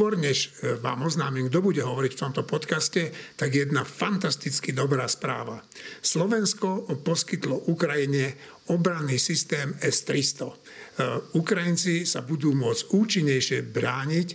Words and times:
skôr 0.00 0.16
než 0.16 0.56
e, 0.64 0.80
vám 0.80 1.04
oznámim, 1.04 1.52
kto 1.52 1.60
bude 1.60 1.84
hovoriť 1.84 2.12
v 2.16 2.22
tomto 2.24 2.48
podcaste, 2.48 3.12
tak 3.36 3.52
jedna 3.52 3.84
fantasticky 3.84 4.72
dobrá 4.72 5.04
správa. 5.04 5.60
Slovensko 6.00 6.88
poskytlo 7.04 7.68
Ukrajine 7.68 8.32
obranný 8.72 9.20
systém 9.20 9.76
S-300. 9.76 11.36
Ukrajinci 11.36 12.08
sa 12.08 12.24
budú 12.24 12.56
môcť 12.56 12.96
účinnejšie 12.96 13.60
brániť 13.68 14.28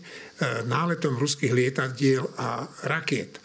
náletom 0.70 1.18
ruských 1.18 1.55
lietadiel 1.55 2.29
a 2.36 2.68
rakiet. 2.86 3.41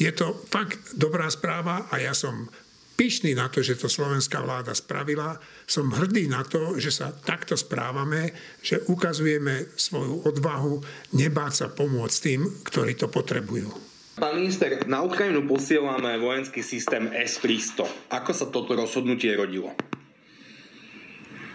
Je 0.00 0.10
to 0.16 0.42
fakt 0.48 0.96
dobrá 0.96 1.30
správa 1.30 1.86
a 1.92 2.02
ja 2.02 2.16
som 2.16 2.50
pyšný 2.96 3.36
na 3.36 3.52
to, 3.52 3.60
že 3.60 3.76
to 3.76 3.92
slovenská 3.92 4.40
vláda 4.40 4.72
spravila. 4.72 5.36
Som 5.68 5.92
hrdý 5.92 6.26
na 6.26 6.42
to, 6.42 6.80
že 6.80 6.88
sa 6.88 7.12
takto 7.12 7.54
správame, 7.54 8.32
že 8.64 8.82
ukazujeme 8.88 9.76
svoju 9.76 10.24
odvahu 10.24 10.80
nebáť 11.12 11.52
sa 11.52 11.66
pomôcť 11.68 12.16
tým, 12.24 12.40
ktorí 12.64 12.96
to 12.96 13.12
potrebujú. 13.12 13.68
Pán 14.16 14.40
minister, 14.40 14.80
na 14.88 15.04
Ukrajinu 15.04 15.44
posielame 15.44 16.16
vojenský 16.16 16.64
systém 16.64 17.12
S-300. 17.12 17.84
Ako 18.16 18.32
sa 18.32 18.48
toto 18.48 18.72
rozhodnutie 18.72 19.28
rodilo? 19.36 19.76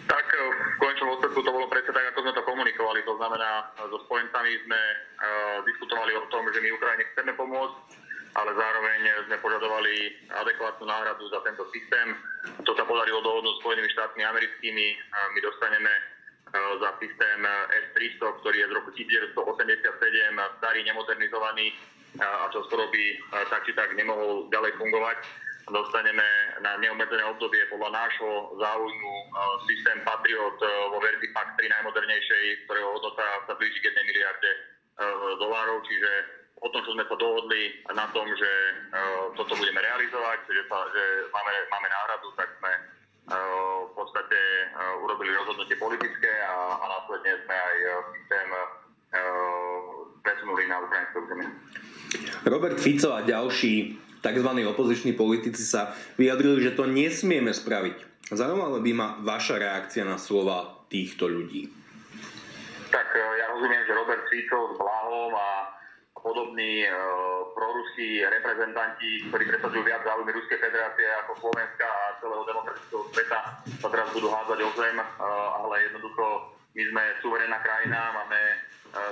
Tak 0.06 0.26
eh, 0.30 0.42
v 0.46 0.78
konečnom 0.78 1.18
dôsledku 1.18 1.42
to 1.42 1.50
bolo 1.50 1.66
presne 1.66 1.90
tak, 1.90 2.14
ako 2.14 2.22
sme 2.22 2.38
to 2.38 2.46
komunikovali. 2.46 3.02
To 3.02 3.18
znamená, 3.18 3.66
so 3.82 3.98
spojencami 4.06 4.52
sme 4.70 4.78
uh, 4.78 5.58
diskutovali 5.66 6.14
o 6.14 6.30
tom, 6.30 6.46
že 6.54 6.62
my 6.62 6.70
Ukrajine 6.70 7.04
chceme 7.10 7.34
pomôcť 7.34 8.01
ale 8.32 8.52
zároveň 8.56 9.02
sme 9.28 9.38
požadovali 9.44 10.16
adekvátnu 10.32 10.88
náhradu 10.88 11.28
za 11.28 11.44
tento 11.44 11.68
systém. 11.76 12.16
To 12.64 12.72
sa 12.80 12.88
podarilo 12.88 13.20
dohodnúť 13.20 13.56
s 13.56 13.62
Spojenými 13.64 13.90
štátmi 13.92 14.24
americkými. 14.24 14.88
My 15.36 15.40
dostaneme 15.44 15.92
e, 15.92 16.02
za 16.80 16.90
systém 17.04 17.40
S-300, 17.92 18.40
ktorý 18.40 18.58
je 18.64 18.70
z 18.72 18.74
roku 18.76 18.90
1987, 18.96 19.36
starý, 20.64 20.80
nemodernizovaný 20.88 21.76
a 22.20 22.48
čo 22.52 22.64
skoro 22.72 22.88
by 22.88 23.04
e, 23.04 23.16
tak 23.52 23.68
či 23.68 23.76
tak 23.76 23.92
nemohol 24.00 24.48
ďalej 24.48 24.80
fungovať. 24.80 25.20
Dostaneme 25.72 26.26
na 26.64 26.76
neobmedzené 26.82 27.24
obdobie 27.28 27.64
podľa 27.68 27.92
nášho 28.00 28.56
záujmu 28.64 29.14
e, 29.20 29.26
systém 29.68 30.00
Patriot 30.08 30.56
vo 30.88 31.04
verzii 31.04 31.36
PAC 31.36 31.52
3 31.60 31.68
najmodernejšej, 31.68 32.64
ktorého 32.64 32.96
hodnota 32.96 33.28
sa 33.44 33.54
blíži 33.60 33.84
k 33.84 33.92
1 33.92 34.08
miliarde 34.08 34.52
dolárov, 35.42 35.82
čiže 35.82 36.41
o 36.62 36.68
tom, 36.70 36.82
čo 36.86 36.94
sme 36.94 37.06
sa 37.10 37.18
dohodli 37.18 37.82
na 37.90 38.06
tom, 38.14 38.26
že 38.38 38.52
uh, 38.94 39.34
toto 39.34 39.58
budeme 39.58 39.82
realizovať, 39.82 40.46
že, 40.46 40.64
sa, 40.70 40.78
že 40.94 41.04
máme, 41.34 41.54
máme 41.74 41.88
náhradu, 41.90 42.28
tak 42.38 42.50
sme 42.62 42.72
uh, 43.34 43.90
v 43.90 43.94
podstate 43.98 44.40
uh, 44.78 45.02
urobili 45.02 45.34
rozhodnutie 45.34 45.76
politické 45.82 46.32
a, 46.46 46.78
a 46.78 46.86
následne 46.86 47.32
sme 47.46 47.56
aj 47.58 47.76
systém 48.14 48.50
presunuli 50.24 50.72
na 50.72 50.80
ukrajinské 50.88 51.18
územie. 51.20 51.50
Robert 52.48 52.80
Fico 52.80 53.12
a 53.12 53.28
ďalší 53.28 54.00
tzv. 54.24 54.50
opoziční 54.72 55.14
politici 55.20 55.68
sa 55.68 55.92
vyjadrili, 56.16 56.64
že 56.64 56.78
to 56.78 56.88
nesmieme 56.88 57.52
spraviť. 57.52 58.30
Zaujímavá 58.32 58.80
by 58.80 58.92
ma 58.96 59.08
vaša 59.20 59.60
reakcia 59.60 60.08
na 60.08 60.16
slova 60.16 60.88
týchto 60.88 61.28
ľudí. 61.28 61.68
Tak 62.88 63.08
ja 63.12 63.46
rozumiem, 63.52 63.84
že 63.84 63.92
Robert 63.92 64.24
Fico 64.32 64.72
s 64.72 64.74
Blahom 64.80 65.36
a 65.36 65.50
podobní 66.22 66.86
e, 66.86 66.90
proruskí 67.58 68.22
reprezentanti, 68.26 69.28
ktorí 69.30 69.44
presadzujú 69.50 69.84
viac 69.84 70.06
záujmy 70.06 70.32
Ruskej 70.32 70.62
federácie 70.62 71.06
ako 71.26 71.38
Slovenska 71.42 71.86
a 71.86 72.18
celého 72.22 72.44
demokratického 72.46 73.04
sveta, 73.10 73.40
sa 73.82 73.90
teraz 73.90 74.08
budú 74.14 74.30
hádzať 74.30 74.60
o 74.62 74.70
zem, 74.78 74.98
e, 75.02 75.06
ale 75.66 75.76
jednoducho 75.90 76.26
my 76.72 76.84
sme 76.88 77.04
suverénna 77.20 77.60
krajina, 77.60 78.00
máme 78.16 78.40
e, 78.40 78.56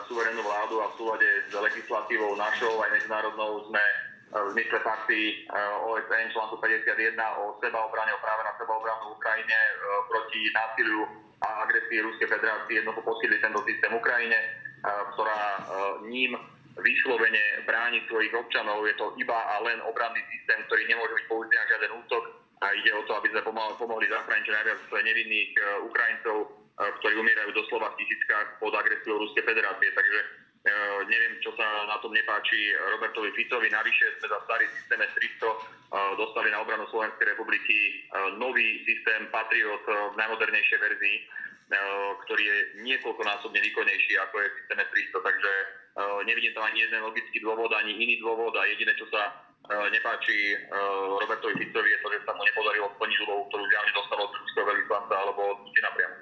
suverénnu 0.07 0.41
vládu 0.45 0.75
a 0.85 0.87
v 0.93 0.97
súlade 1.01 1.29
s 1.49 1.53
legislatívou 1.53 2.37
našou 2.37 2.77
aj 2.85 2.89
medzinárodnou 2.93 3.65
sme 3.67 3.83
v 4.29 4.53
zmysle 4.53 4.77
fakty 4.85 5.49
OSN 5.89 6.29
článku 6.29 6.61
51 6.61 7.17
o 7.41 7.57
sebaobrane, 7.65 8.13
o 8.13 8.21
práve 8.21 8.45
na 8.45 8.53
sebaobranu 8.61 9.09
v 9.09 9.17
Ukrajine 9.17 9.57
proti 10.05 10.53
násiliu 10.53 11.01
a 11.41 11.65
agresii 11.65 12.05
Ruskej 12.05 12.29
federácie 12.29 12.77
jednoducho 12.77 13.01
poskytli 13.09 13.41
tento 13.41 13.57
systém 13.65 13.89
Ukrajine, 13.89 14.37
ktorá 14.85 15.65
ním 16.05 16.37
vyslovene 16.81 17.63
brániť 17.67 18.03
svojich 18.07 18.33
občanov. 18.33 18.85
Je 18.87 18.95
to 18.95 19.13
iba 19.19 19.35
a 19.35 19.61
len 19.63 19.79
obranný 19.85 20.21
systém, 20.31 20.59
ktorý 20.67 20.87
nemôže 20.87 21.13
byť 21.15 21.25
použitý 21.27 21.55
na 21.55 21.69
žiaden 21.69 21.91
útok 22.05 22.23
a 22.59 22.65
ide 22.75 22.91
o 22.91 23.05
to, 23.07 23.11
aby 23.15 23.27
sme 23.31 23.41
pomohli 23.79 24.07
zachrániť 24.11 24.43
čo 24.43 24.55
najviac 24.55 24.79
nevinných 24.91 25.51
e, 25.55 25.59
Ukrajincov, 25.87 26.37
e, 26.43 26.47
ktorí 26.99 27.13
umierajú 27.15 27.51
doslova 27.55 27.95
v 27.95 27.97
tisíckach 28.03 28.59
pod 28.59 28.75
agresiou 28.75 29.15
Ruskej 29.19 29.43
federácie. 29.47 29.89
Takže 29.95 30.19
neviem, 31.07 31.39
čo 31.39 31.55
sa 31.55 31.87
na 31.87 31.95
tom 32.03 32.11
nepáči 32.11 32.75
Robertovi 32.91 33.31
Ficovi. 33.31 33.71
Navyše 33.71 34.19
sme 34.19 34.27
za 34.27 34.43
starý 34.43 34.67
systém 34.75 34.99
S-300 34.99 36.19
dostali 36.19 36.51
na 36.51 36.59
obranu 36.59 36.83
Slovenskej 36.91 37.31
republiky 37.31 38.03
nový 38.35 38.83
systém 38.83 39.31
Patriot 39.31 39.79
v 39.87 40.19
najmodernejšej 40.19 40.79
verzii, 40.83 41.17
ktorý 42.27 42.43
je 42.43 42.57
niekoľkonásobne 42.83 43.55
výkonnejší 43.55 44.19
ako 44.19 44.35
je 44.35 44.47
systém 44.59 44.79
S-300. 44.83 45.15
Takže 45.31 45.51
Eh, 45.51 45.78
nevidím 46.23 46.53
tam 46.55 46.67
ani 46.67 46.85
jeden 46.85 47.01
logický 47.03 47.37
dôvod, 47.43 47.71
ani 47.75 47.95
iný 47.95 48.19
dôvod 48.23 48.55
a 48.55 48.63
jediné, 48.71 48.95
čo 48.95 49.07
sa 49.11 49.31
eh, 49.67 49.87
nepáči 49.91 50.55
eh, 50.55 50.59
Robertovi 51.19 51.59
Ficovi 51.59 51.89
je 51.91 51.99
to, 51.99 52.07
že 52.13 52.23
sa 52.23 52.31
mu 52.35 52.41
nepodarilo 52.43 52.87
splniť 52.95 53.17
úlohu, 53.27 53.43
ktorú 53.51 53.63
zjavne 53.67 53.91
dostalo 53.95 54.21
od 54.27 54.33
ruského 54.35 54.65
veľvyslanca 54.67 55.13
alebo 55.15 55.39
od 55.43 55.57
Putina 55.67 55.89
priamo. 55.95 56.15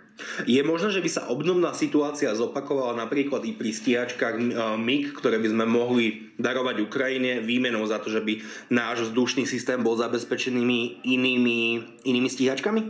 Je 0.49 0.61
možné, 0.65 0.89
že 0.97 1.03
by 1.05 1.09
sa 1.13 1.23
obdobná 1.29 1.77
situácia 1.77 2.33
zopakovala 2.33 2.97
napríklad 2.97 3.45
i 3.45 3.53
pri 3.53 3.69
stíhačkách 3.69 4.35
MIG, 4.81 5.13
ktoré 5.13 5.37
by 5.37 5.53
sme 5.53 5.65
mohli 5.69 6.33
darovať 6.41 6.81
Ukrajine 6.81 7.45
výmenou 7.45 7.85
za 7.85 8.01
to, 8.01 8.09
že 8.09 8.25
by 8.25 8.41
náš 8.73 9.13
vzdušný 9.13 9.45
systém 9.45 9.77
bol 9.85 9.93
zabezpečený 9.93 11.05
inými, 11.05 11.59
inými 12.01 12.29
stíhačkami? 12.33 12.81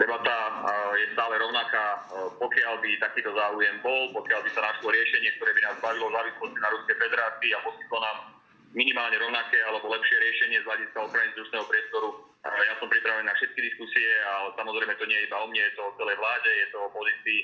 Debata 0.00 0.36
je 0.96 1.06
stále 1.12 1.34
rovnaká 1.36 1.97
pokiaľ 2.38 2.74
by 2.80 2.90
takýto 3.02 3.30
záujem 3.34 3.76
bol, 3.82 4.14
pokiaľ 4.14 4.40
by 4.46 4.50
sa 4.54 4.62
našlo 4.62 4.88
riešenie, 4.94 5.34
ktoré 5.36 5.50
by 5.52 5.62
nás 5.66 5.76
bavilo 5.82 6.08
závislosti 6.14 6.58
na 6.62 6.72
Ruskej 6.72 6.96
federácii 6.96 7.50
a 7.52 7.64
poskytlo 7.66 7.98
nám 7.98 8.18
minimálne 8.72 9.16
rovnaké 9.18 9.58
alebo 9.66 9.90
lepšie 9.90 10.16
riešenie 10.16 10.58
z 10.62 10.68
hľadiska 10.68 10.98
ochrany 11.02 11.28
vzdušného 11.34 11.66
priestoru. 11.66 12.08
Ja 12.46 12.74
som 12.78 12.88
pripravený 12.88 13.26
na 13.26 13.34
všetky 13.34 13.60
diskusie, 13.60 14.08
ale 14.24 14.54
samozrejme 14.54 14.94
to 14.96 15.08
nie 15.10 15.18
je 15.18 15.26
iba 15.26 15.36
o 15.42 15.46
mne, 15.50 15.58
je 15.58 15.74
to 15.74 15.82
o 15.84 15.96
celej 15.98 16.16
vláde, 16.16 16.48
je 16.48 16.68
to 16.70 16.78
o 16.80 16.92
pozícii 16.94 17.40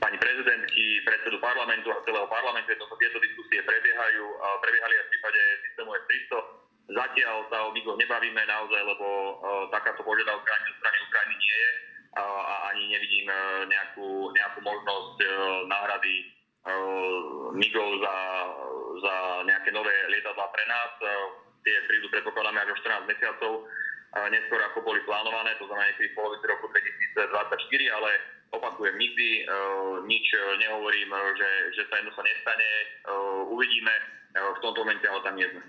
pani 0.00 0.16
prezidentky, 0.16 0.84
predsedu 1.04 1.36
parlamentu 1.36 1.92
a 1.92 2.00
celého 2.04 2.28
parlamentu, 2.28 2.72
to 2.76 2.96
tieto 2.96 3.18
diskusie 3.20 3.60
prebiehajú, 3.60 4.24
prebiehali 4.64 4.94
aj 4.96 5.04
v 5.04 5.12
prípade 5.12 5.40
systému 5.68 5.90
S-300. 5.92 6.96
Zatiaľ 6.96 7.36
sa 7.48 7.58
o 7.68 7.74
nikoho 7.76 7.96
nebavíme 7.96 8.42
naozaj, 8.44 8.82
lebo 8.84 9.06
takáto 9.70 10.02
požiadavka 10.02 10.50
ani 10.50 10.64
zo 10.66 10.74
strany 10.82 10.98
Ukrajiny 11.08 11.36
nie 11.38 11.56
je 11.56 11.70
nevidím 12.92 13.26
e, 13.26 13.36
nejakú, 13.72 14.28
nejakú 14.36 14.58
možnosť 14.60 15.16
e, 15.24 15.26
náhrady 15.72 16.14
e, 16.20 16.24
MIGov 17.56 17.90
za, 18.04 18.16
za 19.00 19.14
nejaké 19.48 19.72
nové 19.72 19.92
lietadlá 20.12 20.46
pre 20.52 20.64
nás. 20.68 20.92
Tie 21.62 21.76
prídu 21.88 22.10
predpokladáme 22.12 22.58
až 22.58 22.74
o 22.74 22.80
14 23.06 23.06
mesiacov, 23.06 23.52
neskôr 24.34 24.58
ako 24.66 24.82
boli 24.82 24.98
plánované, 25.06 25.54
to 25.62 25.64
znamená 25.70 25.94
niekedy 25.94 26.10
v 26.10 26.18
polovici 26.18 26.44
roku 26.50 26.66
2024, 27.14 27.96
ale 28.02 28.10
opakujem, 28.50 28.98
nikdy 28.98 29.46
nič 30.10 30.26
nehovorím, 30.58 31.14
že, 31.38 31.50
že 31.78 31.82
sa 31.86 32.02
jedno 32.02 32.10
sa 32.18 32.26
nestane. 32.26 32.70
Uvidíme, 33.46 33.94
v 34.34 34.58
tomto 34.58 34.82
momente 34.82 35.06
ale 35.06 35.22
tam 35.22 35.38
nie 35.38 35.46
sme. 35.54 35.62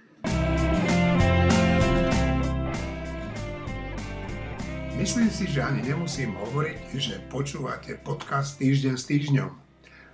Myslím 4.94 5.34
si, 5.34 5.50
že 5.50 5.66
ani 5.66 5.82
nemusím 5.82 6.38
hovoriť, 6.38 6.78
že 7.02 7.18
počúvate 7.26 7.98
podcast 7.98 8.62
Týždeň 8.62 8.94
s 8.94 9.10
týždňom. 9.10 9.50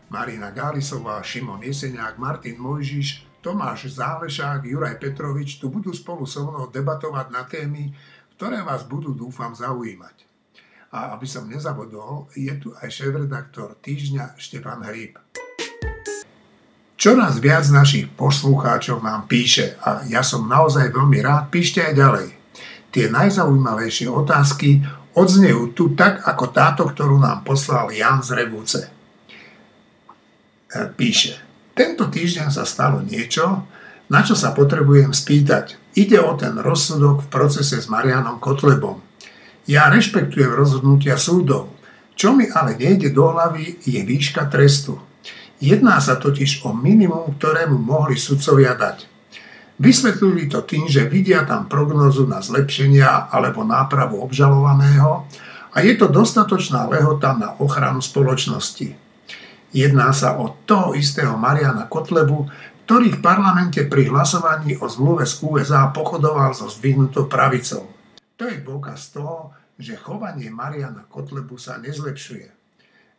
Marina 0.08 0.56
Gálisová, 0.56 1.20
Šimon 1.20 1.60
Jeseniak, 1.60 2.16
Martin 2.16 2.56
Mojžiš, 2.56 3.28
Tomáš 3.44 3.92
Zálešák, 3.92 4.64
Juraj 4.64 4.96
Petrovič 5.04 5.60
tu 5.60 5.68
budú 5.68 5.92
spolu 5.92 6.24
so 6.24 6.48
mnou 6.48 6.72
debatovať 6.72 7.28
na 7.28 7.44
témy, 7.44 7.92
ktoré 8.40 8.64
vás 8.64 8.88
budú, 8.88 9.12
dúfam, 9.12 9.52
zaujímať. 9.52 10.24
A 10.96 11.12
aby 11.12 11.28
som 11.28 11.44
nezabudol, 11.52 12.32
je 12.32 12.56
tu 12.56 12.72
aj 12.80 12.88
šéf-redaktor 12.88 13.76
Týždňa 13.84 14.40
Štefan 14.40 14.88
Hríb. 14.88 15.20
Čoraz 16.96 17.40
viac 17.44 17.68
našich 17.68 18.08
poslucháčov 18.16 19.04
nám 19.04 19.28
píše 19.28 19.76
a 19.84 20.08
ja 20.08 20.24
som 20.24 20.48
naozaj 20.48 20.92
veľmi 20.92 21.20
rád, 21.20 21.52
píšte 21.52 21.84
aj 21.84 21.94
ďalej. 21.96 22.39
Tie 22.90 23.06
najzaujímavejšie 23.10 24.10
otázky 24.10 24.82
odznejú 25.14 25.74
tu 25.78 25.94
tak, 25.94 26.26
ako 26.26 26.46
táto, 26.50 26.84
ktorú 26.90 27.22
nám 27.22 27.46
poslal 27.46 27.94
Jan 27.94 28.22
z 28.22 28.30
Revúce. 28.38 28.82
E, 28.86 28.90
píše, 30.94 31.38
tento 31.74 32.08
týždeň 32.08 32.54
sa 32.54 32.64
stalo 32.66 33.02
niečo, 33.02 33.66
na 34.10 34.22
čo 34.26 34.34
sa 34.34 34.54
potrebujem 34.54 35.14
spýtať. 35.14 35.78
Ide 35.98 36.22
o 36.22 36.38
ten 36.38 36.58
rozsudok 36.58 37.26
v 37.26 37.32
procese 37.34 37.82
s 37.82 37.90
Marianom 37.90 38.38
Kotlebom. 38.38 39.02
Ja 39.70 39.90
rešpektujem 39.90 40.54
rozhodnutia 40.54 41.18
súdov. 41.18 41.74
Čo 42.14 42.34
mi 42.34 42.50
ale 42.50 42.78
nejde 42.78 43.14
do 43.14 43.30
hlavy, 43.30 43.82
je 43.86 44.02
výška 44.02 44.50
trestu. 44.50 44.98
Jedná 45.60 46.00
sa 46.00 46.16
totiž 46.16 46.64
o 46.64 46.72
minimum, 46.72 47.36
ktorému 47.36 47.76
mohli 47.76 48.16
sudcovia 48.16 48.74
dať. 48.80 49.09
Vysvetlili 49.80 50.52
to 50.52 50.60
tým, 50.68 50.92
že 50.92 51.08
vidia 51.08 51.48
tam 51.48 51.72
prognozu 51.72 52.28
na 52.28 52.44
zlepšenia 52.44 53.32
alebo 53.32 53.64
nápravu 53.64 54.20
obžalovaného 54.20 55.24
a 55.72 55.78
je 55.80 55.96
to 55.96 56.12
dostatočná 56.12 56.92
lehota 56.92 57.32
na 57.40 57.56
ochranu 57.64 58.04
spoločnosti. 58.04 58.92
Jedná 59.72 60.12
sa 60.12 60.36
o 60.36 60.60
toho 60.68 61.00
istého 61.00 61.40
Mariana 61.40 61.88
Kotlebu, 61.88 62.52
ktorý 62.84 63.16
v 63.16 63.24
parlamente 63.24 63.86
pri 63.88 64.12
hlasovaní 64.12 64.76
o 64.82 64.90
zmluve 64.90 65.24
z 65.24 65.46
USA 65.48 65.88
pochodoval 65.94 66.52
so 66.52 66.68
zdvihnutou 66.68 67.32
pravicou. 67.32 67.88
To 68.36 68.44
je 68.50 68.60
dôkaz 68.60 69.16
toho, 69.16 69.56
že 69.80 69.96
chovanie 69.96 70.52
Mariana 70.52 71.08
Kotlebu 71.08 71.56
sa 71.56 71.80
nezlepšuje. 71.80 72.52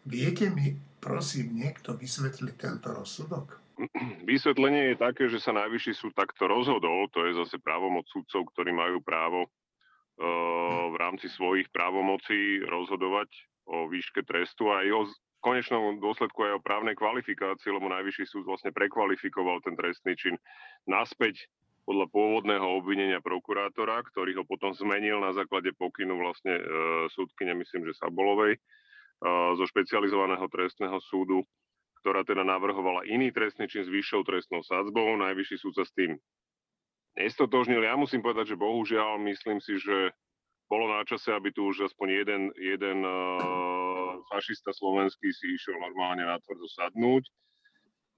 Viete 0.04 0.52
mi, 0.52 0.76
prosím, 1.00 1.56
niekto 1.56 1.96
vysvetliť 1.96 2.54
tento 2.58 2.92
rozsudok? 2.92 3.69
Vysvetlenie 4.28 4.92
je 4.92 4.96
také, 5.00 5.24
že 5.32 5.40
sa 5.40 5.56
najvyšší 5.56 5.92
súd 5.96 6.12
takto 6.12 6.44
rozhodol, 6.44 7.08
to 7.12 7.24
je 7.28 7.38
zase 7.40 7.56
právomoc 7.60 8.04
sudcov, 8.12 8.52
ktorí 8.52 8.72
majú 8.76 9.00
právo 9.00 9.46
e, 9.46 9.48
v 10.90 10.96
rámci 11.00 11.32
svojich 11.32 11.68
právomocí 11.72 12.60
rozhodovať 12.64 13.30
o 13.70 13.88
výške 13.88 14.26
trestu 14.26 14.68
a 14.68 14.84
aj 14.84 14.88
o 14.92 15.02
konečnom 15.40 15.96
dôsledku 15.96 16.44
aj 16.44 16.60
o 16.60 16.64
právnej 16.64 16.92
kvalifikácii, 16.94 17.72
lebo 17.72 17.88
najvyšší 17.88 18.24
súd 18.28 18.44
vlastne 18.44 18.76
prekvalifikoval 18.76 19.64
ten 19.64 19.72
trestný 19.72 20.12
čin 20.14 20.36
naspäť 20.84 21.48
podľa 21.88 22.06
pôvodného 22.12 22.76
obvinenia 22.76 23.24
prokurátora, 23.24 24.04
ktorý 24.12 24.36
ho 24.38 24.44
potom 24.44 24.70
zmenil 24.76 25.18
na 25.18 25.32
základe 25.32 25.72
pokynu 25.74 26.20
vlastne 26.20 26.60
e, 26.60 26.62
súdkyne, 27.10 27.56
myslím, 27.56 27.88
že 27.88 27.98
Sabolovej, 27.98 28.54
e, 28.54 28.60
zo 29.56 29.64
špecializovaného 29.64 30.44
trestného 30.52 31.00
súdu, 31.00 31.42
ktorá 32.00 32.25
teda 32.25 32.43
navrhovala 32.43 33.05
iný 33.06 33.31
trestný 33.31 33.69
čin 33.69 33.85
s 33.85 33.93
vyššou 33.93 34.25
trestnou 34.25 34.64
sadzbou. 34.64 35.17
Najvyšší 35.20 35.56
súd 35.61 35.75
sa 35.76 35.85
s 35.85 35.93
tým 35.93 36.17
nestotožnil. 37.20 37.85
Ja 37.85 37.94
musím 37.94 38.25
povedať, 38.25 38.55
že 38.55 38.61
bohužiaľ 38.61 39.20
myslím 39.29 39.61
si, 39.61 39.76
že 39.76 40.12
bolo 40.70 40.87
na 40.87 41.02
čase, 41.02 41.35
aby 41.35 41.50
tu 41.50 41.67
už 41.67 41.91
aspoň 41.91 42.08
jeden, 42.23 42.43
jeden 42.55 43.02
uh, 43.02 44.23
fašista 44.31 44.70
slovenský 44.70 45.35
si 45.35 45.58
išiel 45.58 45.76
normálne 45.82 46.23
na 46.23 46.38
tvrdo 46.38 46.70
sadnúť. 46.70 47.26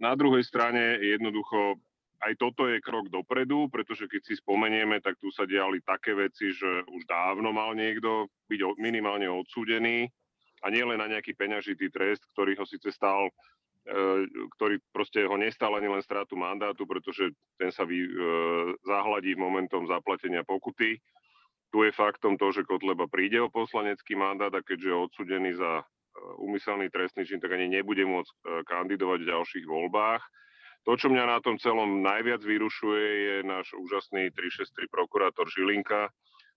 Na 0.02 0.12
druhej 0.12 0.44
strane 0.44 1.00
jednoducho 1.00 1.80
aj 2.22 2.38
toto 2.38 2.70
je 2.70 2.78
krok 2.78 3.10
dopredu, 3.10 3.66
pretože 3.66 4.06
keď 4.06 4.22
si 4.22 4.34
spomenieme, 4.38 5.02
tak 5.02 5.18
tu 5.18 5.34
sa 5.34 5.42
diali 5.42 5.82
také 5.82 6.14
veci, 6.14 6.54
že 6.54 6.86
už 6.86 7.02
dávno 7.10 7.50
mal 7.50 7.74
niekto 7.74 8.30
byť 8.46 8.78
minimálne 8.78 9.26
odsúdený 9.26 10.06
a 10.62 10.70
nie 10.70 10.86
len 10.86 11.02
na 11.02 11.10
nejaký 11.10 11.34
peňažitý 11.34 11.90
trest, 11.90 12.22
ktorý 12.30 12.54
ho 12.54 12.62
síce 12.62 12.94
stal 12.94 13.26
e, 13.26 13.32
ktorý 14.56 14.78
proste 14.94 15.26
ho 15.26 15.34
nestal 15.34 15.74
ani 15.74 15.90
len 15.90 16.02
stratu 16.02 16.38
mandátu, 16.38 16.86
pretože 16.86 17.34
ten 17.58 17.74
sa 17.74 17.82
vy, 17.82 18.06
e, 18.06 18.10
zahladí 18.86 19.34
momentom 19.34 19.90
zaplatenia 19.90 20.46
pokuty. 20.46 21.02
Tu 21.72 21.78
je 21.82 21.90
faktom 21.90 22.38
to, 22.38 22.54
že 22.54 22.68
Kotleba 22.68 23.10
príde 23.10 23.42
o 23.42 23.50
poslanecký 23.50 24.14
mandát 24.14 24.52
a 24.54 24.62
keďže 24.62 24.88
je 24.92 25.02
odsudený 25.02 25.50
za 25.58 25.82
úmyselný 26.38 26.86
e, 26.86 26.92
trestný 26.94 27.26
čin, 27.26 27.42
tak 27.42 27.58
ani 27.58 27.66
nebude 27.66 28.06
môcť 28.06 28.66
kandidovať 28.70 29.18
v 29.26 29.30
ďalších 29.34 29.66
voľbách. 29.66 30.22
To, 30.82 30.98
čo 30.98 31.10
mňa 31.10 31.24
na 31.26 31.38
tom 31.38 31.58
celom 31.62 32.02
najviac 32.02 32.42
vyrušuje, 32.42 33.06
je 33.06 33.34
náš 33.46 33.70
úžasný 33.78 34.34
363 34.34 34.90
prokurátor 34.90 35.46
Žilinka, 35.46 36.10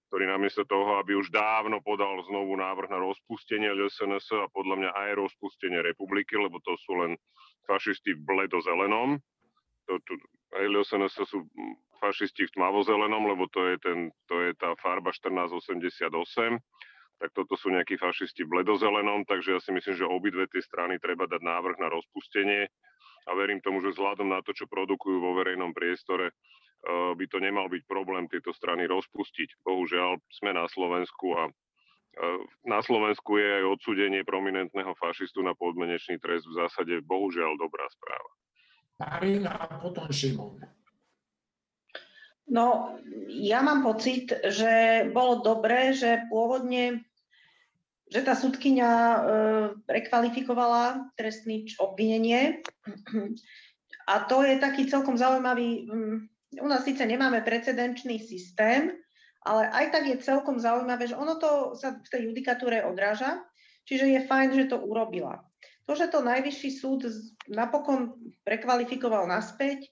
ktorý 0.10 0.30
namiesto 0.30 0.64
toho, 0.66 1.02
aby 1.02 1.18
už 1.18 1.34
dávno 1.34 1.82
podal 1.82 2.22
znovu 2.30 2.54
návrh 2.56 2.90
na 2.90 3.00
rozpustenie 3.02 3.74
LSNS 3.74 4.32
a 4.38 4.52
podľa 4.54 4.76
mňa 4.80 4.92
aj 4.94 5.10
rozpustenie 5.18 5.82
republiky, 5.82 6.38
lebo 6.38 6.62
to 6.62 6.78
sú 6.86 7.02
len 7.02 7.18
fašisti 7.66 8.14
v 8.14 8.22
bledo-zelenom. 8.24 9.18
To, 9.90 9.94
to, 10.06 10.14
LSNS 10.56 11.26
sú 11.26 11.46
fašisti 11.98 12.48
v 12.48 12.54
tmavo-zelenom, 12.54 13.28
lebo 13.28 13.50
to 13.50 13.66
je, 13.70 13.76
ten, 13.82 14.00
to 14.30 14.46
je 14.46 14.52
tá 14.56 14.78
farba 14.78 15.10
1488 15.14 16.62
tak 17.16 17.32
toto 17.32 17.56
sú 17.56 17.72
nejakí 17.72 17.96
fašisti 17.96 18.44
v 18.44 18.60
bledozelenom, 18.60 19.24
takže 19.24 19.56
ja 19.56 19.60
si 19.64 19.72
myslím, 19.72 19.96
že 19.96 20.04
obidve 20.04 20.52
tie 20.52 20.60
strany 20.60 21.00
treba 21.00 21.24
dať 21.32 21.40
návrh 21.40 21.80
na 21.80 21.88
rozpustenie 21.88 22.68
a 23.26 23.30
verím 23.34 23.64
tomu, 23.64 23.80
že 23.80 23.96
vzhľadom 23.96 24.28
na 24.28 24.44
to, 24.44 24.52
čo 24.52 24.68
produkujú 24.68 25.18
vo 25.24 25.32
verejnom 25.40 25.72
priestore, 25.72 26.36
by 26.86 27.26
to 27.28 27.38
nemal 27.42 27.66
byť 27.66 27.84
problém 27.90 28.30
tieto 28.30 28.54
strany 28.54 28.86
rozpustiť. 28.86 29.66
Bohužiaľ, 29.66 30.22
sme 30.30 30.54
na 30.54 30.70
Slovensku 30.70 31.34
a 31.34 31.50
eh, 31.50 32.42
na 32.70 32.80
Slovensku 32.86 33.42
je 33.42 33.48
aj 33.62 33.64
odsudenie 33.80 34.22
prominentného 34.22 34.94
fašistu 35.02 35.42
na 35.42 35.58
podmenečný 35.58 36.22
trest 36.22 36.46
v 36.46 36.62
zásade 36.62 36.94
bohužiaľ 37.04 37.58
dobrá 37.58 37.86
správa. 37.90 38.32
Marina 38.96 39.52
a 39.60 39.76
potom 39.76 40.08
Šimon. 40.08 40.64
No, 42.46 42.94
ja 43.28 43.66
mám 43.66 43.82
pocit, 43.82 44.30
že 44.30 45.04
bolo 45.10 45.42
dobré, 45.42 45.98
že 45.98 46.30
pôvodne 46.30 47.02
že 48.06 48.22
tá 48.22 48.38
súdkynia 48.38 48.92
e, 48.94 49.20
prekvalifikovala 49.90 51.10
trestný 51.18 51.66
obvinenie. 51.82 52.62
A 54.06 54.22
to 54.30 54.46
je 54.46 54.62
taký 54.62 54.86
celkom 54.86 55.18
zaujímavý, 55.18 55.90
mm, 55.90 56.18
u 56.62 56.68
nás 56.68 56.84
síce 56.84 57.06
nemáme 57.06 57.42
precedenčný 57.42 58.20
systém, 58.20 58.92
ale 59.46 59.70
aj 59.70 59.86
tak 59.94 60.04
je 60.10 60.26
celkom 60.26 60.58
zaujímavé, 60.58 61.06
že 61.06 61.20
ono 61.20 61.38
to 61.38 61.78
sa 61.78 62.02
v 62.02 62.08
tej 62.10 62.22
judikatúre 62.34 62.82
odráža, 62.82 63.46
čiže 63.86 64.10
je 64.10 64.22
fajn, 64.26 64.50
že 64.58 64.70
to 64.74 64.82
urobila. 64.82 65.46
To, 65.86 65.94
že 65.94 66.10
to 66.10 66.26
najvyšší 66.26 66.70
súd 66.82 67.06
napokon 67.46 68.18
prekvalifikoval 68.42 69.30
naspäť, 69.30 69.86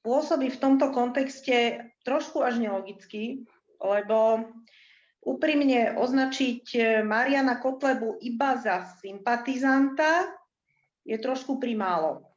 pôsobí 0.00 0.48
v 0.48 0.60
tomto 0.60 0.88
kontexte 0.90 1.84
trošku 2.02 2.40
až 2.40 2.58
nelogicky, 2.58 3.44
lebo 3.78 4.48
úprimne 5.22 5.94
označiť 5.94 6.64
e, 6.74 6.80
Mariana 7.06 7.62
Kotlebu 7.62 8.18
iba 8.24 8.58
za 8.58 8.88
sympatizanta 8.98 10.26
je 11.06 11.14
trošku 11.18 11.62
primálo. 11.62 12.31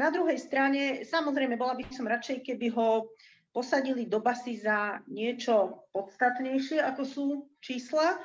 Na 0.00 0.08
druhej 0.08 0.40
strane, 0.40 1.04
samozrejme, 1.04 1.60
bola 1.60 1.76
by 1.76 1.84
som 1.92 2.08
radšej, 2.08 2.40
keby 2.40 2.72
ho 2.72 3.12
posadili 3.52 4.08
do 4.08 4.24
basy 4.24 4.56
za 4.56 5.04
niečo 5.12 5.84
podstatnejšie, 5.92 6.80
ako 6.80 7.02
sú 7.04 7.26
čísla, 7.60 8.16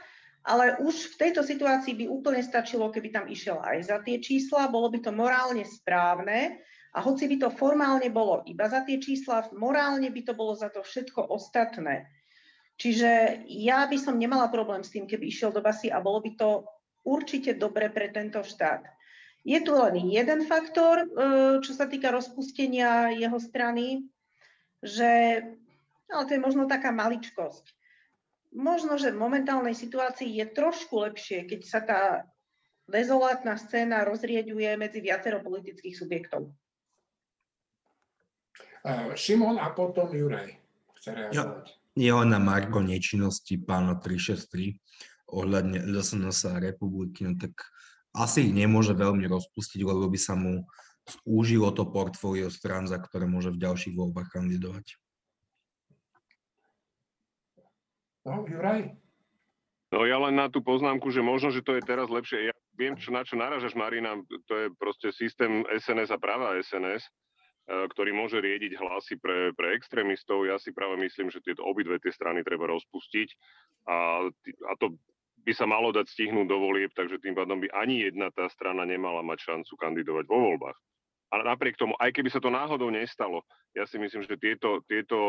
ale 0.48 0.80
už 0.80 1.12
v 1.12 1.20
tejto 1.20 1.44
situácii 1.44 2.00
by 2.00 2.06
úplne 2.08 2.40
stačilo, 2.40 2.94
keby 2.96 3.12
tam 3.12 3.26
išiel 3.28 3.60
aj 3.60 3.92
za 3.92 3.98
tie 4.08 4.24
čísla, 4.24 4.72
bolo 4.72 4.88
by 4.88 5.04
to 5.04 5.12
morálne 5.12 5.68
správne 5.68 6.64
a 6.96 7.04
hoci 7.04 7.28
by 7.28 7.44
to 7.44 7.50
formálne 7.52 8.08
bolo 8.08 8.40
iba 8.48 8.72
za 8.72 8.88
tie 8.88 8.96
čísla, 8.96 9.52
morálne 9.52 10.08
by 10.08 10.22
to 10.24 10.32
bolo 10.32 10.56
za 10.56 10.72
to 10.72 10.80
všetko 10.80 11.28
ostatné. 11.28 12.08
Čiže 12.80 13.44
ja 13.52 13.84
by 13.84 14.00
som 14.00 14.16
nemala 14.16 14.48
problém 14.48 14.80
s 14.80 14.96
tým, 14.96 15.10
keby 15.10 15.28
išiel 15.28 15.52
do 15.52 15.60
basy 15.60 15.92
a 15.92 16.00
bolo 16.00 16.24
by 16.24 16.40
to 16.40 16.64
určite 17.04 17.60
dobre 17.60 17.92
pre 17.92 18.16
tento 18.16 18.40
štát. 18.40 18.95
Je 19.46 19.62
tu 19.62 19.78
len 19.78 20.10
jeden 20.10 20.50
faktor, 20.50 21.06
e, 21.06 21.08
čo 21.62 21.72
sa 21.78 21.86
týka 21.86 22.10
rozpustenia 22.10 23.14
jeho 23.14 23.38
strany, 23.38 24.10
že 24.82 25.42
ale 26.10 26.24
to 26.30 26.38
je 26.38 26.42
možno 26.42 26.70
taká 26.70 26.94
maličkosť. 26.94 27.66
Možno, 28.56 28.96
že 28.96 29.12
v 29.12 29.20
momentálnej 29.20 29.76
situácii 29.76 30.38
je 30.40 30.46
trošku 30.48 31.02
lepšie, 31.02 31.44
keď 31.50 31.62
sa 31.66 31.80
tá 31.84 32.02
dezolátna 32.88 33.58
scéna 33.58 34.06
rozrieďuje 34.06 34.78
medzi 34.78 35.02
viacero 35.02 35.42
politických 35.42 35.96
subjektov. 35.98 36.54
Šimon 39.18 39.58
a 39.58 39.74
potom 39.74 40.14
Juraj 40.14 40.54
chce 41.02 41.10
reagovať. 41.10 41.66
Je 41.96 42.12
len 42.12 42.30
na 42.30 42.38
Marko 42.38 42.86
nečinnosti 42.86 43.58
pána 43.58 43.98
363 43.98 44.78
ohľadne 45.34 45.80
LSNS 45.90 46.40
a 46.54 46.62
republiky, 46.62 47.26
no 47.26 47.34
tak 47.34 47.56
asi 48.16 48.50
ich 48.50 48.54
nemôže 48.56 48.96
veľmi 48.96 49.28
rozpustiť, 49.28 49.84
lebo 49.84 50.08
by 50.08 50.20
sa 50.20 50.34
mu 50.34 50.64
úžilo 51.28 51.70
to 51.76 51.86
portfólio 51.86 52.50
strán, 52.50 52.90
za 52.90 52.98
ktoré 52.98 53.30
môže 53.30 53.54
v 53.54 53.62
ďalších 53.62 53.94
voľbách 53.94 54.34
kandidovať. 54.34 54.98
No, 58.26 58.42
Juraj? 58.50 58.98
No 59.94 60.02
ja 60.10 60.18
len 60.18 60.34
na 60.34 60.50
tú 60.50 60.66
poznámku, 60.66 61.14
že 61.14 61.22
možno, 61.22 61.54
že 61.54 61.62
to 61.62 61.78
je 61.78 61.84
teraz 61.86 62.10
lepšie. 62.10 62.50
Ja 62.50 62.56
viem, 62.74 62.98
čo, 62.98 63.14
na 63.14 63.22
čo 63.22 63.38
naražaš, 63.38 63.78
Marina, 63.78 64.18
to 64.50 64.54
je 64.66 64.68
proste 64.82 65.14
systém 65.14 65.62
SNS 65.70 66.10
a 66.10 66.18
práva 66.18 66.58
SNS 66.58 67.06
E, 67.66 67.90
ktorý 67.90 68.14
môže 68.14 68.38
riediť 68.38 68.78
hlasy 68.78 69.18
pre, 69.18 69.50
pre 69.58 69.74
extrémistov. 69.74 70.46
Ja 70.46 70.62
si 70.62 70.70
práve 70.70 71.02
myslím, 71.02 71.34
že 71.34 71.42
tieto 71.42 71.66
obidve 71.66 71.98
tie 71.98 72.14
strany 72.14 72.46
treba 72.46 72.70
rozpustiť 72.70 73.34
a, 73.90 74.30
a 74.70 74.74
to 74.78 74.94
by 75.46 75.54
sa 75.54 75.70
malo 75.70 75.94
dať 75.94 76.10
stihnúť 76.10 76.50
do 76.50 76.58
volieb, 76.58 76.90
takže 76.98 77.22
tým 77.22 77.38
pádom 77.38 77.62
by 77.62 77.70
ani 77.78 78.10
jedna 78.10 78.34
tá 78.34 78.50
strana 78.50 78.82
nemala 78.82 79.22
mať 79.22 79.46
šancu 79.46 79.78
kandidovať 79.78 80.26
vo 80.26 80.38
voľbách. 80.42 80.78
A 81.34 81.46
napriek 81.46 81.78
tomu, 81.78 81.94
aj 82.02 82.14
keby 82.18 82.30
sa 82.34 82.42
to 82.42 82.50
náhodou 82.50 82.90
nestalo, 82.90 83.46
ja 83.78 83.86
si 83.86 84.02
myslím, 84.02 84.26
že 84.26 84.42
tieto, 84.42 84.82
tieto, 84.90 85.20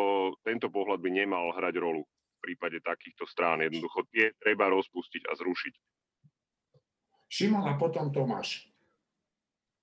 tento 0.41 0.73
pohľad 0.73 1.05
by 1.05 1.11
nemal 1.13 1.53
hrať 1.53 1.75
rolu 1.77 2.05
v 2.07 2.39
prípade 2.41 2.81
takýchto 2.81 3.29
strán. 3.29 3.61
Jednoducho 3.61 4.09
tie 4.09 4.33
treba 4.41 4.73
rozpustiť 4.73 5.29
a 5.29 5.33
zrušiť. 5.37 5.75
Šimon 7.27 7.67
a 7.67 7.75
potom 7.75 8.09
Tomáš. 8.15 8.71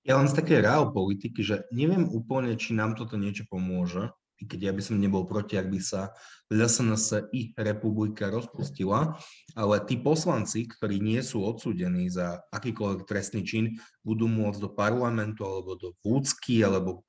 Ja 0.04 0.20
len 0.20 0.28
z 0.28 0.36
také 0.36 0.60
reál 0.60 0.92
politiky, 0.92 1.40
že 1.44 1.64
neviem 1.72 2.08
úplne, 2.08 2.56
či 2.56 2.76
nám 2.76 2.96
toto 2.96 3.16
niečo 3.16 3.44
pomôže, 3.48 4.12
i 4.40 4.44
keď 4.44 4.70
ja 4.70 4.72
by 4.74 4.82
som 4.82 4.98
nebol 4.98 5.24
proti, 5.24 5.54
ak 5.54 5.70
by 5.70 5.80
sa 5.80 6.10
LSNS 6.50 7.30
i 7.30 7.54
republika 7.54 8.28
rozpustila, 8.28 9.14
ale 9.54 9.76
tí 9.86 9.98
poslanci, 9.98 10.66
ktorí 10.66 10.98
nie 10.98 11.22
sú 11.22 11.46
odsúdení 11.46 12.10
za 12.10 12.42
akýkoľvek 12.50 13.06
trestný 13.06 13.46
čin, 13.46 13.78
budú 14.02 14.26
môcť 14.26 14.58
do 14.58 14.70
parlamentu 14.74 15.46
alebo 15.46 15.78
do 15.78 15.94
vúcky 16.02 16.66
alebo 16.66 17.06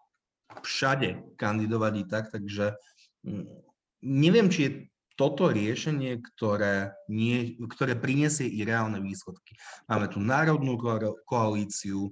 všade 0.61 1.35
kandidovať 1.35 1.93
i 1.99 2.05
tak, 2.05 2.25
takže 2.29 2.77
mm, 3.25 3.45
neviem, 4.05 4.47
či 4.47 4.59
je 4.61 4.71
toto 5.15 5.47
riešenie, 5.47 6.19
ktoré, 6.35 6.91
nie, 7.07 7.55
ktoré 7.71 7.95
priniesie 7.95 8.45
i 8.51 8.67
reálne 8.67 8.99
výsledky. 8.99 9.55
Máme 9.87 10.11
tu 10.11 10.19
národnú 10.19 10.75
koalíciu, 11.23 12.11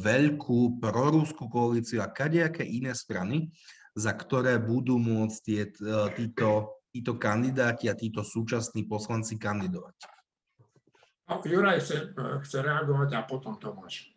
veľkú 0.00 0.80
prorúskú 0.80 1.52
koalíciu 1.52 2.00
a 2.00 2.08
kadejaké 2.08 2.64
iné 2.64 2.96
strany, 2.96 3.52
za 3.94 4.12
ktoré 4.12 4.58
budú 4.58 4.98
môcť 4.98 5.38
tie, 5.46 5.62
e, 5.70 5.96
títo, 6.18 6.82
títo 6.90 7.14
kandidáti 7.14 7.86
a 7.86 7.94
títo 7.94 8.26
súčasní 8.26 8.90
poslanci 8.90 9.38
kandidovať. 9.38 9.94
No, 11.30 11.40
Juraj 11.40 11.78
chce, 11.80 12.10
e, 12.12 12.26
chce 12.42 12.58
reagovať 12.60 13.10
a 13.14 13.20
potom 13.22 13.54
Tomáš. 13.56 14.10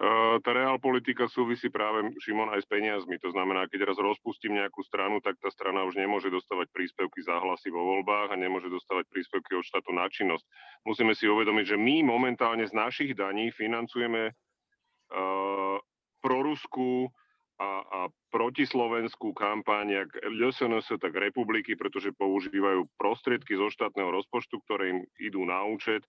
Uh, 0.00 0.40
tá 0.40 0.56
reál 0.56 0.80
politika 0.80 1.28
súvisí 1.28 1.68
práve, 1.68 2.00
Šimon, 2.24 2.48
aj 2.56 2.64
s 2.64 2.68
peniazmi. 2.72 3.20
To 3.20 3.36
znamená, 3.36 3.68
keď 3.68 3.92
raz 3.92 4.00
rozpustím 4.00 4.56
nejakú 4.56 4.80
stranu, 4.80 5.20
tak 5.20 5.36
tá 5.36 5.52
strana 5.52 5.84
už 5.84 6.00
nemôže 6.00 6.32
dostávať 6.32 6.72
príspevky 6.72 7.20
za 7.20 7.36
hlasy 7.36 7.68
vo 7.68 7.84
voľbách 7.84 8.32
a 8.32 8.40
nemôže 8.40 8.72
dostávať 8.72 9.04
príspevky 9.12 9.60
od 9.60 9.64
štátu 9.68 9.92
na 9.92 10.08
činnosť. 10.08 10.40
Musíme 10.88 11.12
si 11.12 11.28
uvedomiť, 11.28 11.76
že 11.76 11.76
my 11.76 12.00
momentálne 12.00 12.64
z 12.64 12.72
našich 12.72 13.12
daní 13.12 13.52
financujeme 13.52 14.32
uh, 14.32 15.76
proruskú 16.24 17.12
a, 17.60 17.70
a 17.84 18.00
protislovenskú 18.32 19.36
kampaň, 19.36 20.00
jak 20.00 20.10
LSNS, 20.24 20.96
tak 20.96 21.12
republiky, 21.12 21.76
pretože 21.76 22.16
používajú 22.16 22.88
prostriedky 22.96 23.52
zo 23.52 23.68
štátneho 23.68 24.08
rozpočtu, 24.08 24.64
ktoré 24.64 24.96
im 24.96 25.00
idú 25.20 25.44
na 25.44 25.60
účet 25.68 26.08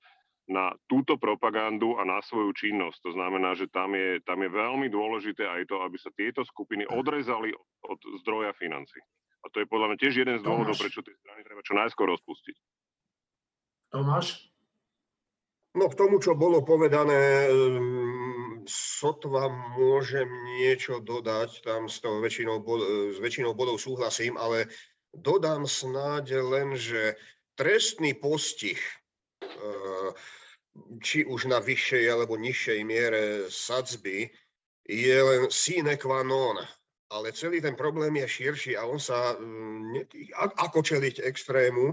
na 0.49 0.73
túto 0.89 1.15
propagandu 1.15 1.95
a 1.95 2.03
na 2.03 2.19
svoju 2.19 2.51
činnosť. 2.51 2.99
To 3.07 3.11
znamená, 3.15 3.55
že 3.55 3.71
tam 3.71 3.95
je, 3.95 4.19
tam 4.27 4.41
je 4.43 4.49
veľmi 4.51 4.91
dôležité 4.91 5.47
aj 5.47 5.69
to, 5.69 5.79
aby 5.79 5.95
sa 5.95 6.11
tieto 6.11 6.43
skupiny 6.43 6.83
odrezali 6.91 7.55
od 7.87 7.99
zdroja 8.23 8.51
financí. 8.57 8.99
A 9.41 9.49
to 9.49 9.63
je 9.63 9.69
podľa 9.69 9.93
mňa 9.93 9.97
tiež 10.01 10.13
jeden 10.21 10.37
z 10.37 10.45
dôvodov, 10.45 10.75
prečo 10.75 11.01
tie 11.01 11.15
strany 11.17 11.41
treba 11.45 11.61
čo 11.63 11.73
najskôr 11.73 12.09
rozpustiť. 12.09 12.55
Tomáš? 13.95 14.51
No 15.71 15.87
k 15.87 15.97
tomu, 15.97 16.19
čo 16.19 16.35
bolo 16.35 16.67
povedané, 16.67 17.47
mm, 17.47 18.20
sotva 18.69 19.49
môžem 19.77 20.27
niečo 20.57 20.99
dodať, 21.01 21.65
tam 21.65 21.89
s, 21.89 22.01
tou 22.01 22.21
väčšinou, 22.21 22.61
s 23.13 23.17
väčšinou 23.21 23.53
bodov 23.53 23.81
súhlasím, 23.81 24.37
ale 24.37 24.69
dodám 25.13 25.67
snáď 25.69 26.41
len, 26.41 26.77
že 26.77 27.15
trestný 27.55 28.13
postih 28.17 28.79
Eh, 29.61 30.11
či 31.03 31.25
už 31.25 31.51
na 31.51 31.59
vyššej 31.59 32.05
alebo 32.07 32.39
nižšej 32.39 32.79
miere 32.87 33.23
sadzby, 33.51 34.31
je 34.87 35.17
len 35.17 35.51
sine 35.51 35.97
qua 35.99 36.23
non. 36.23 36.57
Ale 37.11 37.35
celý 37.35 37.59
ten 37.59 37.75
problém 37.75 38.15
je 38.23 38.27
širší 38.27 38.79
a 38.79 38.87
on 38.87 38.95
sa, 38.95 39.35
mm, 39.35 40.07
ako 40.63 40.79
čeliť 40.79 41.19
extrému, 41.27 41.91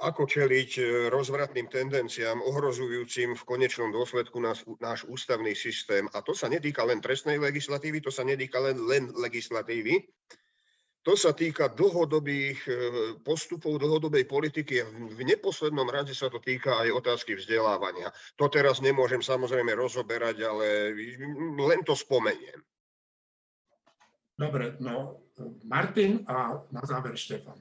ako 0.00 0.24
čeliť 0.24 0.70
eh, 0.78 0.86
rozvratným 1.12 1.68
tendenciám, 1.68 2.40
ohrozujúcim 2.40 3.36
v 3.36 3.42
konečnom 3.44 3.92
dôsledku 3.92 4.40
náš, 4.40 4.64
náš 4.80 5.04
ústavný 5.04 5.52
systém. 5.52 6.08
A 6.16 6.24
to 6.24 6.32
sa 6.32 6.48
netýka 6.48 6.86
len 6.86 7.04
trestnej 7.04 7.36
legislatívy, 7.36 8.00
to 8.00 8.08
sa 8.08 8.24
netýka 8.24 8.56
len, 8.62 8.80
len 8.88 9.12
legislatívy, 9.12 10.08
to 11.02 11.18
sa 11.18 11.34
týka 11.34 11.66
dlhodobých 11.74 12.58
e, 12.62 12.72
postupov, 13.26 13.82
dlhodobej 13.82 14.22
politiky. 14.22 14.86
V 14.86 15.20
neposlednom 15.26 15.90
rade 15.90 16.14
sa 16.14 16.30
to 16.30 16.38
týka 16.38 16.78
aj 16.78 16.94
otázky 16.94 17.34
vzdelávania. 17.34 18.14
To 18.38 18.46
teraz 18.46 18.78
nemôžem 18.78 19.18
samozrejme 19.18 19.74
rozoberať, 19.74 20.46
ale 20.46 20.94
len 21.58 21.82
to 21.82 21.98
spomeniem. 21.98 22.62
Dobre, 24.38 24.78
no 24.78 25.26
Martin 25.66 26.22
a 26.30 26.62
na 26.70 26.82
záver 26.86 27.18
Štefan. 27.18 27.58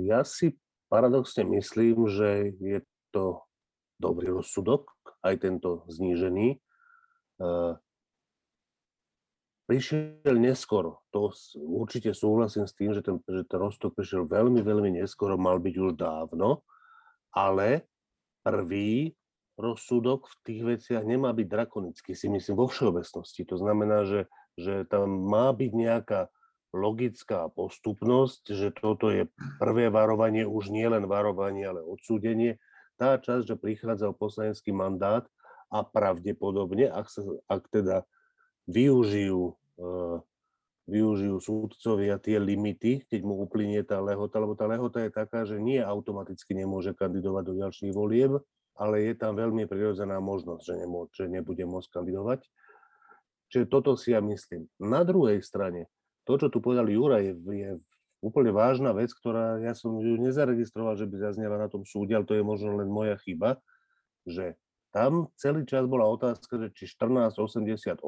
Ja 0.00 0.24
si 0.24 0.56
paradoxne 0.94 1.42
myslím, 1.58 2.06
že 2.06 2.54
je 2.62 2.78
to 3.10 3.42
dobrý 3.98 4.30
rozsudok, 4.30 4.94
aj 5.26 5.42
tento 5.42 5.82
znížený 5.90 6.62
prišiel 9.66 10.36
neskoro. 10.38 11.02
To 11.10 11.34
určite 11.58 12.14
súhlasím 12.14 12.68
s 12.68 12.76
tým, 12.78 12.94
že 12.94 13.02
ten, 13.02 13.18
že 13.26 13.42
ten 13.42 13.58
roztok 13.58 13.96
prišiel 13.98 14.28
veľmi, 14.28 14.60
veľmi 14.62 15.02
neskoro, 15.02 15.34
mal 15.34 15.58
byť 15.58 15.74
už 15.74 15.90
dávno, 15.98 16.62
ale 17.34 17.88
prvý 18.44 19.16
rozsudok 19.56 20.30
v 20.30 20.34
tých 20.46 20.62
veciach 20.62 21.02
nemá 21.02 21.32
byť 21.32 21.46
drakonický, 21.48 22.12
si 22.12 22.30
myslím, 22.30 22.54
vo 22.60 22.66
všeobecnosti. 22.68 23.42
To 23.48 23.56
znamená, 23.56 24.04
že, 24.04 24.20
že 24.54 24.84
tam 24.86 25.10
má 25.10 25.50
byť 25.50 25.70
nejaká 25.72 26.28
logická 26.74 27.46
postupnosť, 27.54 28.50
že 28.50 28.68
toto 28.74 29.14
je 29.14 29.30
prvé 29.62 29.88
varovanie, 29.88 30.42
už 30.42 30.74
nie 30.74 30.84
len 30.84 31.06
varovanie, 31.06 31.62
ale 31.62 31.80
odsúdenie. 31.80 32.58
Tá 32.98 33.14
časť, 33.16 33.54
že 33.54 33.56
prichádza 33.56 34.10
o 34.10 34.14
poslanecký 34.14 34.74
mandát 34.74 35.22
a 35.70 35.86
pravdepodobne, 35.86 36.90
ak, 36.90 37.06
sa, 37.06 37.22
ak 37.46 37.70
teda 37.70 38.02
využijú, 38.66 39.54
uh, 39.54 40.18
využijú 40.90 41.36
súdcovia 41.40 42.18
tie 42.20 42.36
limity, 42.42 43.06
keď 43.06 43.20
mu 43.22 43.40
uplynie 43.40 43.80
tá 43.86 44.02
lehota, 44.02 44.42
lebo 44.42 44.54
tá 44.58 44.68
lehota 44.68 45.00
je 45.02 45.10
taká, 45.10 45.46
že 45.48 45.56
nie 45.62 45.80
automaticky 45.80 46.52
nemôže 46.52 46.92
kandidovať 46.92 47.42
do 47.46 47.54
ďalších 47.64 47.92
volieb, 47.94 48.42
ale 48.74 49.06
je 49.06 49.14
tam 49.14 49.38
veľmi 49.38 49.70
prirodzená 49.70 50.18
možnosť, 50.18 50.62
že, 50.66 50.74
nemô- 50.74 51.10
že 51.14 51.24
nebude 51.30 51.62
môcť 51.62 51.88
kandidovať. 51.94 52.42
Čiže 53.54 53.70
toto 53.70 53.94
si 53.94 54.10
ja 54.10 54.18
myslím. 54.18 54.66
Na 54.82 55.06
druhej 55.06 55.38
strane, 55.38 55.86
to, 56.24 56.40
čo 56.40 56.48
tu 56.48 56.58
povedal 56.60 56.88
Jura, 56.88 57.20
je, 57.20 57.36
je 57.36 57.70
úplne 58.24 58.50
vážna 58.56 58.96
vec, 58.96 59.12
ktorá 59.12 59.60
ja 59.60 59.76
som 59.76 60.00
ju 60.00 60.16
nezaregistroval, 60.16 60.96
že 60.96 61.04
by 61.04 61.20
zaznela 61.20 61.60
na 61.60 61.68
tom 61.68 61.84
súde, 61.84 62.16
ale 62.16 62.24
to 62.24 62.32
je 62.32 62.40
možno 62.40 62.80
len 62.80 62.88
moja 62.88 63.20
chyba, 63.20 63.60
že 64.24 64.56
tam 64.94 65.28
celý 65.36 65.68
čas 65.68 65.84
bola 65.84 66.08
otázka, 66.08 66.56
že 66.56 66.68
či 66.72 66.86
1488 66.86 68.00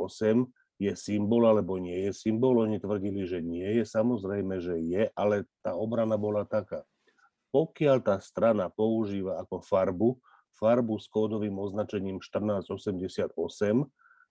je 0.76 0.92
symbol 0.92 1.42
alebo 1.44 1.80
nie 1.82 2.08
je 2.08 2.12
symbol. 2.14 2.62
Oni 2.62 2.78
tvrdili, 2.78 3.26
že 3.26 3.42
nie 3.42 3.80
je. 3.80 3.84
Samozrejme, 3.84 4.60
že 4.62 4.78
je, 4.80 5.10
ale 5.16 5.50
tá 5.64 5.74
obrana 5.74 6.14
bola 6.14 6.46
taká. 6.46 6.86
Pokiaľ 7.50 7.96
tá 8.04 8.16
strana 8.20 8.68
používa 8.70 9.40
ako 9.42 9.64
farbu, 9.64 10.20
farbu 10.54 10.94
s 11.00 11.10
kódovým 11.10 11.56
označením 11.58 12.20
1488, 12.22 13.34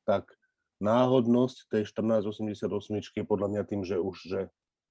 tak 0.06 0.30
náhodnosť 0.80 1.72
tej 1.72 1.84
1488 1.92 3.16
je 3.16 3.24
podľa 3.24 3.48
mňa 3.52 3.64
tým, 3.68 3.82
že 3.88 3.96
už 4.00 4.18
že 4.28 4.42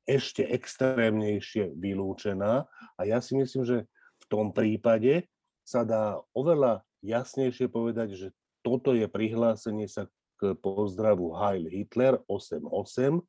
ešte 0.05 0.45
extrémnejšie 0.45 1.73
vylúčená. 1.81 2.69
A 2.97 3.00
ja 3.09 3.25
si 3.25 3.37
myslím, 3.41 3.64
že 3.64 3.88
v 4.21 4.25
tom 4.29 4.53
prípade 4.53 5.25
sa 5.64 5.81
dá 5.85 6.21
oveľa 6.37 6.85
jasnejšie 7.00 7.73
povedať, 7.73 8.17
že 8.17 8.29
toto 8.61 8.93
je 8.93 9.05
prihlásenie 9.09 9.88
sa 9.88 10.09
k 10.41 10.57
pozdravu 10.61 11.37
Heil 11.37 11.69
Hitler 11.69 12.21
88 12.29 13.21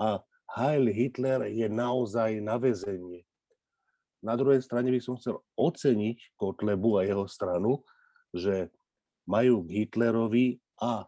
a 0.00 0.20
Heil 0.56 0.88
Hitler 0.88 1.48
je 1.52 1.68
naozaj 1.68 2.40
na 2.40 2.56
väzenie. 2.56 3.24
Na 4.24 4.34
druhej 4.34 4.64
strane 4.64 4.88
by 4.88 5.00
som 5.00 5.16
chcel 5.20 5.40
oceniť 5.54 6.40
Kotlebu 6.40 6.98
a 6.98 7.06
jeho 7.06 7.28
stranu, 7.28 7.84
že 8.32 8.72
majú 9.28 9.62
k 9.64 9.84
Hitlerovi 9.84 10.56
a 10.80 11.04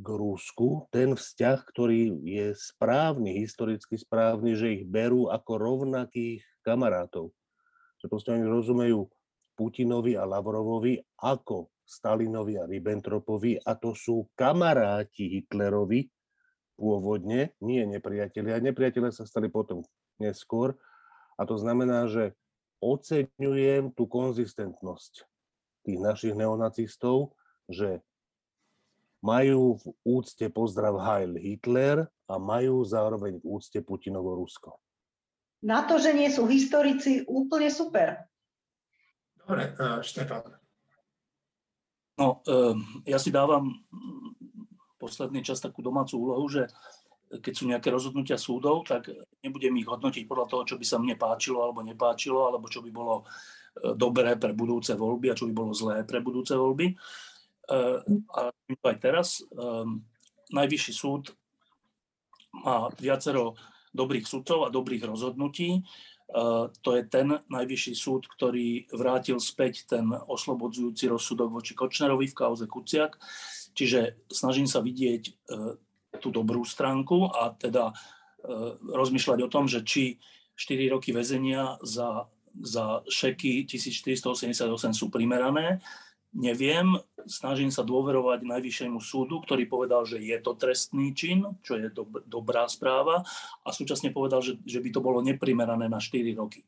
k 0.00 0.08
Rusku 0.08 0.88
ten 0.88 1.12
vzťah, 1.12 1.58
ktorý 1.68 2.24
je 2.24 2.56
správny, 2.56 3.36
historicky 3.44 4.00
správny, 4.00 4.56
že 4.56 4.66
ich 4.80 4.84
berú 4.88 5.28
ako 5.28 5.52
rovnakých 5.60 6.40
kamarátov. 6.64 7.36
Že 8.00 8.06
proste 8.08 8.30
oni 8.32 8.48
rozumejú 8.48 9.06
Putinovi 9.52 10.16
a 10.16 10.24
Lavrovovi 10.24 10.96
ako 11.20 11.68
Stalinovi 11.84 12.56
a 12.56 12.64
Ribbentropovi 12.64 13.60
a 13.60 13.76
to 13.76 13.92
sú 13.92 14.32
kamaráti 14.32 15.36
Hitlerovi 15.36 16.08
pôvodne, 16.80 17.52
nie 17.60 17.84
nepriatelia. 17.84 18.56
Nepriatelia 18.64 19.12
sa 19.12 19.28
stali 19.28 19.52
potom 19.52 19.84
neskôr 20.16 20.80
a 21.36 21.44
to 21.44 21.60
znamená, 21.60 22.08
že 22.08 22.32
oceňujem 22.80 23.92
tú 23.92 24.08
konzistentnosť 24.08 25.28
tých 25.84 26.00
našich 26.00 26.32
neonacistov, 26.32 27.36
že 27.68 28.00
majú 29.20 29.76
v 29.76 29.84
úcte 30.04 30.46
pozdrav 30.48 30.96
Heil 31.00 31.36
Hitler 31.36 32.08
a 32.28 32.34
majú 32.40 32.84
zároveň 32.84 33.40
v 33.40 33.44
úcte 33.44 33.80
Putinovo 33.84 34.36
Rusko. 34.36 34.80
Na 35.60 35.84
to, 35.84 36.00
že 36.00 36.16
nie 36.16 36.32
sú 36.32 36.48
historici, 36.48 37.20
úplne 37.28 37.68
super. 37.68 38.24
Dobre, 39.36 39.76
uh, 39.76 40.00
Štefan. 40.00 40.56
No, 42.20 42.44
ehm, 42.44 43.04
ja 43.08 43.16
si 43.16 43.32
dávam 43.32 43.72
posledný 45.00 45.40
čas 45.40 45.56
takú 45.56 45.80
domácu 45.80 46.20
úlohu, 46.20 46.44
že 46.52 46.68
keď 47.30 47.52
sú 47.56 47.64
nejaké 47.64 47.88
rozhodnutia 47.88 48.36
súdov, 48.36 48.84
tak 48.84 49.08
nebudem 49.40 49.72
ich 49.80 49.88
hodnotiť 49.88 50.28
podľa 50.28 50.46
toho, 50.50 50.62
čo 50.68 50.76
by 50.76 50.84
sa 50.84 51.00
mne 51.00 51.16
páčilo 51.16 51.64
alebo 51.64 51.80
nepáčilo, 51.80 52.44
alebo 52.44 52.68
čo 52.68 52.84
by 52.84 52.90
bolo 52.92 53.22
e, 53.22 53.94
dobré 53.96 54.36
pre 54.36 54.52
budúce 54.52 54.92
voľby 54.98 55.32
a 55.32 55.38
čo 55.38 55.48
by 55.48 55.54
bolo 55.54 55.72
zlé 55.72 56.04
pre 56.04 56.20
budúce 56.20 56.52
voľby. 56.52 56.92
E, 57.70 58.02
a 58.34 58.40
aj 58.90 58.96
teraz 58.98 59.40
ehm, 59.54 60.02
Najvyšší 60.50 60.92
súd 60.92 61.30
má 62.66 62.90
viacero 62.98 63.54
dobrých 63.94 64.26
sudcov 64.26 64.66
a 64.66 64.74
dobrých 64.74 65.06
rozhodnutí. 65.06 65.86
To 66.82 66.90
je 66.94 67.02
ten 67.10 67.42
najvyšší 67.50 67.94
súd, 67.94 68.26
ktorý 68.26 68.86
vrátil 68.94 69.38
späť 69.42 69.86
ten 69.86 70.06
oslobodzujúci 70.10 71.10
rozsudok 71.10 71.50
voči 71.50 71.74
Kočnerovi 71.74 72.30
v 72.30 72.38
kauze 72.38 72.66
Kuciak. 72.70 73.18
Čiže 73.74 74.26
snažím 74.30 74.66
sa 74.66 74.82
vidieť 74.82 75.22
e, 75.26 75.32
tú 76.18 76.34
dobrú 76.34 76.66
stránku 76.66 77.30
a 77.30 77.54
teda 77.54 77.94
rozmýšľať 78.90 79.38
o 79.44 79.52
tom, 79.52 79.68
že 79.68 79.84
či 79.84 80.16
4 80.56 80.96
roky 80.96 81.12
väzenia 81.12 81.76
za, 81.84 82.24
za 82.56 83.04
šeky 83.04 83.68
1488 83.68 84.96
sú 84.96 85.12
primerané, 85.12 85.84
neviem, 86.30 86.94
snažím 87.26 87.74
sa 87.74 87.82
dôverovať 87.82 88.46
Najvyššiemu 88.46 89.02
súdu, 89.02 89.42
ktorý 89.42 89.66
povedal, 89.66 90.06
že 90.06 90.22
je 90.22 90.38
to 90.38 90.54
trestný 90.54 91.10
čin, 91.12 91.42
čo 91.66 91.74
je 91.78 91.90
dob- 91.90 92.22
dobrá 92.26 92.70
správa 92.70 93.26
a 93.66 93.68
súčasne 93.74 94.14
povedal, 94.14 94.38
že, 94.38 94.58
že 94.62 94.78
by 94.78 94.90
to 94.94 95.00
bolo 95.02 95.18
neprimerané 95.20 95.90
na 95.90 95.98
4 95.98 96.22
roky. 96.38 96.62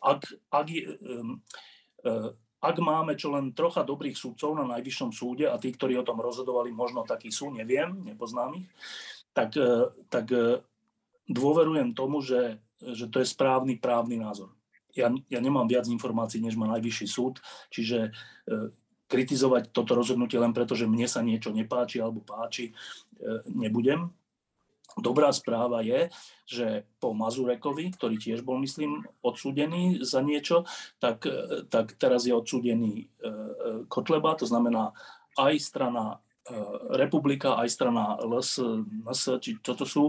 Ak, 0.00 0.24
ak 0.52 0.66
je, 0.68 0.84
um, 0.84 1.40
uh, 2.04 2.32
ak 2.64 2.76
máme 2.80 3.12
čo 3.20 3.28
len 3.28 3.52
trocha 3.52 3.84
dobrých 3.84 4.16
súdcov 4.16 4.56
na 4.56 4.64
najvyššom 4.64 5.12
súde 5.12 5.44
a 5.44 5.60
tí, 5.60 5.68
ktorí 5.68 6.00
o 6.00 6.06
tom 6.06 6.16
rozhodovali, 6.16 6.72
možno 6.72 7.04
takí 7.04 7.28
sú, 7.28 7.52
neviem, 7.52 8.00
nepoznám 8.00 8.56
ich, 8.56 8.68
tak, 9.36 9.52
e, 9.60 9.92
tak 10.08 10.32
e, 10.32 10.64
dôverujem 11.28 11.92
tomu, 11.92 12.24
že, 12.24 12.56
že 12.80 13.12
to 13.12 13.20
je 13.20 13.28
správny 13.28 13.76
právny 13.76 14.16
názor. 14.16 14.48
Ja, 14.94 15.10
ja 15.10 15.40
nemám 15.42 15.66
viac 15.66 15.90
informácií, 15.90 16.38
než 16.38 16.54
má 16.54 16.70
najvyšší 16.78 17.06
súd, 17.10 17.42
čiže 17.70 18.08
e, 18.08 18.10
kritizovať 19.10 19.74
toto 19.74 19.94
rozhodnutie 19.94 20.38
len 20.40 20.54
preto, 20.56 20.72
že 20.78 20.88
mne 20.88 21.06
sa 21.06 21.20
niečo 21.20 21.52
nepáči 21.52 22.00
alebo 22.00 22.24
páči, 22.24 22.72
nebudem. 23.46 24.10
Dobrá 24.94 25.26
správa 25.34 25.82
je, 25.82 26.06
že 26.46 26.86
po 27.02 27.10
Mazurekovi, 27.18 27.90
ktorý 27.98 28.14
tiež 28.14 28.46
bol, 28.46 28.62
myslím, 28.62 29.02
odsúdený 29.26 30.06
za 30.06 30.22
niečo, 30.22 30.62
tak, 31.02 31.26
tak 31.66 31.98
teraz 31.98 32.30
je 32.30 32.34
odsúdený 32.34 32.94
e, 33.02 33.04
e, 33.04 33.32
Kotleba, 33.90 34.38
to 34.38 34.46
znamená 34.46 34.94
aj 35.34 35.54
strana 35.58 36.04
e, 36.14 36.16
Republika, 36.92 37.56
aj 37.56 37.68
strana 37.72 38.20
LS, 38.20 38.60
LS 39.08 39.22
či 39.40 39.56
čo 39.64 39.72
to 39.72 39.88
sú, 39.88 40.04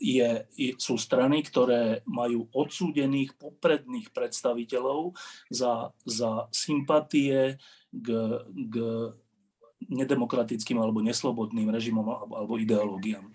je, 0.00 0.30
sú 0.78 0.94
strany, 0.96 1.44
ktoré 1.44 2.00
majú 2.08 2.48
odsúdených 2.54 3.36
popredných 3.36 4.14
predstaviteľov 4.14 5.12
za, 5.52 5.92
za 6.06 6.48
sympatie 6.54 7.60
k, 7.92 8.08
k 8.46 8.74
nedemokratickým 9.86 10.78
alebo 10.78 11.04
neslobodným 11.04 11.70
režimom 11.70 12.06
alebo 12.08 12.58
ideológiám. 12.58 13.30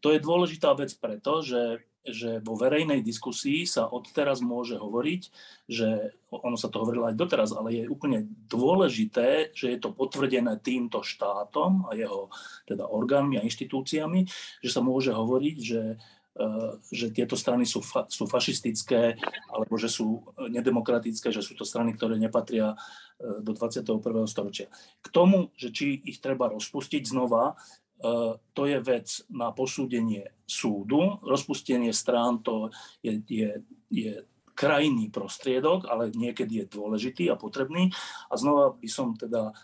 To 0.00 0.10
je 0.14 0.22
dôležitá 0.22 0.72
vec 0.78 0.94
preto, 0.98 1.44
že, 1.44 1.84
že 2.02 2.42
vo 2.42 2.58
verejnej 2.58 2.98
diskusii 3.00 3.62
sa 3.62 3.86
odteraz 3.86 4.42
môže 4.42 4.74
hovoriť, 4.74 5.22
že 5.70 6.18
ono 6.34 6.58
sa 6.58 6.66
to 6.66 6.82
hovorilo 6.82 7.06
aj 7.06 7.14
doteraz, 7.14 7.54
ale 7.54 7.78
je 7.78 7.90
úplne 7.90 8.26
dôležité, 8.50 9.54
že 9.54 9.74
je 9.74 9.78
to 9.78 9.94
potvrdené 9.94 10.58
týmto 10.58 11.06
štátom 11.06 11.86
a 11.86 11.94
jeho 11.94 12.26
teda 12.66 12.90
orgánmi 12.90 13.38
a 13.38 13.46
inštitúciami, 13.46 14.26
že 14.58 14.70
sa 14.70 14.82
môže 14.82 15.14
hovoriť, 15.14 15.56
že 15.62 15.80
Eh, 16.32 16.72
že 16.88 17.12
tieto 17.12 17.36
strany 17.36 17.68
sú, 17.68 17.84
fa, 17.84 18.08
sú 18.08 18.24
fašistické 18.24 19.20
alebo 19.52 19.76
že 19.76 19.92
sú 19.92 20.24
nedemokratické, 20.40 21.28
že 21.28 21.44
sú 21.44 21.52
to 21.52 21.68
strany, 21.68 21.92
ktoré 21.92 22.16
nepatria 22.16 22.72
eh, 22.72 23.44
do 23.44 23.52
21. 23.52 24.00
storočia. 24.24 24.72
K 25.04 25.12
tomu, 25.12 25.52
že 25.60 25.68
či 25.76 26.00
ich 26.00 26.24
treba 26.24 26.48
rozpustiť 26.48 27.04
znova, 27.04 27.60
to 28.52 28.62
je 28.66 28.78
vec 28.82 29.06
na 29.30 29.54
posúdenie 29.54 30.34
súdu. 30.42 31.22
Rozpustenie 31.22 31.94
strán 31.94 32.42
to 32.42 32.74
je, 32.98 33.22
je, 33.30 33.50
je 33.94 34.26
krajný 34.58 35.08
prostriedok, 35.08 35.86
ale 35.86 36.10
niekedy 36.10 36.66
je 36.66 36.66
dôležitý 36.66 37.30
a 37.30 37.38
potrebný. 37.38 37.94
A 38.26 38.34
znova 38.34 38.74
by 38.74 38.88
som 38.90 39.14
teda 39.14 39.54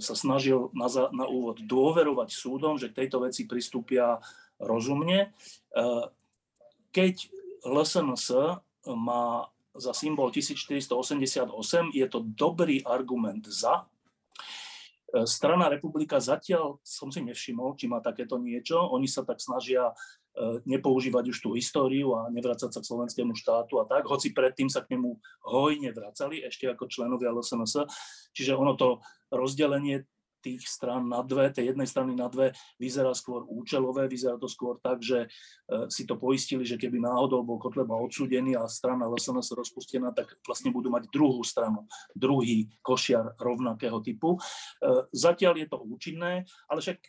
sa 0.00 0.14
snažil 0.16 0.72
na, 0.72 0.88
na 1.12 1.28
úvod 1.28 1.60
dôverovať 1.60 2.32
súdom, 2.32 2.80
že 2.80 2.88
k 2.88 3.04
tejto 3.04 3.20
veci 3.20 3.44
pristúpia 3.44 4.16
rozumne. 4.56 5.34
Eh, 5.76 6.04
keď 6.94 7.28
LSNS 7.64 8.26
má 8.94 9.48
za 9.74 9.92
symbol 9.96 10.30
1488, 10.30 11.90
je 11.90 12.06
to 12.06 12.22
dobrý 12.22 12.84
argument 12.86 13.42
za. 13.50 13.88
Eh, 15.14 15.30
strana 15.30 15.70
republika 15.70 16.18
zatiaľ 16.18 16.82
som 16.82 17.06
si 17.06 17.22
nevšimol, 17.22 17.78
či 17.78 17.86
má 17.86 18.02
takéto 18.02 18.34
niečo. 18.34 18.82
Oni 18.90 19.06
sa 19.06 19.22
tak 19.22 19.38
snažia 19.38 19.94
eh, 19.94 20.58
nepoužívať 20.66 21.30
už 21.30 21.38
tú 21.38 21.54
históriu 21.54 22.18
a 22.18 22.26
nevracať 22.34 22.74
sa 22.74 22.82
k 22.82 22.88
slovenskému 22.90 23.30
štátu 23.38 23.78
a 23.78 23.86
tak, 23.86 24.10
hoci 24.10 24.34
predtým 24.34 24.66
sa 24.66 24.82
k 24.82 24.98
nemu 24.98 25.14
hojne 25.46 25.94
vracali 25.94 26.42
ešte 26.42 26.66
ako 26.66 26.90
členovia 26.90 27.30
LSNS. 27.30 27.86
Čiže 28.34 28.58
ono 28.58 28.74
to 28.74 28.98
rozdelenie 29.30 30.02
tých 30.44 30.68
strán 30.68 31.08
na 31.08 31.24
dve, 31.24 31.48
tej 31.48 31.72
jednej 31.72 31.88
strany 31.88 32.12
na 32.12 32.28
dve 32.28 32.52
vyzerá 32.76 33.16
skôr 33.16 33.48
účelové, 33.48 34.04
vyzerá 34.04 34.36
to 34.36 34.44
skôr 34.44 34.76
tak, 34.84 35.00
že 35.00 35.24
e, 35.24 35.28
si 35.88 36.04
to 36.04 36.20
poistili, 36.20 36.68
že 36.68 36.76
keby 36.76 37.00
náhodou 37.00 37.40
bol 37.40 37.56
Kotleba 37.56 37.96
odsúdený 37.96 38.60
a 38.60 38.68
strana 38.68 39.08
LSNS 39.08 39.56
rozpustená, 39.56 40.12
tak 40.12 40.36
vlastne 40.44 40.68
budú 40.68 40.92
mať 40.92 41.08
druhú 41.08 41.40
stranu, 41.40 41.88
druhý 42.12 42.68
košiar 42.84 43.40
rovnakého 43.40 44.04
typu. 44.04 44.36
E, 44.36 44.38
zatiaľ 45.16 45.64
je 45.64 45.66
to 45.72 45.80
účinné, 45.80 46.44
ale 46.68 46.78
však 46.84 47.00
e, 47.00 47.08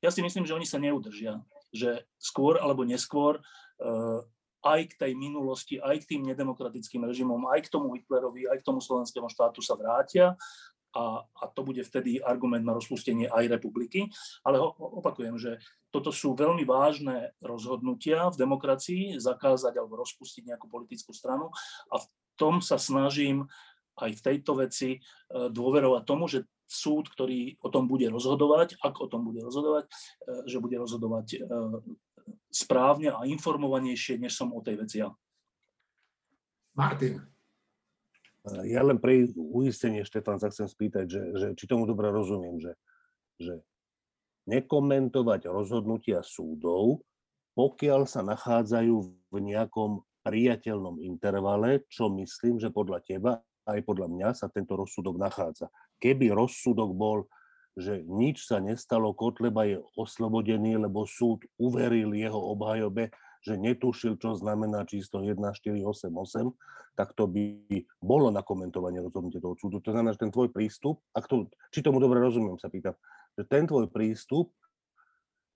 ja 0.00 0.08
si 0.08 0.24
myslím, 0.24 0.48
že 0.48 0.56
oni 0.56 0.64
sa 0.64 0.80
neudržia, 0.80 1.44
že 1.68 2.08
skôr 2.16 2.56
alebo 2.56 2.88
neskôr 2.88 3.36
aj 4.60 4.80
k 4.92 4.94
tej 4.96 5.12
minulosti, 5.16 5.80
aj 5.80 6.04
k 6.04 6.16
tým 6.16 6.22
nedemokratickým 6.28 7.04
režimom, 7.08 7.48
aj 7.48 7.68
k 7.68 7.72
tomu 7.72 7.96
Hitlerovi, 7.96 8.44
aj 8.48 8.60
k 8.60 8.66
tomu 8.68 8.84
slovenskému 8.84 9.28
štátu 9.32 9.64
sa 9.64 9.72
vrátia 9.72 10.36
a, 10.94 11.22
a 11.22 11.44
to 11.50 11.62
bude 11.62 11.82
vtedy 11.86 12.18
argument 12.18 12.66
na 12.66 12.74
rozpustenie 12.74 13.30
aj 13.30 13.46
republiky. 13.46 14.10
Ale 14.42 14.58
ho, 14.58 14.74
opakujem, 14.74 15.38
že 15.38 15.62
toto 15.90 16.14
sú 16.14 16.34
veľmi 16.34 16.62
vážne 16.66 17.34
rozhodnutia 17.42 18.30
v 18.30 18.40
demokracii, 18.40 19.18
zakázať 19.18 19.78
alebo 19.78 19.98
rozpustiť 20.02 20.54
nejakú 20.54 20.66
politickú 20.70 21.10
stranu 21.10 21.50
a 21.90 22.02
v 22.02 22.06
tom 22.38 22.62
sa 22.62 22.78
snažím 22.78 23.46
aj 24.00 24.16
v 24.16 24.24
tejto 24.24 24.52
veci 24.56 24.90
e, 24.96 24.98
dôverovať 25.52 26.02
tomu, 26.08 26.24
že 26.30 26.48
súd, 26.64 27.10
ktorý 27.10 27.58
o 27.60 27.68
tom 27.68 27.90
bude 27.90 28.06
rozhodovať, 28.08 28.78
ak 28.80 29.02
o 29.02 29.10
tom 29.10 29.26
bude 29.26 29.42
rozhodovať, 29.44 29.84
e, 29.84 29.90
že 30.48 30.62
bude 30.62 30.78
rozhodovať 30.80 31.26
e, 31.36 31.38
správne 32.48 33.12
a 33.12 33.26
informovanejšie, 33.26 34.16
než 34.16 34.38
som 34.38 34.54
o 34.54 34.62
tej 34.64 34.80
veci 34.80 35.02
ja. 35.02 35.10
Martin. 36.72 37.20
Ja 38.66 38.82
len 38.82 38.98
pre 38.98 39.28
uistenie, 39.34 40.02
Štefan, 40.02 40.40
sa 40.42 40.50
chcem 40.50 40.66
spýtať, 40.66 41.06
že, 41.06 41.22
že 41.36 41.46
či 41.54 41.64
tomu 41.70 41.86
dobre 41.86 42.10
rozumiem, 42.10 42.58
že, 42.58 42.72
že 43.38 43.54
nekomentovať 44.50 45.46
rozhodnutia 45.46 46.24
súdov, 46.24 47.04
pokiaľ 47.54 48.08
sa 48.08 48.24
nachádzajú 48.26 48.94
v 49.30 49.36
nejakom 49.38 50.02
priateľnom 50.24 51.00
intervale, 51.00 51.84
čo 51.88 52.12
myslím, 52.12 52.60
že 52.60 52.72
podľa 52.72 53.00
teba 53.04 53.32
aj 53.68 53.80
podľa 53.86 54.08
mňa 54.10 54.28
sa 54.34 54.50
tento 54.50 54.74
rozsudok 54.74 55.20
nachádza. 55.20 55.70
Keby 56.02 56.32
rozsudok 56.32 56.90
bol, 56.96 57.28
že 57.78 58.02
nič 58.02 58.48
sa 58.48 58.58
nestalo, 58.58 59.14
Kotleba 59.14 59.68
je 59.68 59.78
oslobodený, 59.94 60.80
lebo 60.80 61.06
súd 61.06 61.44
uveril 61.60 62.16
jeho 62.16 62.40
obhajobe, 62.56 63.12
že 63.40 63.56
netušil, 63.56 64.20
čo 64.20 64.36
znamená 64.36 64.84
číslo 64.84 65.24
1488, 65.24 66.12
tak 66.94 67.16
to 67.16 67.24
by 67.24 67.64
bolo 68.02 68.28
na 68.28 68.44
komentovanie 68.44 69.00
rozhodnutia 69.00 69.40
toho 69.40 69.56
súdu. 69.56 69.80
To 69.80 69.92
znamená, 69.96 70.12
že 70.12 70.28
ten 70.28 70.32
tvoj 70.32 70.52
prístup, 70.52 71.00
ak 71.16 71.24
to, 71.24 71.48
či 71.72 71.80
tomu 71.80 71.96
dobre 72.02 72.20
rozumiem, 72.20 72.60
sa 72.60 72.68
pýtam, 72.68 72.92
že 73.38 73.48
ten 73.48 73.64
tvoj 73.64 73.88
prístup 73.88 74.52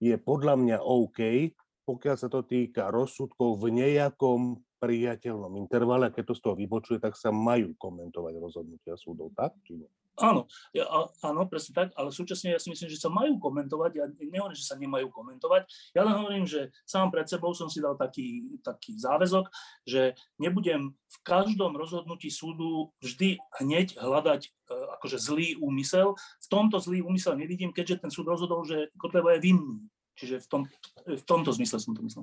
je 0.00 0.16
podľa 0.16 0.56
mňa 0.56 0.78
OK, 0.80 1.52
pokiaľ 1.84 2.16
sa 2.16 2.32
to 2.32 2.40
týka 2.44 2.88
rozsudkov 2.88 3.60
v 3.60 3.76
nejakom 3.76 4.64
priateľnom 4.80 5.52
intervale, 5.60 6.08
a 6.08 6.14
keď 6.14 6.32
to 6.32 6.34
z 6.36 6.42
toho 6.44 6.56
vybočuje, 6.56 6.98
tak 7.00 7.16
sa 7.16 7.32
majú 7.32 7.76
komentovať 7.76 8.34
rozhodnutia 8.40 8.96
súdov, 8.96 9.32
tak? 9.36 9.52
Či 9.64 9.84
nie? 9.84 9.90
Áno, 10.14 10.46
ja, 10.70 10.86
áno, 11.26 11.50
presne 11.50 11.74
tak, 11.74 11.88
ale 11.98 12.14
súčasne 12.14 12.54
ja 12.54 12.60
si 12.62 12.70
myslím, 12.70 12.86
že 12.86 13.02
sa 13.02 13.10
majú 13.10 13.34
komentovať, 13.42 13.90
ja 13.98 14.06
nehovorím, 14.06 14.54
že 14.54 14.62
sa 14.70 14.78
nemajú 14.78 15.10
komentovať, 15.10 15.66
ja 15.90 16.06
len 16.06 16.14
hovorím, 16.14 16.46
že 16.46 16.70
sám 16.86 17.10
pred 17.10 17.26
sebou 17.26 17.50
som 17.50 17.66
si 17.66 17.82
dal 17.82 17.98
taký, 17.98 18.46
taký 18.62 18.94
záväzok, 18.94 19.50
že 19.82 20.14
nebudem 20.38 20.94
v 20.94 21.16
každom 21.26 21.74
rozhodnutí 21.74 22.30
súdu 22.30 22.94
vždy 23.02 23.42
hneď 23.58 23.98
hľadať 23.98 24.40
e, 24.46 24.50
akože 24.98 25.18
zlý 25.18 25.58
úmysel. 25.58 26.14
V 26.14 26.46
tomto 26.46 26.78
zlý 26.78 27.02
úmysel 27.02 27.34
nevidím, 27.34 27.74
keďže 27.74 28.06
ten 28.06 28.10
súd 28.14 28.30
rozhodol, 28.30 28.62
že 28.62 28.94
Kotleba 28.94 29.34
je 29.34 29.50
vinný. 29.50 29.82
Čiže 30.14 30.46
v, 30.46 30.46
tom, 30.46 30.62
v 31.10 31.24
tomto 31.26 31.50
zmysle 31.50 31.82
som 31.82 31.90
to 31.90 32.02
myslel. 32.06 32.22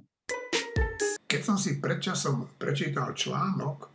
Keď 1.27 1.41
som 1.43 1.59
si 1.59 1.79
predčasom 1.79 2.55
prečítal 2.55 3.11
článok, 3.15 3.91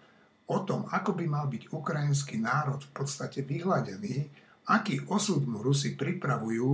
o 0.47 0.59
tom, 0.63 0.87
ako 0.91 1.19
by 1.19 1.25
mal 1.27 1.47
byť 1.51 1.75
ukrajinský 1.75 2.39
národ 2.39 2.79
v 2.79 2.91
podstate 2.95 3.43
vyhľadený, 3.43 4.31
aký 4.71 5.03
osud 5.11 5.43
mu 5.47 5.63
Rusi 5.63 5.99
pripravujú, 5.99 6.71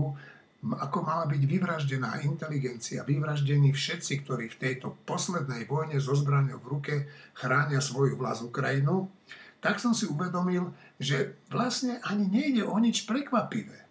ako 0.63 0.99
mala 1.03 1.27
byť 1.27 1.43
vyvraždená 1.43 2.23
inteligencia, 2.23 3.03
vyvraždení 3.03 3.75
všetci, 3.75 4.23
ktorí 4.23 4.47
v 4.47 4.61
tejto 4.61 4.95
poslednej 5.03 5.67
vojne 5.67 5.99
so 5.99 6.15
zbraňou 6.15 6.63
v 6.63 6.71
ruke 6.71 6.95
chránia 7.35 7.83
svoju 7.83 8.15
vlast 8.15 8.47
Ukrajinu, 8.47 9.11
tak 9.59 9.83
som 9.83 9.91
si 9.91 10.07
uvedomil, 10.07 10.71
že 11.03 11.39
vlastne 11.51 11.99
ani 12.07 12.31
nejde 12.31 12.63
o 12.63 12.79
nič 12.79 13.07
prekvapivé. 13.07 13.83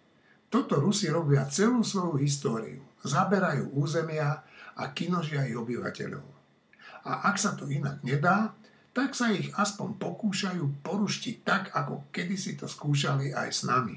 Toto 0.52 0.80
Rusi 0.80 1.08
robia 1.08 1.48
celú 1.48 1.80
svoju 1.80 2.20
históriu. 2.20 2.80
Zaberajú 3.04 3.72
územia 3.76 4.44
a 4.76 4.82
kinožia 4.92 5.48
ich 5.48 5.56
obyvateľov. 5.56 6.24
A 7.08 7.28
ak 7.32 7.36
sa 7.40 7.56
to 7.56 7.68
inak 7.68 8.04
nedá, 8.04 8.52
tak 8.92 9.16
sa 9.16 9.32
ich 9.32 9.48
aspoň 9.56 9.96
pokúšajú 9.96 10.84
poruštiť 10.84 11.36
tak, 11.44 11.72
ako 11.72 12.12
kedysi 12.12 12.60
to 12.60 12.68
skúšali 12.68 13.32
aj 13.32 13.48
s 13.48 13.60
nami. 13.64 13.96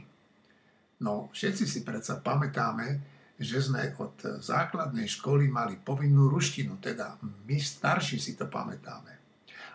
No, 1.03 1.27
všetci 1.35 1.67
si 1.67 1.79
predsa 1.83 2.23
pamätáme, 2.23 3.15
že 3.35 3.59
sme 3.59 3.91
od 3.99 4.39
základnej 4.39 5.11
školy 5.11 5.51
mali 5.51 5.75
povinnú 5.75 6.31
ruštinu, 6.31 6.79
teda 6.79 7.19
my 7.19 7.57
starší 7.59 8.15
si 8.15 8.39
to 8.39 8.47
pamätáme. 8.47 9.11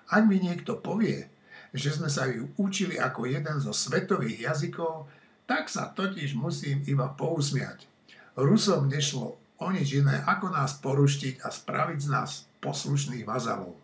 Ak 0.09 0.25
mi 0.25 0.41
niekto 0.41 0.81
povie, 0.81 1.29
že 1.77 1.93
sme 1.93 2.09
sa 2.09 2.27
ju 2.27 2.51
učili 2.57 2.97
ako 2.97 3.29
jeden 3.29 3.61
zo 3.61 3.71
svetových 3.77 4.49
jazykov, 4.49 5.07
tak 5.45 5.69
sa 5.69 5.93
totiž 5.93 6.35
musím 6.35 6.83
iba 6.89 7.13
pousmiať. 7.13 7.85
Rusom 8.35 8.89
nešlo 8.89 9.37
o 9.61 9.67
nič 9.69 10.01
iné, 10.01 10.25
ako 10.25 10.51
nás 10.51 10.81
poruštiť 10.81 11.45
a 11.45 11.53
spraviť 11.53 11.99
z 12.01 12.09
nás 12.09 12.49
poslušných 12.65 13.29
vazalov. 13.29 13.77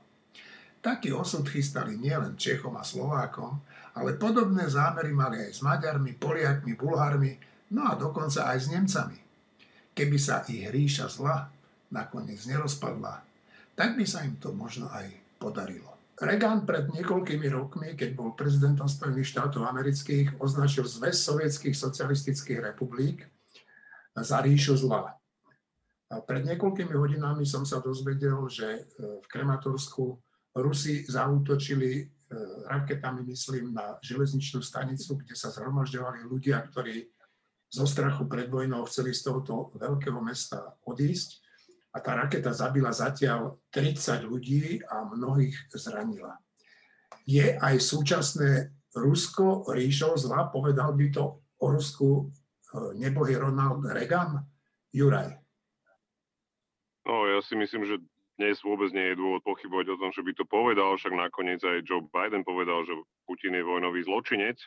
Taký 0.87 1.11
osud 1.11 1.43
chystali 1.51 1.99
nielen 1.99 2.39
Čechom 2.39 2.79
a 2.79 2.87
Slovákom, 2.87 3.59
ale 3.99 4.15
podobné 4.15 4.71
zámery 4.71 5.11
mali 5.11 5.43
aj 5.43 5.59
s 5.59 5.61
Maďarmi, 5.67 6.15
Poliakmi, 6.15 6.79
Bulharmi, 6.79 7.35
no 7.75 7.91
a 7.91 7.99
dokonca 7.99 8.47
aj 8.55 8.59
s 8.63 8.67
Nemcami. 8.71 9.19
Keby 9.91 10.15
sa 10.15 10.47
ich 10.47 10.63
ríša 10.71 11.11
zla 11.11 11.51
nakoniec 11.91 12.39
nerozpadla, 12.47 13.19
tak 13.75 13.99
by 13.99 14.07
sa 14.07 14.23
im 14.23 14.39
to 14.39 14.55
možno 14.55 14.87
aj 14.95 15.11
podarilo. 15.43 15.91
Reagan 16.23 16.63
pred 16.63 16.87
niekoľkými 16.95 17.51
rokmi, 17.51 17.99
keď 17.99 18.15
bol 18.15 18.39
prezidentom 18.39 18.87
Spojených 18.87 19.35
štátov 19.35 19.67
amerických, 19.67 20.39
označil 20.39 20.87
zväz 20.87 21.19
sovietských 21.19 21.75
socialistických 21.75 22.63
republik 22.63 23.27
za 24.15 24.39
ríšu 24.39 24.79
zla. 24.79 25.19
A 26.15 26.23
pred 26.23 26.47
niekoľkými 26.47 26.95
hodinami 26.95 27.43
som 27.43 27.67
sa 27.67 27.83
dozvedel, 27.83 28.39
že 28.47 28.87
v 28.97 29.27
Krematorsku 29.27 30.23
Rusi 30.57 31.05
zautočili 31.05 32.01
e, 32.01 32.05
raketami, 32.65 33.21
myslím, 33.29 33.77
na 33.77 34.01
železničnú 34.01 34.65
stanicu, 34.65 35.21
kde 35.21 35.37
sa 35.37 35.53
zhromažďovali 35.53 36.25
ľudia, 36.25 36.65
ktorí 36.65 37.13
zo 37.69 37.85
strachu 37.85 38.25
pred 38.25 38.49
vojnou 38.49 38.89
chceli 38.89 39.13
z 39.13 39.29
tohoto 39.29 39.77
veľkého 39.77 40.17
mesta 40.25 40.81
odísť. 40.89 41.45
A 41.93 42.01
tá 42.01 42.17
raketa 42.17 42.53
zabila 42.53 42.93
zatiaľ 42.93 43.61
30 43.73 44.29
ľudí 44.29 44.81
a 44.85 45.05
mnohých 45.05 45.73
zranila. 45.77 46.41
Je 47.25 47.57
aj 47.57 47.77
súčasné 47.81 48.73
Rusko 48.97 49.69
ríšou 49.77 50.17
zla, 50.17 50.49
povedal 50.49 50.97
by 50.97 51.07
to 51.13 51.45
o 51.61 51.67
Rusku 51.69 52.09
e, 52.17 52.25
nebohý 52.97 53.37
Ronald 53.37 53.85
Reagan? 53.85 54.41
Juraj. 54.93 55.37
No, 57.05 57.29
ja 57.29 57.39
si 57.45 57.55
myslím, 57.55 57.85
že 57.85 58.01
dnes 58.37 58.61
vôbec 58.61 58.93
nie 58.93 59.13
je 59.13 59.21
dôvod 59.21 59.41
pochybovať 59.45 59.97
o 59.97 60.01
tom, 60.01 60.11
že 60.13 60.21
by 60.21 60.33
to 60.37 60.45
povedal, 60.45 60.97
však 60.97 61.13
nakoniec 61.17 61.61
aj 61.65 61.85
Joe 61.89 62.05
Biden 62.05 62.45
povedal, 62.45 62.85
že 62.85 62.93
Putin 63.25 63.57
je 63.57 63.65
vojnový 63.65 64.05
zločinec, 64.05 64.61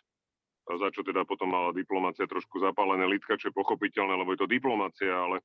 za 0.69 0.89
čo 0.93 1.01
teda 1.01 1.25
potom 1.25 1.49
mala 1.49 1.73
diplomácia 1.73 2.29
trošku 2.29 2.61
zapálené 2.61 3.09
litka, 3.09 3.37
čo 3.37 3.49
je 3.49 3.57
pochopiteľné, 3.57 4.13
lebo 4.13 4.33
je 4.33 4.41
to 4.45 4.49
diplomácia, 4.49 5.09
ale, 5.09 5.41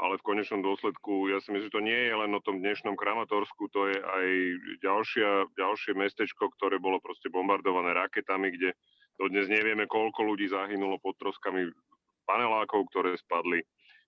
ale 0.00 0.16
v 0.16 0.26
konečnom 0.26 0.64
dôsledku 0.64 1.28
ja 1.28 1.40
si 1.44 1.52
myslím, 1.52 1.68
že 1.68 1.74
to 1.76 1.84
nie 1.84 2.00
je 2.08 2.14
len 2.16 2.32
o 2.32 2.40
tom 2.40 2.64
dnešnom 2.64 2.96
Kramatorsku, 2.96 3.68
to 3.68 3.92
je 3.92 3.98
aj 4.00 4.26
ďalšia, 4.80 5.52
ďalšie 5.56 5.92
mestečko, 5.96 6.48
ktoré 6.56 6.80
bolo 6.80 6.96
proste 7.00 7.28
bombardované 7.28 7.92
raketami, 7.92 8.56
kde 8.56 8.72
dodnes 9.20 9.52
nevieme, 9.52 9.84
koľko 9.84 10.24
ľudí 10.24 10.48
zahynulo 10.48 10.96
pod 10.96 11.16
troskami 11.20 11.68
panelákov, 12.24 12.88
ktoré 12.88 13.20
spadli. 13.20 13.60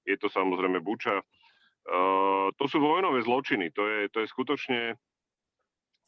Je 0.09 0.17
to 0.17 0.33
samozrejme 0.33 0.81
Buča, 0.81 1.21
Uh, 1.87 2.51
to 2.59 2.67
sú 2.67 2.83
vojnové 2.83 3.23
zločiny. 3.23 3.71
To 3.79 3.83
je, 3.87 4.01
to 4.11 4.19
je 4.23 4.29
skutočne 4.29 4.81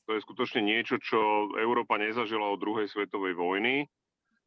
to 0.08 0.16
je 0.16 0.24
skutočne 0.24 0.64
niečo, 0.64 0.96
čo 0.96 1.52
Európa 1.60 2.00
nezažila 2.00 2.48
od 2.48 2.64
druhej 2.64 2.88
svetovej 2.88 3.36
vojny. 3.36 3.84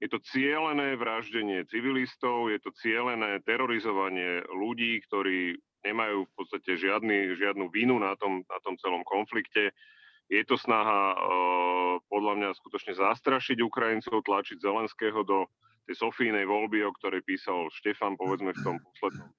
Je 0.02 0.10
to 0.10 0.18
cielené 0.26 0.98
vraždenie 0.98 1.70
civilistov, 1.70 2.50
je 2.50 2.58
to 2.58 2.74
cielené 2.82 3.38
terorizovanie 3.46 4.42
ľudí, 4.50 4.98
ktorí 5.06 5.62
nemajú 5.86 6.26
v 6.26 6.34
podstate 6.34 6.82
žiadny, 6.82 7.38
žiadnu 7.38 7.70
vinu 7.70 8.02
na 8.02 8.18
tom, 8.18 8.42
na 8.50 8.58
tom 8.66 8.74
celom 8.82 9.06
konflikte. 9.06 9.70
Je 10.34 10.42
to 10.50 10.58
snaha 10.58 11.14
uh, 11.14 12.02
podľa 12.10 12.34
mňa 12.42 12.50
skutočne 12.58 12.98
zastrašiť 12.98 13.62
Ukrajincov, 13.62 14.26
tlačiť 14.26 14.58
Zelenského 14.58 15.22
do 15.22 15.46
tej 15.86 15.94
Sofínej 16.02 16.50
voľby, 16.50 16.82
o 16.90 16.96
ktorej 16.98 17.22
písal 17.22 17.70
Štefan, 17.70 18.18
povedzme, 18.18 18.50
v 18.50 18.64
tom 18.66 18.82
poslednom 18.82 19.30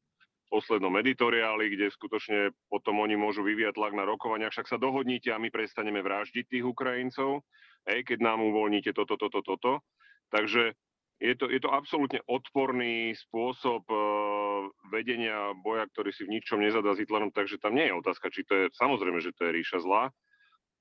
poslednom 0.52 0.92
editoriáli, 1.00 1.72
kde 1.72 1.88
skutočne 1.88 2.52
potom 2.68 3.00
oni 3.00 3.16
môžu 3.16 3.40
vyvíjať 3.40 3.80
tlak 3.80 3.96
na 3.96 4.04
rokovania, 4.04 4.52
však 4.52 4.68
sa 4.68 4.76
dohodnite 4.76 5.32
a 5.32 5.40
my 5.40 5.48
prestaneme 5.48 6.04
vraždiť 6.04 6.44
tých 6.44 6.64
Ukrajincov, 6.68 7.40
hej, 7.88 8.04
keď 8.04 8.20
nám 8.20 8.44
uvoľníte 8.44 8.92
toto, 8.92 9.16
toto, 9.16 9.40
toto. 9.40 9.80
Takže 10.28 10.76
je 11.22 11.34
to, 11.38 11.48
je 11.48 11.60
to 11.62 11.70
absolútne 11.72 12.20
odporný 12.28 13.16
spôsob 13.16 13.86
uh, 13.88 14.68
vedenia 14.90 15.56
boja, 15.62 15.88
ktorý 15.88 16.10
si 16.12 16.28
v 16.28 16.36
ničom 16.36 16.60
nezadá 16.60 16.92
s 16.92 17.00
Hitlerom, 17.00 17.32
takže 17.32 17.62
tam 17.62 17.78
nie 17.78 17.88
je 17.88 17.96
otázka, 17.96 18.28
či 18.28 18.44
to 18.44 18.52
je, 18.52 18.64
samozrejme, 18.76 19.22
že 19.22 19.32
to 19.32 19.48
je 19.48 19.56
ríša 19.56 19.80
zla, 19.80 20.12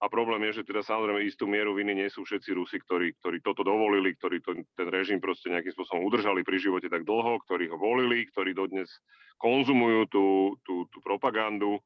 a 0.01 0.09
problém 0.09 0.41
je, 0.49 0.61
že 0.61 0.67
teda 0.73 0.81
samozrejme 0.81 1.21
istú 1.21 1.45
mieru 1.45 1.77
viny 1.77 1.93
nie 1.93 2.09
sú 2.09 2.25
všetci 2.25 2.57
Rusi, 2.57 2.81
ktorí, 2.81 3.13
ktorí 3.21 3.37
toto 3.45 3.61
dovolili, 3.61 4.17
ktorí 4.17 4.41
to, 4.41 4.57
ten 4.73 4.89
režim 4.89 5.21
proste 5.21 5.53
nejakým 5.53 5.69
spôsobom 5.77 6.01
udržali 6.09 6.41
pri 6.41 6.57
živote 6.57 6.89
tak 6.89 7.05
dlho, 7.05 7.37
ktorí 7.45 7.69
ho 7.69 7.77
volili, 7.77 8.25
ktorí 8.33 8.57
dodnes 8.57 8.89
konzumujú 9.37 10.09
tú, 10.09 10.25
tú, 10.65 10.89
tú 10.89 10.97
propagandu. 11.05 11.77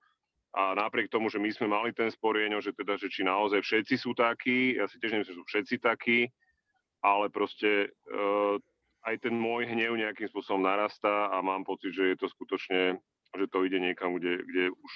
A 0.55 0.71
napriek 0.71 1.11
tomu, 1.11 1.27
že 1.27 1.43
my 1.43 1.51
sme 1.51 1.67
mali 1.67 1.91
ten 1.91 2.07
sporieňo, 2.07 2.63
že 2.63 2.71
teda, 2.71 2.95
že 2.95 3.11
či 3.11 3.27
naozaj 3.27 3.59
všetci 3.59 3.99
sú 3.99 4.15
takí, 4.15 4.79
ja 4.79 4.87
si 4.87 4.95
tiež 4.95 5.19
nemyslím, 5.19 5.35
že 5.35 5.39
sú 5.43 5.43
všetci 5.51 5.75
takí, 5.83 6.31
ale 7.03 7.27
proste 7.27 7.91
uh, 8.07 8.55
aj 9.03 9.27
ten 9.27 9.35
môj 9.35 9.67
hnev 9.67 9.91
nejakým 9.99 10.31
spôsobom 10.31 10.63
narastá 10.63 11.27
a 11.35 11.43
mám 11.43 11.67
pocit, 11.67 11.91
že 11.91 12.15
je 12.15 12.17
to 12.17 12.31
skutočne, 12.31 12.95
že 13.35 13.45
to 13.51 13.67
ide 13.67 13.83
niekam, 13.83 14.15
kde, 14.15 14.39
kde 14.47 14.71
už 14.71 14.91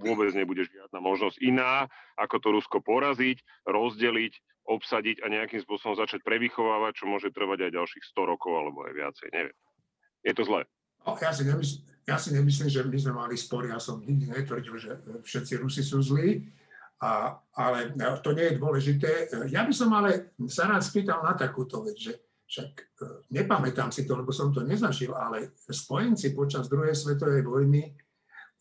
vôbec 0.00 0.34
nebude 0.34 0.66
žiadna 0.66 0.98
možnosť 0.98 1.38
iná, 1.44 1.86
ako 2.18 2.36
to 2.42 2.48
Rusko 2.54 2.78
poraziť, 2.82 3.38
rozdeliť, 3.66 4.64
obsadiť 4.64 5.20
a 5.22 5.26
nejakým 5.28 5.60
spôsobom 5.60 5.94
začať 5.94 6.24
prevychovávať, 6.24 7.04
čo 7.04 7.04
môže 7.06 7.28
trvať 7.30 7.68
aj 7.68 7.76
ďalších 7.76 8.04
100 8.16 8.30
rokov 8.32 8.52
alebo 8.56 8.88
aj 8.88 8.92
viacej, 8.96 9.28
neviem. 9.30 9.56
Je 10.24 10.32
to 10.32 10.42
zlé. 10.48 10.64
Ja, 11.04 11.36
si 11.36 11.44
nemysl- 11.44 11.80
ja 12.08 12.16
si 12.16 12.32
nemyslím, 12.32 12.68
že 12.72 12.80
my 12.80 12.96
sme 12.96 13.12
mali 13.12 13.36
spory, 13.36 13.68
ja 13.68 13.76
som 13.76 14.00
nikdy 14.00 14.32
netvrdil, 14.32 14.76
že 14.80 14.92
všetci 15.20 15.60
Rusi 15.60 15.84
sú 15.84 16.00
zlí, 16.00 16.48
a, 17.04 17.36
ale 17.60 17.92
to 18.24 18.32
nie 18.32 18.48
je 18.48 18.58
dôležité. 18.60 19.10
Ja 19.52 19.68
by 19.68 19.72
som 19.76 19.92
ale 19.92 20.32
sa 20.48 20.64
rád 20.64 20.80
spýtal 20.80 21.20
na 21.20 21.36
takúto 21.36 21.84
vec, 21.84 22.00
že 22.00 22.16
však 22.48 22.70
e, 22.72 22.84
nepamätám 23.34 23.92
si 23.92 24.08
to, 24.08 24.16
lebo 24.16 24.32
som 24.32 24.52
to 24.52 24.64
nezažil, 24.64 25.12
ale 25.12 25.56
spojenci 25.68 26.32
počas 26.32 26.68
druhej 26.68 26.96
svetovej 26.96 27.44
vojny 27.44 27.92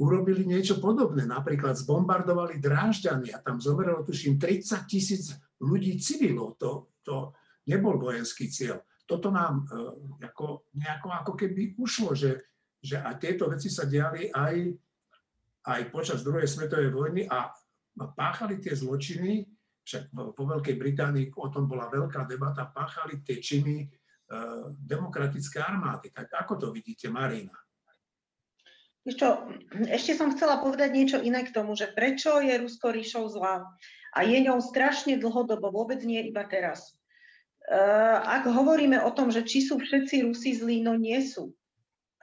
urobili 0.01 0.45
niečo 0.47 0.81
podobné. 0.81 1.25
Napríklad 1.29 1.77
zbombardovali 1.77 2.57
Drážďany 2.57 3.29
a 3.33 3.41
tam 3.43 3.61
zomrelo 3.61 4.01
tuším 4.01 4.41
30 4.41 4.89
tisíc 4.89 5.33
ľudí 5.61 5.97
civilov. 6.01 6.57
To, 6.57 6.97
to 7.05 7.33
nebol 7.69 7.99
vojenský 8.01 8.49
cieľ. 8.49 8.81
Toto 9.05 9.29
nám 9.29 9.67
e, 9.67 10.25
ako, 10.25 10.71
nejako 10.73 11.07
ako 11.13 11.33
keby 11.37 11.77
ušlo, 11.77 12.17
že, 12.17 12.41
že 12.81 12.97
aj 12.97 13.15
tieto 13.21 13.45
veci 13.51 13.69
sa 13.69 13.85
diali 13.85 14.31
aj, 14.33 14.55
aj 15.69 15.81
počas 15.93 16.25
druhej 16.25 16.49
svetovej 16.49 16.89
vojny 16.89 17.21
a 17.29 17.51
páchali 17.93 18.57
tie 18.57 18.73
zločiny, 18.73 19.45
však 19.83 20.15
vo 20.15 20.43
Veľkej 20.47 20.75
Británii 20.79 21.25
o 21.37 21.51
tom 21.51 21.67
bola 21.67 21.91
veľká 21.91 22.23
debata, 22.25 22.71
páchali 22.71 23.21
tie 23.21 23.37
činy 23.37 23.85
demokratické 24.73 25.61
armády. 25.61 26.09
Tak 26.09 26.31
ako 26.47 26.53
to 26.57 26.67
vidíte, 26.71 27.11
Marina? 27.11 27.53
Čo, 29.03 29.51
ešte 29.91 30.15
som 30.15 30.31
chcela 30.31 30.63
povedať 30.63 30.95
niečo 30.95 31.19
iné 31.19 31.43
k 31.43 31.51
tomu, 31.51 31.75
že 31.75 31.91
prečo 31.91 32.39
je 32.39 32.55
Rusko 32.55 32.95
ríšou 32.95 33.27
zlá 33.27 33.67
a 34.15 34.19
je 34.23 34.37
ňou 34.47 34.63
strašne 34.63 35.19
dlhodobo, 35.19 35.75
vôbec 35.75 35.99
nie 36.07 36.23
iba 36.23 36.47
teraz. 36.47 36.95
Ak 38.23 38.47
hovoríme 38.47 39.03
o 39.03 39.11
tom, 39.11 39.27
že 39.27 39.43
či 39.43 39.63
sú 39.63 39.79
všetci 39.79 40.23
Rusi 40.23 40.55
zlí, 40.55 40.79
no 40.79 40.95
nie 40.95 41.19
sú. 41.19 41.51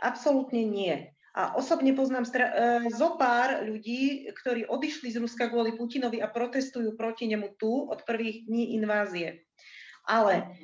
Absolútne 0.01 0.65
nie. 0.65 1.13
A 1.37 1.55
osobne 1.55 1.95
poznám 1.95 2.27
stra- 2.27 2.51
e, 2.51 2.91
zo 2.91 3.15
pár 3.15 3.63
ľudí, 3.63 4.27
ktorí 4.35 4.67
odišli 4.67 5.15
z 5.15 5.23
Ruska 5.23 5.47
kvôli 5.47 5.79
Putinovi 5.79 6.19
a 6.19 6.27
protestujú 6.27 6.99
proti 6.99 7.31
nemu 7.31 7.55
tu 7.55 7.71
od 7.87 8.03
prvých 8.03 8.51
dní 8.51 8.75
invázie. 8.75 9.47
Ale 10.03 10.59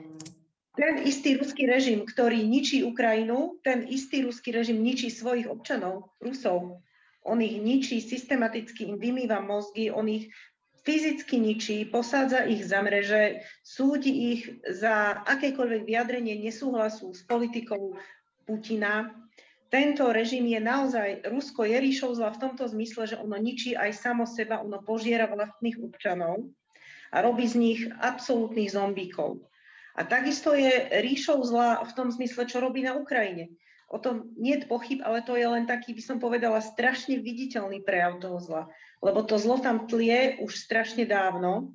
ten 0.76 1.02
istý 1.02 1.40
ruský 1.40 1.64
režim, 1.66 2.04
ktorý 2.04 2.44
ničí 2.44 2.84
Ukrajinu, 2.84 3.58
ten 3.64 3.88
istý 3.88 4.22
ruský 4.22 4.52
režim 4.52 4.78
ničí 4.84 5.08
svojich 5.08 5.48
občanov, 5.48 6.12
Rusov. 6.20 6.84
On 7.26 7.38
ich 7.42 7.58
ničí, 7.58 7.98
systematicky 7.98 8.86
im 8.86 9.00
vymýva 9.00 9.42
mozgy, 9.42 9.90
on 9.90 10.06
ich 10.06 10.30
fyzicky 10.86 11.42
ničí, 11.42 11.90
posádza 11.90 12.46
ich 12.46 12.62
za 12.62 12.78
mreže, 12.84 13.42
súdi 13.66 14.38
ich 14.38 14.42
za 14.62 15.18
akékoľvek 15.26 15.82
vyjadrenie 15.82 16.38
nesúhlasu 16.38 17.10
s 17.10 17.26
politikou 17.26 17.98
Putina 18.46 19.10
tento 19.66 20.06
režim 20.14 20.46
je 20.46 20.60
naozaj, 20.62 21.26
Rusko 21.26 21.66
je 21.66 21.76
ríšou 21.82 22.14
zla 22.14 22.30
v 22.30 22.38
tomto 22.38 22.70
zmysle, 22.70 23.10
že 23.10 23.18
ono 23.18 23.34
ničí 23.34 23.74
aj 23.74 23.98
samo 23.98 24.22
seba, 24.22 24.62
ono 24.62 24.78
požiera 24.78 25.26
vlastných 25.26 25.82
občanov 25.82 26.54
a 27.10 27.16
robí 27.22 27.46
z 27.50 27.54
nich 27.58 27.80
absolútnych 27.98 28.70
zombíkov. 28.70 29.42
A 29.96 30.04
takisto 30.04 30.52
je 30.52 30.92
ríšou 31.00 31.40
zla 31.40 31.80
v 31.82 31.92
tom 31.96 32.12
zmysle, 32.12 32.44
čo 32.44 32.60
robí 32.60 32.84
na 32.84 32.94
Ukrajine. 32.94 33.48
O 33.88 33.96
tom 33.96 34.34
nie 34.36 34.60
je 34.60 34.68
pochyb, 34.68 35.00
ale 35.00 35.24
to 35.24 35.38
je 35.38 35.46
len 35.46 35.64
taký, 35.64 35.94
by 35.96 36.02
som 36.02 36.18
povedala, 36.20 36.60
strašne 36.60 37.16
viditeľný 37.22 37.80
prejav 37.80 38.20
toho 38.20 38.36
zla. 38.42 38.62
Lebo 39.00 39.24
to 39.24 39.40
zlo 39.40 39.62
tam 39.62 39.88
tlie 39.88 40.36
už 40.42 40.52
strašne 40.52 41.06
dávno 41.08 41.72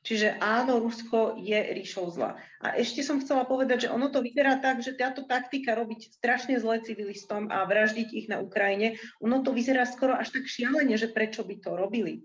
Čiže 0.00 0.40
áno, 0.40 0.80
Rusko 0.80 1.36
je 1.36 1.60
ríšou 1.76 2.08
zla. 2.08 2.40
A 2.64 2.72
ešte 2.80 3.04
som 3.04 3.20
chcela 3.20 3.44
povedať, 3.44 3.84
že 3.84 3.92
ono 3.92 4.08
to 4.08 4.24
vyzerá 4.24 4.56
tak, 4.56 4.80
že 4.80 4.96
táto 4.96 5.28
taktika 5.28 5.76
robiť 5.76 6.16
strašne 6.16 6.56
zle 6.56 6.80
civilistom 6.80 7.52
a 7.52 7.68
vraždiť 7.68 8.08
ich 8.08 8.26
na 8.32 8.40
Ukrajine, 8.40 8.96
ono 9.20 9.44
to 9.44 9.52
vyzerá 9.52 9.84
skoro 9.84 10.16
až 10.16 10.32
tak 10.32 10.48
šialene, 10.48 10.96
že 10.96 11.12
prečo 11.12 11.44
by 11.44 11.60
to 11.60 11.76
robili. 11.76 12.24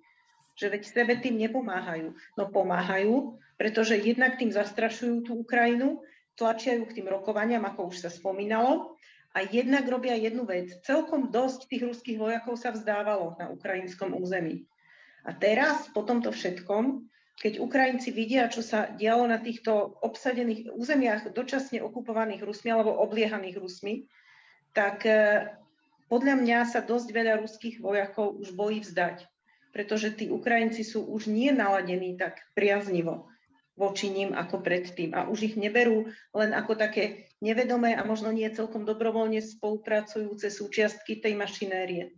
Že 0.56 0.72
veď 0.72 0.82
sebe 0.88 1.14
tým 1.20 1.36
nepomáhajú. 1.36 2.16
No 2.40 2.48
pomáhajú, 2.48 3.44
pretože 3.56 3.96
jednak 4.00 4.36
tým 4.36 4.52
zastrašujú 4.52 5.28
tú 5.28 5.32
Ukrajinu, 5.40 6.04
tlačiajú 6.36 6.84
k 6.88 6.96
tým 7.02 7.08
rokovaniam, 7.08 7.64
ako 7.64 7.92
už 7.92 8.08
sa 8.08 8.12
spomínalo, 8.12 8.96
a 9.36 9.44
jednak 9.44 9.84
robia 9.92 10.16
jednu 10.16 10.48
vec. 10.48 10.72
Celkom 10.88 11.28
dosť 11.28 11.68
tých 11.68 11.84
ruských 11.84 12.18
vojakov 12.20 12.56
sa 12.56 12.72
vzdávalo 12.72 13.36
na 13.36 13.52
ukrajinskom 13.52 14.16
území. 14.16 14.64
A 15.28 15.36
teraz, 15.36 15.92
po 15.92 16.08
tomto 16.08 16.32
všetkom, 16.32 17.04
keď 17.36 17.60
Ukrajinci 17.60 18.16
vidia, 18.16 18.48
čo 18.48 18.64
sa 18.64 18.88
dialo 18.96 19.28
na 19.28 19.36
týchto 19.36 20.00
obsadených 20.00 20.72
územiach 20.72 21.36
dočasne 21.36 21.84
okupovaných 21.84 22.48
Rusmi 22.48 22.72
alebo 22.72 22.96
obliehaných 22.96 23.60
Rusmi, 23.60 24.08
tak 24.72 25.04
e, 25.04 25.44
podľa 26.08 26.40
mňa 26.40 26.60
sa 26.72 26.80
dosť 26.80 27.12
veľa 27.12 27.44
ruských 27.44 27.84
vojakov 27.84 28.40
už 28.40 28.56
bojí 28.56 28.80
vzdať, 28.88 29.28
pretože 29.76 30.16
tí 30.16 30.32
Ukrajinci 30.32 30.88
sú 30.88 31.04
už 31.04 31.28
nie 31.28 31.52
naladení 31.52 32.16
tak 32.16 32.40
priaznivo 32.56 33.28
voči 33.76 34.08
ním 34.08 34.32
ako 34.32 34.64
predtým 34.64 35.12
a 35.12 35.28
už 35.28 35.52
ich 35.52 35.56
neberú 35.60 36.08
len 36.32 36.56
ako 36.56 36.80
také 36.80 37.28
nevedomé 37.44 37.92
a 37.92 38.08
možno 38.08 38.32
nie 38.32 38.48
celkom 38.48 38.88
dobrovoľne 38.88 39.44
spolupracujúce 39.44 40.48
súčiastky 40.48 41.20
tej 41.20 41.36
mašinérie. 41.36 42.16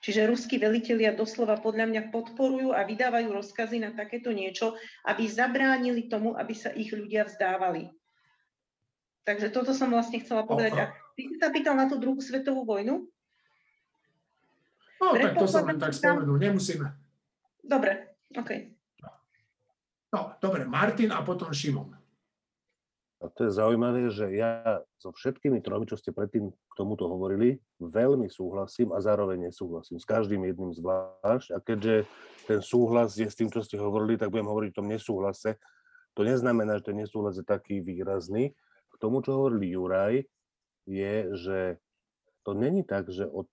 Čiže 0.00 0.30
ruskí 0.30 0.56
velitelia 0.56 1.12
doslova 1.12 1.60
podľa 1.60 1.90
mňa 1.92 2.02
podporujú 2.08 2.72
a 2.72 2.86
vydávajú 2.88 3.36
rozkazy 3.36 3.84
na 3.84 3.92
takéto 3.92 4.32
niečo, 4.32 4.78
aby 5.04 5.28
zabránili 5.28 6.08
tomu, 6.08 6.38
aby 6.38 6.56
sa 6.56 6.72
ich 6.72 6.88
ľudia 6.88 7.28
vzdávali. 7.28 7.92
Takže 9.28 9.52
toto 9.52 9.76
som 9.76 9.92
vlastne 9.92 10.24
chcela 10.24 10.48
povedať. 10.48 10.72
A 10.72 10.84
ty 11.12 11.28
sa 11.36 11.52
pýtal 11.52 11.76
na 11.76 11.84
tú 11.84 12.00
druhú 12.00 12.16
svetovú 12.24 12.64
vojnu? 12.64 13.04
No, 15.00 15.06
tak 15.16 15.36
to 15.36 15.48
som 15.48 15.68
len 15.68 15.76
tak 15.76 15.92
spomenul, 15.92 16.40
nemusíme. 16.40 16.86
Dobre, 17.60 18.16
OK. 18.36 18.79
No, 20.10 20.34
dobre, 20.42 20.66
Martin 20.66 21.14
a 21.14 21.22
potom 21.22 21.54
Šimon. 21.54 21.94
A 23.20 23.28
to 23.28 23.46
je 23.46 23.52
zaujímavé, 23.52 24.08
že 24.08 24.32
ja 24.32 24.80
so 24.96 25.12
všetkými 25.12 25.60
tromi, 25.60 25.84
čo 25.84 26.00
ste 26.00 26.08
predtým 26.08 26.48
k 26.48 26.72
tomuto 26.72 27.04
hovorili, 27.04 27.60
veľmi 27.76 28.32
súhlasím 28.32 28.96
a 28.96 28.98
zároveň 29.04 29.52
nesúhlasím. 29.52 30.00
S 30.00 30.08
každým 30.08 30.40
jedným 30.48 30.72
zvlášť. 30.72 31.52
A 31.52 31.60
keďže 31.60 32.08
ten 32.48 32.64
súhlas 32.64 33.20
je 33.20 33.28
s 33.28 33.36
tým, 33.36 33.52
čo 33.52 33.60
ste 33.60 33.76
hovorili, 33.76 34.16
tak 34.16 34.32
budem 34.32 34.48
hovoriť 34.48 34.68
o 34.72 34.78
tom 34.80 34.88
nesúhlase. 34.88 35.60
To 36.16 36.24
neznamená, 36.24 36.80
že 36.80 36.90
ten 36.90 36.96
nesúhlas 36.96 37.36
je 37.36 37.44
taký 37.44 37.84
výrazný. 37.84 38.56
K 38.88 38.94
tomu, 38.96 39.20
čo 39.20 39.36
hovorili 39.36 39.76
Juraj, 39.76 40.24
je, 40.88 41.14
že 41.36 41.58
to 42.40 42.56
není 42.56 42.88
tak, 42.88 43.12
že 43.12 43.28
od 43.28 43.52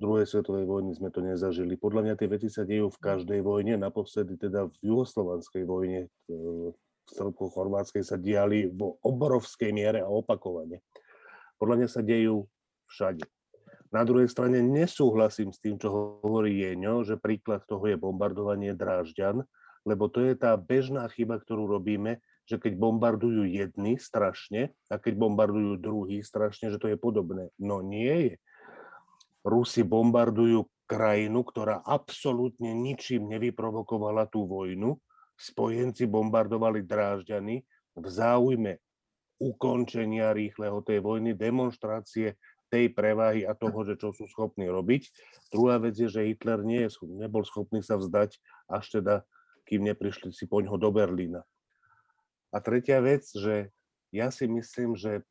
druhej 0.00 0.26
svetovej 0.26 0.66
vojny 0.66 0.92
sme 0.94 1.10
to 1.14 1.22
nezažili. 1.22 1.78
Podľa 1.78 2.00
mňa 2.02 2.14
tie 2.18 2.28
veci 2.30 2.48
sa 2.50 2.66
dejú 2.66 2.90
v 2.90 3.02
každej 3.02 3.40
vojne, 3.44 3.78
naposledy 3.78 4.34
teda 4.34 4.66
v 4.70 4.74
juhoslovanskej 4.82 5.62
vojne 5.62 6.00
e, 6.06 6.08
v 6.74 7.10
Srbko-Chorvátskej 7.14 8.02
sa 8.02 8.16
diali 8.16 8.66
vo 8.66 8.96
obrovskej 9.04 9.70
miere 9.70 10.00
a 10.00 10.08
opakovane. 10.08 10.80
Podľa 11.60 11.76
mňa 11.84 11.88
sa 11.88 12.00
dejú 12.02 12.48
všade. 12.90 13.24
Na 13.94 14.02
druhej 14.02 14.26
strane 14.26 14.58
nesúhlasím 14.58 15.54
s 15.54 15.62
tým, 15.62 15.78
čo 15.78 16.18
hovorí 16.18 16.66
Jeňo, 16.66 17.06
že 17.06 17.14
príklad 17.14 17.62
toho 17.62 17.86
je 17.86 17.94
bombardovanie 17.94 18.74
Drážďan, 18.74 19.46
lebo 19.86 20.10
to 20.10 20.24
je 20.24 20.34
tá 20.34 20.58
bežná 20.58 21.06
chyba, 21.12 21.38
ktorú 21.38 21.70
robíme, 21.70 22.18
že 22.44 22.58
keď 22.58 22.74
bombardujú 22.74 23.46
jedni 23.46 23.96
strašne 23.96 24.74
a 24.90 24.98
keď 24.98 25.14
bombardujú 25.16 25.78
druhý 25.78 26.20
strašne, 26.26 26.74
že 26.74 26.80
to 26.82 26.90
je 26.90 26.98
podobné. 26.98 27.54
No 27.56 27.80
nie 27.80 28.34
je. 28.34 28.34
Rusi 29.44 29.84
bombardujú 29.84 30.64
krajinu, 30.88 31.44
ktorá 31.44 31.84
absolútne 31.84 32.72
ničím 32.72 33.28
nevyprovokovala 33.28 34.28
tú 34.28 34.48
vojnu 34.48 34.96
spojenci 35.38 36.06
bombardovali 36.06 36.86
Drážďany 36.86 37.62
v 37.94 38.06
záujme 38.06 38.78
ukončenia 39.42 40.30
rýchleho 40.30 40.80
tej 40.86 41.02
vojny, 41.02 41.34
demonstrácie 41.34 42.38
tej 42.70 42.90
prevahy 42.90 43.46
a 43.46 43.54
toho, 43.54 43.86
že 43.86 43.98
čo 43.98 44.14
sú 44.14 44.26
schopní 44.30 44.66
robiť. 44.66 45.10
Druhá 45.50 45.78
vec 45.78 45.94
je, 45.98 46.10
že 46.10 46.26
Hitler 46.26 46.62
nie 46.62 46.86
je, 46.86 46.90
nebol 47.06 47.42
schopný 47.46 47.82
sa 47.82 47.98
vzdať, 47.98 48.38
až 48.70 48.84
teda, 48.98 49.14
kým 49.66 49.86
neprišli 49.86 50.30
si 50.34 50.46
po 50.46 50.62
ňo 50.62 50.78
do 50.78 50.90
Berlína. 50.90 51.42
A 52.54 52.56
tretia 52.62 53.02
vec, 53.02 53.26
že 53.34 53.74
ja 54.14 54.30
si 54.30 54.46
myslím, 54.46 54.94
že 54.94 55.26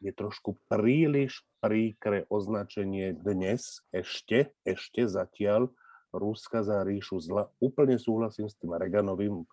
je 0.00 0.12
trošku 0.16 0.56
príliš 0.72 1.44
príkre 1.60 2.24
označenie 2.32 3.12
dnes, 3.12 3.84
ešte, 3.92 4.56
ešte 4.64 5.04
zatiaľ, 5.04 5.68
Ruska 6.10 6.66
za 6.66 6.82
ríšu 6.82 7.22
zla. 7.22 7.46
Úplne 7.62 7.94
súhlasím 7.94 8.50
s 8.50 8.58
tým 8.58 8.74
Reganovým 8.74 9.46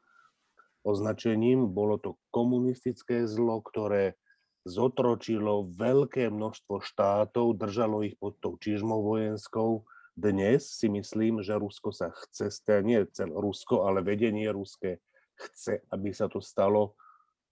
označením. 0.82 1.70
Bolo 1.70 2.02
to 2.02 2.18
komunistické 2.34 3.30
zlo, 3.30 3.62
ktoré 3.62 4.18
zotročilo 4.66 5.70
veľké 5.70 6.34
množstvo 6.34 6.82
štátov, 6.82 7.62
držalo 7.62 8.02
ich 8.04 8.18
pod 8.18 8.42
tou 8.42 8.58
čižmou 8.58 9.06
vojenskou. 9.06 9.86
Dnes 10.18 10.66
si 10.66 10.90
myslím, 10.90 11.46
že 11.46 11.62
Rusko 11.62 11.94
sa 11.94 12.10
chce, 12.10 12.50
nie 12.82 13.06
celé 13.14 13.38
Rusko, 13.38 13.86
ale 13.86 14.02
vedenie 14.02 14.50
ruské 14.50 14.98
chce, 15.38 15.86
aby 15.94 16.10
sa 16.10 16.26
to 16.26 16.42
stalo 16.42 16.98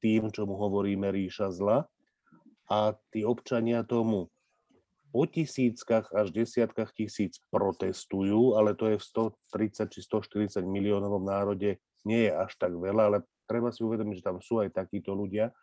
tým, 0.01 0.33
čo 0.33 0.49
mu 0.49 0.57
hovoríme 0.57 1.13
ríša 1.13 1.53
zla. 1.53 1.85
A 2.71 2.97
tí 3.13 3.21
občania 3.21 3.85
tomu 3.85 4.33
po 5.15 5.23
tisíckach 5.23 6.11
až 6.11 6.35
desiatkách 6.35 6.91
tisíc 6.91 7.39
protestujú, 7.47 8.59
ale 8.59 8.75
to 8.75 8.91
je 8.91 8.97
v 8.99 9.05
130 9.55 9.87
či 9.87 9.99
140 10.03 10.59
miliónovom 10.67 11.23
národe 11.23 11.79
nie 12.03 12.27
je 12.27 12.31
až 12.35 12.51
tak 12.59 12.75
veľa, 12.75 13.03
ale 13.09 13.17
treba 13.47 13.71
si 13.71 13.81
uvedomiť, 13.81 14.19
že 14.19 14.27
tam 14.27 14.37
sú 14.43 14.59
aj 14.59 14.75
takíto 14.75 15.15
ľudia. 15.15 15.55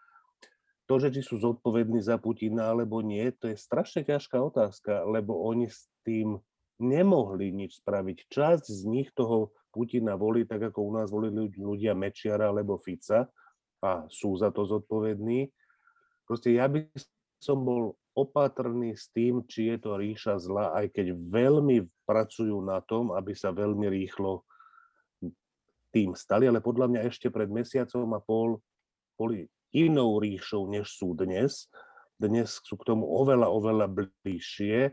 To, 0.90 0.98
že 0.98 1.14
či 1.14 1.22
sú 1.22 1.38
zodpovední 1.38 2.02
za 2.02 2.16
Putina 2.16 2.72
alebo 2.72 3.04
nie, 3.04 3.28
to 3.36 3.52
je 3.52 3.56
strašne 3.60 4.02
ťažká 4.02 4.40
otázka, 4.40 5.06
lebo 5.06 5.36
oni 5.46 5.70
s 5.70 5.86
tým 6.02 6.40
nemohli 6.82 7.54
nič 7.54 7.84
spraviť. 7.84 8.26
Časť 8.32 8.64
z 8.66 8.82
nich 8.90 9.08
toho 9.14 9.54
Putina 9.70 10.18
volí, 10.18 10.48
tak 10.48 10.72
ako 10.72 10.78
u 10.82 10.92
nás 10.96 11.08
volili 11.08 11.48
ľudia 11.54 11.94
Mečiara 11.94 12.50
alebo 12.50 12.80
Fica 12.82 13.30
a 13.84 14.04
sú 14.10 14.34
za 14.36 14.50
to 14.50 14.66
zodpovední. 14.66 15.48
Proste 16.26 16.54
ja 16.54 16.70
by 16.70 16.86
som 17.42 17.62
bol 17.66 17.98
opatrní 18.12 18.94
s 18.94 19.08
tým, 19.10 19.42
či 19.48 19.72
je 19.72 19.76
to 19.82 19.96
ríša 19.96 20.36
zla, 20.38 20.76
aj 20.76 20.92
keď 20.92 21.16
veľmi 21.16 21.88
pracujú 22.04 22.60
na 22.60 22.78
tom, 22.84 23.10
aby 23.16 23.32
sa 23.32 23.50
veľmi 23.50 23.88
rýchlo 23.88 24.44
tým 25.92 26.16
stali, 26.16 26.48
ale 26.48 26.64
podľa 26.64 26.88
mňa 26.88 27.00
ešte 27.08 27.28
pred 27.28 27.48
mesiacom 27.52 28.08
a 28.16 28.20
pol 28.20 28.60
boli 29.16 29.44
inou 29.76 30.20
ríšou, 30.20 30.68
než 30.68 30.92
sú 30.92 31.12
dnes. 31.12 31.68
Dnes 32.16 32.60
sú 32.64 32.78
k 32.80 32.86
tomu 32.86 33.08
oveľa, 33.08 33.48
oveľa 33.52 33.86
bližšie, 33.90 34.92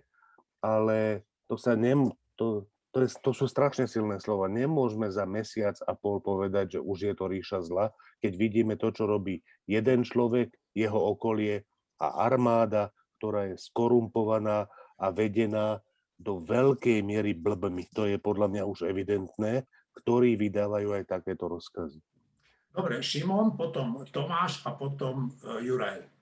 ale 0.60 1.24
to 1.48 1.56
sa 1.56 1.76
nem, 1.76 2.12
to, 2.36 2.68
to, 2.89 3.06
je, 3.06 3.10
to 3.21 3.32
sú 3.34 3.45
strašne 3.45 3.86
silné 3.86 4.17
slova. 4.17 4.49
Nemôžeme 4.49 5.10
za 5.13 5.30
mesiac 5.30 5.78
a 5.86 5.93
pol 5.93 6.21
povedať, 6.21 6.78
že 6.78 6.80
už 6.82 6.97
je 7.10 7.13
to 7.13 7.25
ríša 7.30 7.60
zla, 7.62 7.93
keď 8.19 8.32
vidíme 8.36 8.73
to, 8.75 8.89
čo 8.89 9.06
robí 9.06 9.45
jeden 9.69 10.02
človek, 10.02 10.49
jeho 10.73 10.97
okolie 10.97 11.65
a 12.02 12.25
armáda, 12.25 12.89
ktorá 13.19 13.54
je 13.54 13.56
skorumpovaná 13.62 14.65
a 14.97 15.08
vedená 15.13 15.84
do 16.19 16.43
veľkej 16.43 16.99
miery 17.06 17.32
blbmi. 17.38 17.88
To 17.95 18.04
je 18.10 18.19
podľa 18.19 18.47
mňa 18.52 18.63
už 18.67 18.89
evidentné, 18.89 19.63
ktorí 20.04 20.36
vydávajú 20.36 20.95
aj 20.95 21.04
takéto 21.08 21.47
rozkazy. 21.47 21.99
Dobre, 22.69 23.02
Šimon, 23.02 23.58
potom 23.58 24.06
Tomáš 24.13 24.62
a 24.67 24.78
potom 24.78 25.34
e, 25.41 25.65
Juraj. 25.65 26.18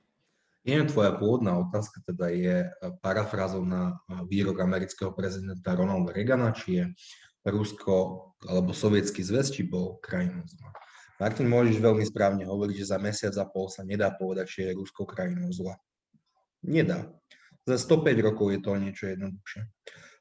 Nie, 0.67 0.83
tvoja 0.83 1.15
pôvodná 1.15 1.55
otázka 1.63 2.03
teda 2.03 2.27
je 2.27 2.67
e, 2.67 2.69
parafrázou 2.99 3.63
na 3.63 3.95
e, 3.95 4.27
výrok 4.27 4.59
amerického 4.59 5.15
prezidenta 5.15 5.71
Ronalda 5.71 6.11
Reagana, 6.11 6.51
či 6.51 6.83
je 6.83 6.83
Rusko 7.47 7.95
alebo 8.43 8.75
Sovietský 8.75 9.23
zväz, 9.23 9.55
či 9.55 9.63
bol 9.63 9.95
krajinou 10.03 10.43
zla. 10.43 10.75
Martin, 11.23 11.47
môžeš 11.47 11.79
veľmi 11.79 12.03
správne 12.03 12.43
hovoriť, 12.43 12.83
že 12.83 12.91
za 12.91 12.99
mesiac 12.99 13.31
a 13.39 13.47
pol 13.47 13.71
sa 13.71 13.87
nedá 13.87 14.11
povedať, 14.11 14.45
či 14.51 14.59
je 14.67 14.75
Rusko 14.75 15.07
krajinou 15.07 15.55
zla. 15.55 15.79
Nedá. 16.67 17.15
Za 17.63 17.79
105 17.79 18.27
rokov 18.27 18.51
je 18.51 18.59
to 18.59 18.75
niečo 18.75 19.05
jednoduchšie. 19.07 19.71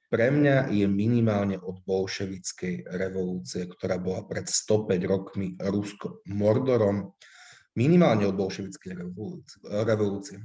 Pre 0.07 0.27
mňa 0.31 0.71
je 0.71 0.87
minimálne 0.87 1.59
od 1.59 1.83
bolševickej 1.83 2.87
revolúcie, 2.95 3.67
ktorá 3.67 3.99
bola 3.99 4.23
pred 4.23 4.47
105 4.47 5.11
rokmi 5.11 5.59
Rusko 5.59 6.23
Mordorom, 6.31 7.19
minimálne 7.77 8.25
od 8.25 8.35
bolševickej 8.35 8.97
revolúcie. 9.85 10.41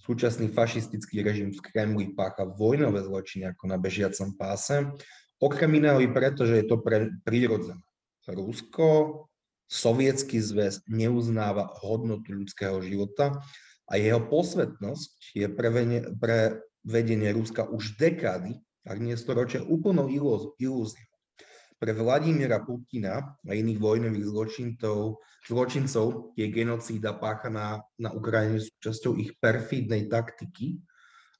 Súčasný 0.00 0.48
fašistický 0.48 1.20
režim 1.20 1.52
v 1.52 1.60
Kremli 1.60 2.16
pácha 2.16 2.48
vojnové 2.48 3.04
zločiny 3.04 3.52
ako 3.52 3.68
na 3.68 3.76
bežiacom 3.76 4.32
páse, 4.34 4.88
okrem 5.36 5.76
iného 5.76 6.00
i 6.00 6.08
preto, 6.08 6.48
že 6.48 6.64
je 6.64 6.66
to 6.66 6.80
pre, 6.80 7.12
prirodzené. 7.22 7.84
Rusko, 8.30 9.26
sovietský 9.66 10.38
zväz 10.38 10.86
neuznáva 10.86 11.74
hodnotu 11.82 12.30
ľudského 12.30 12.78
života 12.80 13.42
a 13.90 13.98
jeho 13.98 14.22
posvetnosť 14.22 15.34
je 15.34 15.46
pre, 15.50 15.68
pre 16.14 16.38
vedenie 16.86 17.34
Ruska 17.34 17.66
už 17.66 17.98
dekády, 17.98 18.54
ak 18.86 18.98
nie 19.02 19.18
storočia, 19.18 19.66
úplnou 19.66 20.08
ilúziou. 20.08 21.09
Pre 21.80 21.96
Vladimíra 21.96 22.60
Putina 22.60 23.40
a 23.40 23.50
iných 23.56 23.80
vojnových 23.80 24.28
zločincov, 24.28 25.24
zločincov 25.48 26.36
je 26.36 26.46
genocída 26.52 27.16
páchaná 27.16 27.80
na 27.96 28.12
Ukrajine 28.12 28.60
súčasťou 28.60 29.16
ich 29.16 29.32
perfídnej 29.40 30.04
taktiky, 30.12 30.76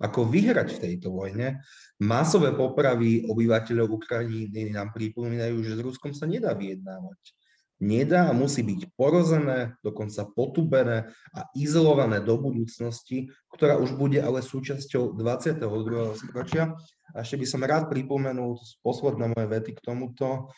ako 0.00 0.24
vyhrať 0.32 0.80
v 0.80 0.82
tejto 0.88 1.12
vojne. 1.12 1.60
Masové 2.00 2.56
popravy 2.56 3.28
obyvateľov 3.28 4.00
Ukrajiny 4.00 4.72
nám 4.72 4.96
pripomínajú, 4.96 5.60
že 5.60 5.76
s 5.76 5.84
Ruskom 5.84 6.16
sa 6.16 6.24
nedá 6.24 6.56
vyjednávať 6.56 7.39
nedá 7.80 8.28
a 8.28 8.36
musí 8.36 8.60
byť 8.60 8.92
porozené, 8.92 9.74
dokonca 9.80 10.28
potubené 10.36 11.08
a 11.32 11.48
izolované 11.56 12.20
do 12.20 12.36
budúcnosti, 12.36 13.32
ktorá 13.56 13.80
už 13.80 13.96
bude 13.96 14.20
ale 14.20 14.44
súčasťou 14.44 15.16
22. 15.16 16.20
storočia. 16.20 16.76
A 17.16 17.24
ešte 17.24 17.40
by 17.40 17.46
som 17.48 17.64
rád 17.64 17.88
pripomenul 17.88 18.60
posledné 18.84 19.32
moje 19.32 19.46
vety 19.48 19.72
k 19.80 19.80
tomuto. 19.80 20.52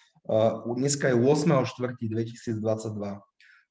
Dneska 0.66 1.14
je 1.14 1.16
8.4.2022. 1.16 2.58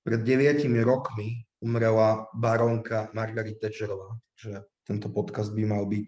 Pred 0.02 0.22
9 0.26 0.66
rokmi 0.82 1.46
umrela 1.62 2.26
baronka 2.34 3.14
Margaret 3.14 3.60
Thatcherová. 3.62 4.18
Že 4.40 4.66
tento 4.88 5.14
podcast 5.14 5.54
by 5.54 5.64
mal 5.68 5.86
byť 5.86 6.08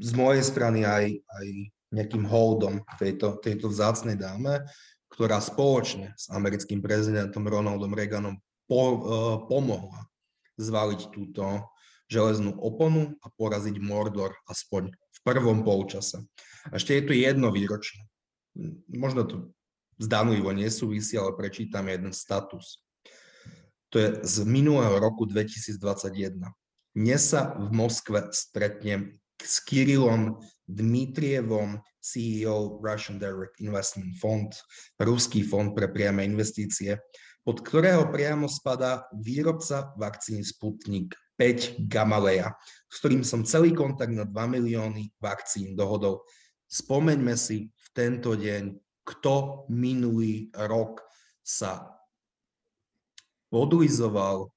z 0.00 0.10
mojej 0.14 0.46
strany 0.46 0.86
aj, 0.86 1.10
aj 1.20 1.46
nejakým 1.92 2.24
holdom 2.24 2.80
tejto, 2.96 3.36
tejto 3.42 3.68
vzácnej 3.68 4.14
dáme 4.14 4.62
ktorá 5.16 5.40
spoločne 5.40 6.12
s 6.12 6.28
americkým 6.28 6.84
prezidentom 6.84 7.48
Ronaldom 7.48 7.96
Reaganom 7.96 8.36
po, 8.68 8.80
uh, 8.84 8.96
pomohla 9.48 10.04
zvaliť 10.60 11.08
túto 11.08 11.64
železnú 12.12 12.52
oponu 12.60 13.16
a 13.24 13.32
poraziť 13.32 13.80
Mordor 13.80 14.36
aspoň 14.46 14.92
v 14.92 15.18
prvom 15.24 15.64
polčase. 15.64 16.20
Ešte 16.68 17.00
je 17.00 17.02
tu 17.02 17.12
jedno 17.16 17.48
výročie. 17.48 18.04
Možno 18.92 19.24
to 19.24 19.36
zdanlivo 19.96 20.52
nesúvisí, 20.52 21.16
ale 21.16 21.32
prečítam 21.34 21.88
jeden 21.88 22.12
status. 22.12 22.84
To 23.90 23.96
je 23.96 24.08
z 24.20 24.44
minulého 24.44 25.00
roku 25.00 25.24
2021. 25.24 26.44
Dnes 26.92 27.22
sa 27.24 27.56
v 27.56 27.72
Moskve 27.72 28.28
stretnem 28.36 29.16
s 29.40 29.64
Kirilom 29.64 30.40
Dmitrievom, 30.68 31.80
CEO 32.06 32.78
Russian 32.78 33.18
Direct 33.18 33.58
Investment 33.58 34.14
Fund, 34.22 34.54
ruský 35.02 35.42
fond 35.42 35.74
pre 35.74 35.90
priame 35.90 36.22
investície, 36.22 36.94
pod 37.42 37.66
ktorého 37.66 38.06
priamo 38.14 38.46
spadá 38.46 39.10
výrobca 39.10 39.90
vakcíny 39.98 40.46
Sputnik 40.46 41.18
5 41.34 41.82
Gamaleya, 41.90 42.54
s 42.86 43.02
ktorým 43.02 43.26
som 43.26 43.42
celý 43.42 43.74
kontakt 43.74 44.14
na 44.14 44.22
2 44.22 44.30
milióny 44.30 45.10
vakcín 45.18 45.74
dohodol. 45.74 46.22
Spomeňme 46.70 47.34
si 47.34 47.70
v 47.74 47.88
tento 47.90 48.38
deň, 48.38 48.70
kto 49.06 49.66
minulý 49.70 50.50
rok 50.54 51.02
sa 51.42 51.90
podlizoval 53.50 54.50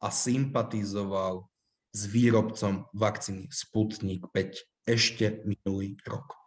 a 0.00 0.08
sympatizoval 0.12 1.48
s 1.96 2.00
výrobcom 2.04 2.84
vakcíny 2.92 3.48
Sputnik 3.48 4.28
5 4.32 4.84
ešte 4.84 5.40
minulý 5.48 5.96
rok. 6.04 6.45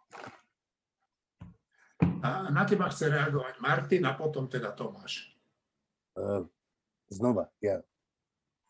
A 2.20 2.52
na 2.52 2.62
teba 2.68 2.88
chce 2.92 3.08
reagovať 3.08 3.60
Martin 3.64 4.04
a 4.04 4.12
potom 4.12 4.44
teda 4.44 4.76
Tomáš. 4.76 5.32
E, 6.16 6.44
znova, 7.08 7.48
ja 7.64 7.80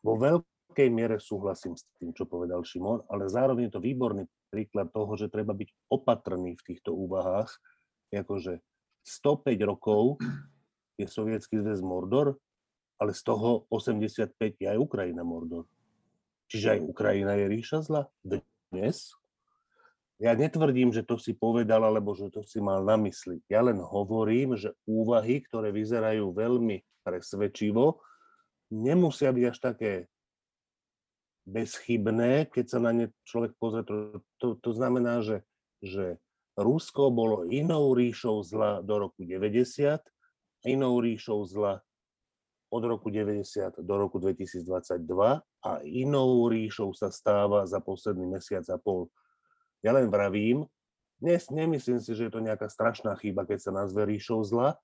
vo 0.00 0.16
veľkej 0.16 0.88
miere 0.88 1.20
súhlasím 1.20 1.76
s 1.76 1.84
tým, 2.00 2.16
čo 2.16 2.24
povedal 2.24 2.64
Šimon, 2.64 3.04
ale 3.12 3.28
zároveň 3.28 3.68
je 3.68 3.74
to 3.76 3.84
výborný 3.84 4.24
príklad 4.48 4.88
toho, 4.90 5.12
že 5.14 5.28
treba 5.30 5.52
byť 5.52 5.70
opatrný 5.92 6.56
v 6.56 6.62
týchto 6.66 6.96
úvahách. 6.96 7.52
Akože 8.10 8.58
105 9.06 9.70
rokov 9.70 10.18
je 10.98 11.06
sovietský 11.06 11.62
zväz 11.62 11.84
Mordor, 11.84 12.36
ale 13.00 13.12
z 13.16 13.22
toho 13.24 13.64
85 13.70 14.34
je 14.60 14.66
aj 14.66 14.78
Ukrajina 14.80 15.24
Mordor. 15.24 15.64
Čiže 16.50 16.76
aj 16.76 16.80
Ukrajina 16.82 17.38
je 17.38 17.46
ríša 17.46 17.86
zla 17.86 18.10
dnes. 18.74 19.14
Ja 20.20 20.36
netvrdím, 20.36 20.92
že 20.92 21.00
to 21.00 21.16
si 21.16 21.32
povedal, 21.32 21.80
alebo 21.80 22.12
že 22.12 22.28
to 22.28 22.44
si 22.44 22.60
mal 22.60 22.84
na 22.84 23.00
mysli. 23.00 23.40
Ja 23.48 23.64
len 23.64 23.80
hovorím, 23.80 24.52
že 24.52 24.76
úvahy, 24.84 25.40
ktoré 25.40 25.72
vyzerajú 25.72 26.36
veľmi 26.36 26.84
presvedčivo, 27.00 28.04
nemusia 28.68 29.32
byť 29.32 29.44
až 29.48 29.58
také 29.64 29.92
bezchybné, 31.48 32.52
keď 32.52 32.64
sa 32.68 32.78
na 32.84 32.92
ne 32.92 33.06
človek 33.24 33.56
pozrie. 33.56 33.80
To, 33.88 34.20
to, 34.36 34.46
to 34.60 34.70
znamená, 34.76 35.24
že, 35.24 35.40
že 35.80 36.20
Rusko 36.60 37.08
bolo 37.08 37.48
inou 37.48 37.96
ríšou 37.96 38.44
zla 38.44 38.84
do 38.84 39.08
roku 39.08 39.24
90, 39.24 40.04
inou 40.68 41.00
ríšou 41.00 41.48
zla 41.48 41.80
od 42.70 42.82
roku 42.84 43.10
90 43.10 43.82
do 43.82 43.94
roku 43.98 44.20
2022 44.20 44.62
a 45.42 45.70
inou 45.82 46.46
ríšou 46.46 46.94
sa 46.94 47.10
stáva 47.10 47.66
za 47.66 47.82
posledný 47.82 48.30
mesiac 48.38 48.62
a 48.70 48.78
pol. 48.78 49.10
Ja 49.80 49.96
len 49.96 50.12
vravím, 50.12 50.68
dnes 51.20 51.48
nemyslím 51.52 52.00
si, 52.00 52.12
že 52.16 52.28
je 52.28 52.32
to 52.32 52.40
nejaká 52.40 52.68
strašná 52.68 53.16
chyba, 53.16 53.44
keď 53.44 53.58
sa 53.68 53.72
nazve 53.72 54.04
ríšou 54.08 54.40
zla, 54.44 54.76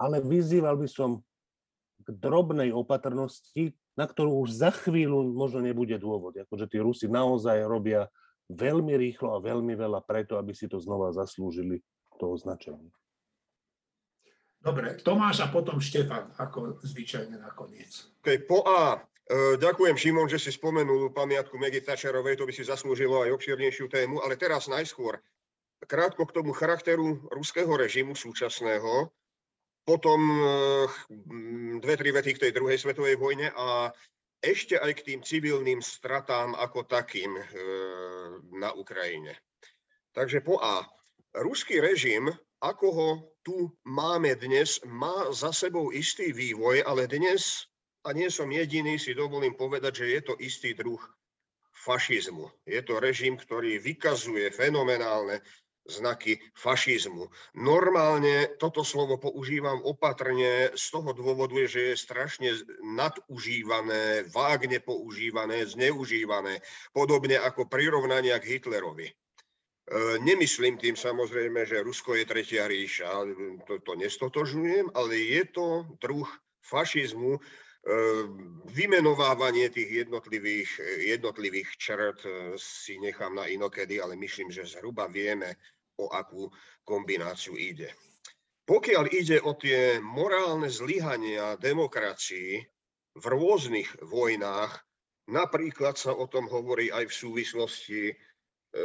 ale 0.00 0.20
vyzýval 0.20 0.76
by 0.76 0.88
som 0.88 1.24
k 2.04 2.08
drobnej 2.16 2.72
opatrnosti, 2.72 3.76
na 3.98 4.06
ktorú 4.06 4.44
už 4.46 4.54
za 4.54 4.70
chvíľu 4.70 5.34
možno 5.34 5.60
nebude 5.60 5.96
dôvod. 5.98 6.36
Akože 6.36 6.70
tí 6.70 6.78
Rusi 6.78 7.10
naozaj 7.10 7.64
robia 7.66 8.08
veľmi 8.48 8.96
rýchlo 8.96 9.36
a 9.36 9.44
veľmi 9.44 9.76
veľa 9.76 10.00
preto, 10.08 10.40
aby 10.40 10.56
si 10.56 10.70
to 10.70 10.80
znova 10.80 11.12
zaslúžili 11.12 11.84
to 12.16 12.32
označenie. 12.32 12.88
Dobre, 14.58 14.98
Tomáš 14.98 15.44
a 15.44 15.52
potom 15.52 15.78
Štefan, 15.78 16.34
ako 16.34 16.82
zvyčajne 16.82 17.38
nakoniec. 17.38 18.10
Okay, 18.22 18.42
po 18.42 18.66
A. 18.66 19.06
E, 19.28 19.60
ďakujem, 19.60 19.92
Šimon, 19.92 20.24
že 20.24 20.40
si 20.40 20.48
spomenul 20.48 21.12
pamiatku 21.12 21.60
Megy 21.60 21.84
Thatcherovej, 21.84 22.40
to 22.40 22.48
by 22.48 22.52
si 22.56 22.64
zaslúžilo 22.64 23.28
aj 23.28 23.36
obširnejšiu 23.36 23.92
tému, 23.92 24.24
ale 24.24 24.40
teraz 24.40 24.72
najskôr 24.72 25.20
krátko 25.84 26.24
k 26.24 26.40
tomu 26.40 26.56
charakteru 26.56 27.28
ruského 27.28 27.68
režimu 27.68 28.16
súčasného, 28.16 29.12
potom 29.84 30.16
e, 30.16 30.44
dve, 31.76 31.94
tri 32.00 32.08
vety 32.08 32.40
k 32.40 32.42
tej 32.48 32.52
druhej 32.56 32.80
svetovej 32.80 33.20
vojne 33.20 33.52
a 33.52 33.92
ešte 34.40 34.80
aj 34.80 34.96
k 34.96 35.04
tým 35.12 35.20
civilným 35.20 35.84
stratám 35.84 36.56
ako 36.56 36.88
takým 36.88 37.36
e, 37.36 37.44
na 38.56 38.72
Ukrajine. 38.72 39.36
Takže 40.16 40.40
po 40.40 40.56
A. 40.56 40.88
Ruský 41.36 41.84
režim, 41.84 42.32
ako 42.64 42.86
ho 42.96 43.08
tu 43.44 43.76
máme 43.84 44.40
dnes, 44.40 44.80
má 44.88 45.28
za 45.36 45.52
sebou 45.52 45.92
istý 45.92 46.32
vývoj, 46.32 46.80
ale 46.88 47.04
dnes 47.04 47.67
a 48.08 48.16
nie 48.16 48.32
som 48.32 48.48
jediný, 48.48 48.96
si 48.96 49.12
dovolím 49.12 49.52
povedať, 49.52 50.00
že 50.00 50.06
je 50.16 50.20
to 50.24 50.34
istý 50.40 50.72
druh 50.72 51.00
fašizmu. 51.84 52.48
Je 52.64 52.80
to 52.80 52.96
režim, 52.96 53.36
ktorý 53.36 53.76
vykazuje 53.76 54.48
fenomenálne 54.48 55.44
znaky 55.88 56.36
fašizmu. 56.52 57.28
Normálne 57.56 58.56
toto 58.60 58.84
slovo 58.84 59.16
používam 59.16 59.80
opatrne 59.84 60.72
z 60.76 60.84
toho 60.92 61.16
dôvodu, 61.16 61.56
že 61.64 61.92
je 61.92 61.96
strašne 61.96 62.50
nadužívané, 62.84 64.28
vágne 64.28 64.80
používané, 64.84 65.64
zneužívané, 65.64 66.60
podobne 66.92 67.40
ako 67.40 67.68
prirovnania 67.68 68.36
k 68.36 68.56
Hitlerovi. 68.56 69.08
E, 69.08 69.14
nemyslím 70.20 70.76
tým 70.76 70.92
samozrejme, 70.92 71.64
že 71.64 71.80
Rusko 71.80 72.20
je 72.20 72.24
tretia 72.28 72.68
ríša, 72.68 73.08
to, 73.64 73.80
to 73.80 73.92
nestotožňujem, 73.96 74.92
ale 74.92 75.12
je 75.16 75.42
to 75.48 75.88
druh 76.04 76.28
fašizmu, 76.68 77.40
vymenovávanie 78.68 79.72
tých 79.72 80.06
jednotlivých, 80.06 80.70
jednotlivých 81.08 81.68
črt 81.80 82.20
e, 82.24 82.30
si 82.60 83.00
nechám 83.00 83.34
na 83.34 83.48
inokedy, 83.48 84.00
ale 84.00 84.16
myslím, 84.16 84.52
že 84.52 84.68
zhruba 84.68 85.08
vieme, 85.08 85.56
o 85.98 86.14
akú 86.14 86.46
kombináciu 86.86 87.58
ide. 87.58 87.90
Pokiaľ 88.68 89.04
ide 89.10 89.42
o 89.42 89.56
tie 89.58 89.98
morálne 89.98 90.70
zlyhania 90.70 91.58
demokracii 91.58 92.62
v 93.18 93.24
rôznych 93.24 94.04
vojnách, 94.06 94.78
napríklad 95.32 95.98
sa 95.98 96.14
o 96.14 96.30
tom 96.30 96.46
hovorí 96.46 96.92
aj 96.92 97.08
v 97.10 97.18
súvislosti 97.18 98.02
e, 98.12 98.14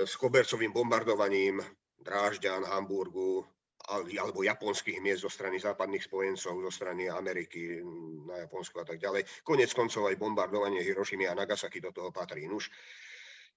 s 0.08 0.14
kobercovým 0.18 0.74
bombardovaním 0.74 1.62
Drážďan, 2.02 2.68
Hamburgu 2.68 3.46
alebo 3.92 4.48
japonských 4.48 5.04
miest 5.04 5.28
zo 5.28 5.32
strany 5.32 5.60
západných 5.60 6.08
spojencov, 6.08 6.56
zo 6.64 6.72
strany 6.72 7.12
Ameriky 7.12 7.84
na 8.28 8.48
Japonsku 8.48 8.80
a 8.80 8.86
tak 8.88 9.00
ďalej. 9.00 9.28
Konec 9.44 9.70
koncov 9.76 10.08
aj 10.08 10.16
bombardovanie 10.16 10.80
Hirošimy 10.80 11.28
a 11.28 11.36
Nagasaki 11.36 11.84
do 11.84 11.92
toho 11.92 12.10
patrí. 12.16 12.48
Nuž, 12.48 12.72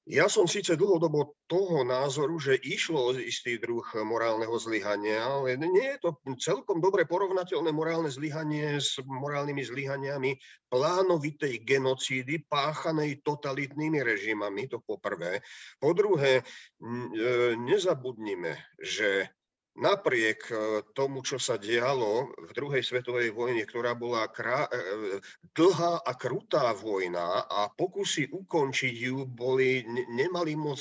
ja 0.07 0.31
som 0.31 0.47
síce 0.47 0.79
dlhodobo 0.79 1.35
toho 1.51 1.83
názoru, 1.83 2.39
že 2.39 2.55
išlo 2.63 3.11
o 3.11 3.19
istý 3.19 3.59
druh 3.59 3.83
morálneho 4.07 4.55
zlyhania, 4.55 5.19
ale 5.19 5.59
nie 5.59 5.99
je 5.99 5.99
to 5.99 6.11
celkom 6.39 6.79
dobre 6.79 7.11
porovnateľné 7.11 7.75
morálne 7.75 8.07
zlyhanie 8.07 8.79
s 8.79 9.03
morálnymi 9.03 9.67
zlyhaniami 9.67 10.39
plánovitej 10.71 11.59
genocídy 11.67 12.47
páchanej 12.47 13.27
totalitnými 13.27 13.99
režimami, 14.07 14.71
to 14.71 14.79
poprvé. 14.79 15.43
Po 15.83 15.91
druhé, 15.91 16.39
e, 16.39 16.43
nezabudnime, 17.59 18.79
že 18.79 19.27
napriek 19.77 20.41
e, 20.49 20.55
tomu, 20.97 21.21
čo 21.21 21.37
sa 21.37 21.61
dialo 21.61 22.33
v 22.33 22.51
druhej 22.57 22.83
svetovej 22.83 23.31
vojne, 23.37 23.63
ktorá 23.69 23.93
bola 23.93 24.25
krá- 24.33 24.69
e, 24.73 24.77
e, 24.77 24.83
dlhá 25.53 26.01
a 26.03 26.13
krutá 26.17 26.73
vojna 26.73 27.45
a 27.45 27.69
pokusy 27.69 28.33
ukončiť 28.33 28.95
ju 28.97 29.29
boli, 29.29 29.85
nemali 30.09 30.57
moc 30.57 30.81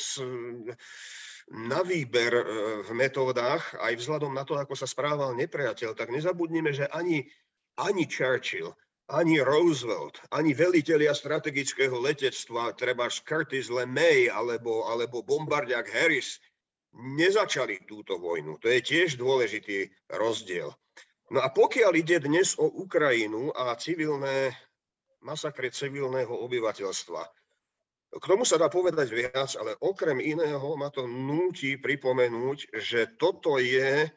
na 1.46 1.86
výber 1.86 2.34
v 2.82 2.90
metódach, 2.98 3.78
aj 3.78 4.02
vzhľadom 4.02 4.34
na 4.34 4.42
to, 4.42 4.58
ako 4.58 4.74
sa 4.74 4.90
správal 4.90 5.38
nepriateľ, 5.38 5.94
tak 5.94 6.10
nezabudnime, 6.10 6.74
že 6.74 6.90
ani, 6.90 7.22
ani 7.78 8.10
Churchill, 8.10 8.74
ani 9.14 9.38
Roosevelt, 9.46 10.18
ani 10.34 10.58
velitelia 10.58 11.14
strategického 11.14 11.94
letectva, 12.02 12.74
treba 12.74 13.06
Curtis 13.14 13.70
LeMay 13.70 14.26
alebo, 14.34 14.90
alebo 14.90 15.22
bombardiak 15.22 15.86
Harris, 15.86 16.42
nezačali 16.96 17.84
túto 17.84 18.16
vojnu. 18.16 18.58
To 18.64 18.68
je 18.72 18.80
tiež 18.80 19.20
dôležitý 19.20 19.92
rozdiel. 20.08 20.72
No 21.34 21.42
a 21.42 21.50
pokiaľ 21.50 21.92
ide 21.98 22.22
dnes 22.22 22.56
o 22.56 22.70
Ukrajinu 22.70 23.52
a 23.52 23.74
civilné 23.76 24.54
masakre 25.26 25.74
civilného 25.74 26.30
obyvateľstva, 26.30 27.22
k 28.16 28.24
tomu 28.24 28.48
sa 28.48 28.56
dá 28.56 28.72
povedať 28.72 29.12
viac, 29.12 29.52
ale 29.60 29.76
okrem 29.82 30.22
iného 30.24 30.78
ma 30.80 30.88
to 30.88 31.04
núti 31.04 31.76
pripomenúť, 31.76 32.72
že 32.80 33.18
toto 33.20 33.60
je 33.60 34.08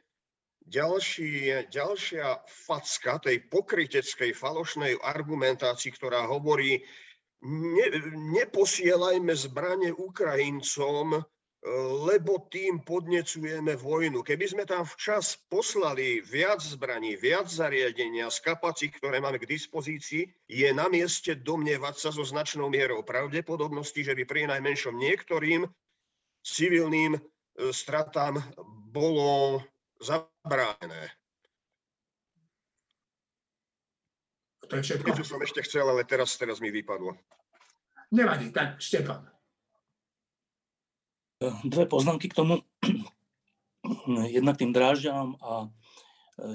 ďalší, 0.69 1.67
ďalšia 1.73 2.45
facka 2.47 3.19
tej 3.19 3.49
pokryteckej 3.49 4.37
falošnej 4.37 5.01
argumentácii, 5.03 5.91
ktorá 5.97 6.29
hovorí, 6.29 6.79
ne, 7.43 7.87
neposielajme 8.37 9.33
zbranie 9.35 9.91
Ukrajincom, 9.97 11.25
lebo 12.07 12.47
tým 12.47 12.79
podnecujeme 12.87 13.75
vojnu. 13.75 14.23
Keby 14.23 14.47
sme 14.47 14.65
tam 14.65 14.87
včas 14.87 15.35
poslali 15.51 16.23
viac 16.23 16.63
zbraní, 16.63 17.19
viac 17.19 17.51
zariadenia 17.51 18.31
z 18.31 18.39
kapacít, 18.47 18.95
ktoré 18.95 19.19
máme 19.19 19.43
k 19.43 19.51
dispozícii, 19.51 20.31
je 20.47 20.69
na 20.71 20.87
mieste 20.87 21.35
domnievať 21.35 21.95
sa 21.99 22.11
so 22.15 22.23
značnou 22.23 22.71
mierou 22.71 23.03
pravdepodobnosti, 23.03 23.99
že 23.99 24.15
by 24.15 24.23
pri 24.23 24.47
najmenšom 24.47 24.95
niektorým 24.95 25.67
civilným 26.47 27.19
e, 27.19 27.21
stratám 27.75 28.39
bolo 28.95 29.59
zabránené. 29.99 31.11
To 34.71 34.79
je 34.79 34.85
všetko. 34.85 35.07
Niečo 35.11 35.27
som 35.27 35.43
ešte 35.43 35.65
chcel, 35.67 35.91
ale 35.91 36.07
teraz, 36.07 36.39
teraz 36.39 36.63
mi 36.63 36.71
vypadlo. 36.71 37.19
Nevadí, 38.15 38.55
tak 38.55 38.79
Štefan 38.79 39.38
dve 41.65 41.87
poznámky 41.87 42.29
k 42.29 42.39
tomu. 42.39 42.55
Jednak 44.37 44.59
tým 44.59 44.75
drážďam 44.75 45.39
a 45.39 45.67
e, 45.67 45.69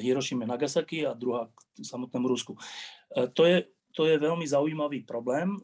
Hirošime 0.03 0.43
Nagasaki 0.43 1.07
a 1.07 1.15
druhá 1.15 1.47
k 1.47 1.81
samotnému 1.81 2.27
Rusku. 2.27 2.59
E, 3.15 3.27
to 3.31 3.47
je, 3.47 3.63
to 3.95 4.05
je 4.05 4.19
veľmi 4.19 4.43
zaujímavý 4.43 5.07
problém 5.07 5.55
e, 5.55 5.59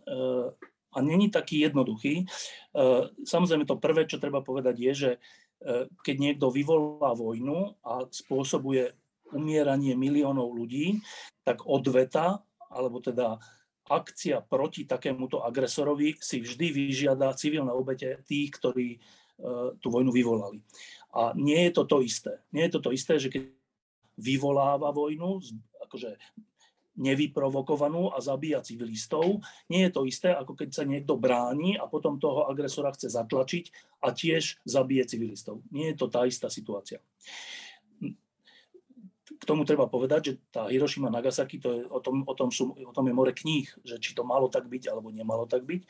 a 0.89 0.97
není 1.05 1.30
taký 1.30 1.70
jednoduchý. 1.70 2.26
Samozrejme 3.22 3.70
to 3.70 3.78
prvé, 3.78 4.09
čo 4.09 4.17
treba 4.17 4.41
povedať 4.41 4.74
je, 4.74 4.93
že 4.97 5.11
keď 6.01 6.15
niekto 6.17 6.49
vyvolá 6.49 7.13
vojnu 7.13 7.78
a 7.86 8.09
spôsobuje 8.09 8.97
umieranie 9.30 9.93
miliónov 9.93 10.49
ľudí, 10.49 10.97
tak 11.45 11.61
odveta, 11.70 12.41
alebo 12.74 13.05
teda 13.05 13.38
akcia 13.90 14.46
proti 14.46 14.86
takémuto 14.86 15.42
agresorovi 15.42 16.16
si 16.22 16.40
vždy 16.40 16.70
vyžiada 16.70 17.34
civilné 17.34 17.74
obete 17.74 18.22
tých, 18.30 18.54
ktorí 18.56 18.88
e, 18.96 19.00
tú 19.82 19.88
vojnu 19.90 20.14
vyvolali. 20.14 20.62
A 21.18 21.34
nie 21.34 21.58
je 21.68 21.72
to 21.74 21.84
to 21.90 22.06
isté. 22.06 22.38
Nie 22.54 22.70
je 22.70 22.78
to 22.78 22.82
to 22.86 22.90
isté, 22.94 23.18
že 23.18 23.34
keď 23.34 23.50
vyvoláva 24.22 24.94
vojnu, 24.94 25.42
akože 25.90 26.22
nevyprovokovanú 27.00 28.12
a 28.12 28.20
zabíja 28.20 28.60
civilistov. 28.60 29.40
Nie 29.72 29.88
je 29.88 29.92
to 29.96 30.04
isté, 30.04 30.36
ako 30.36 30.54
keď 30.54 30.70
sa 30.76 30.84
niekto 30.84 31.16
bráni 31.16 31.80
a 31.80 31.88
potom 31.88 32.20
toho 32.20 32.46
agresora 32.52 32.92
chce 32.92 33.08
zatlačiť 33.10 33.66
a 34.04 34.12
tiež 34.12 34.60
zabije 34.68 35.08
civilistov. 35.08 35.64
Nie 35.72 35.96
je 35.96 35.98
to 35.98 36.12
tá 36.12 36.28
istá 36.28 36.52
situácia 36.52 37.00
k 39.40 39.48
tomu 39.48 39.64
treba 39.64 39.88
povedať, 39.88 40.22
že 40.22 40.34
tá 40.52 40.68
Hiroshima 40.68 41.08
Nagasaki, 41.08 41.64
to 41.64 41.70
je, 41.72 41.82
o, 41.88 42.00
tom, 42.04 42.28
o, 42.28 42.34
tom 42.36 42.52
sú, 42.52 42.76
o 42.76 42.92
tom 42.92 43.08
je 43.08 43.16
more 43.16 43.32
kníh, 43.32 43.66
že 43.88 43.96
či 43.98 44.12
to 44.12 44.28
malo 44.28 44.52
tak 44.52 44.68
byť 44.68 44.92
alebo 44.92 45.16
nemalo 45.16 45.48
tak 45.48 45.64
byť, 45.64 45.82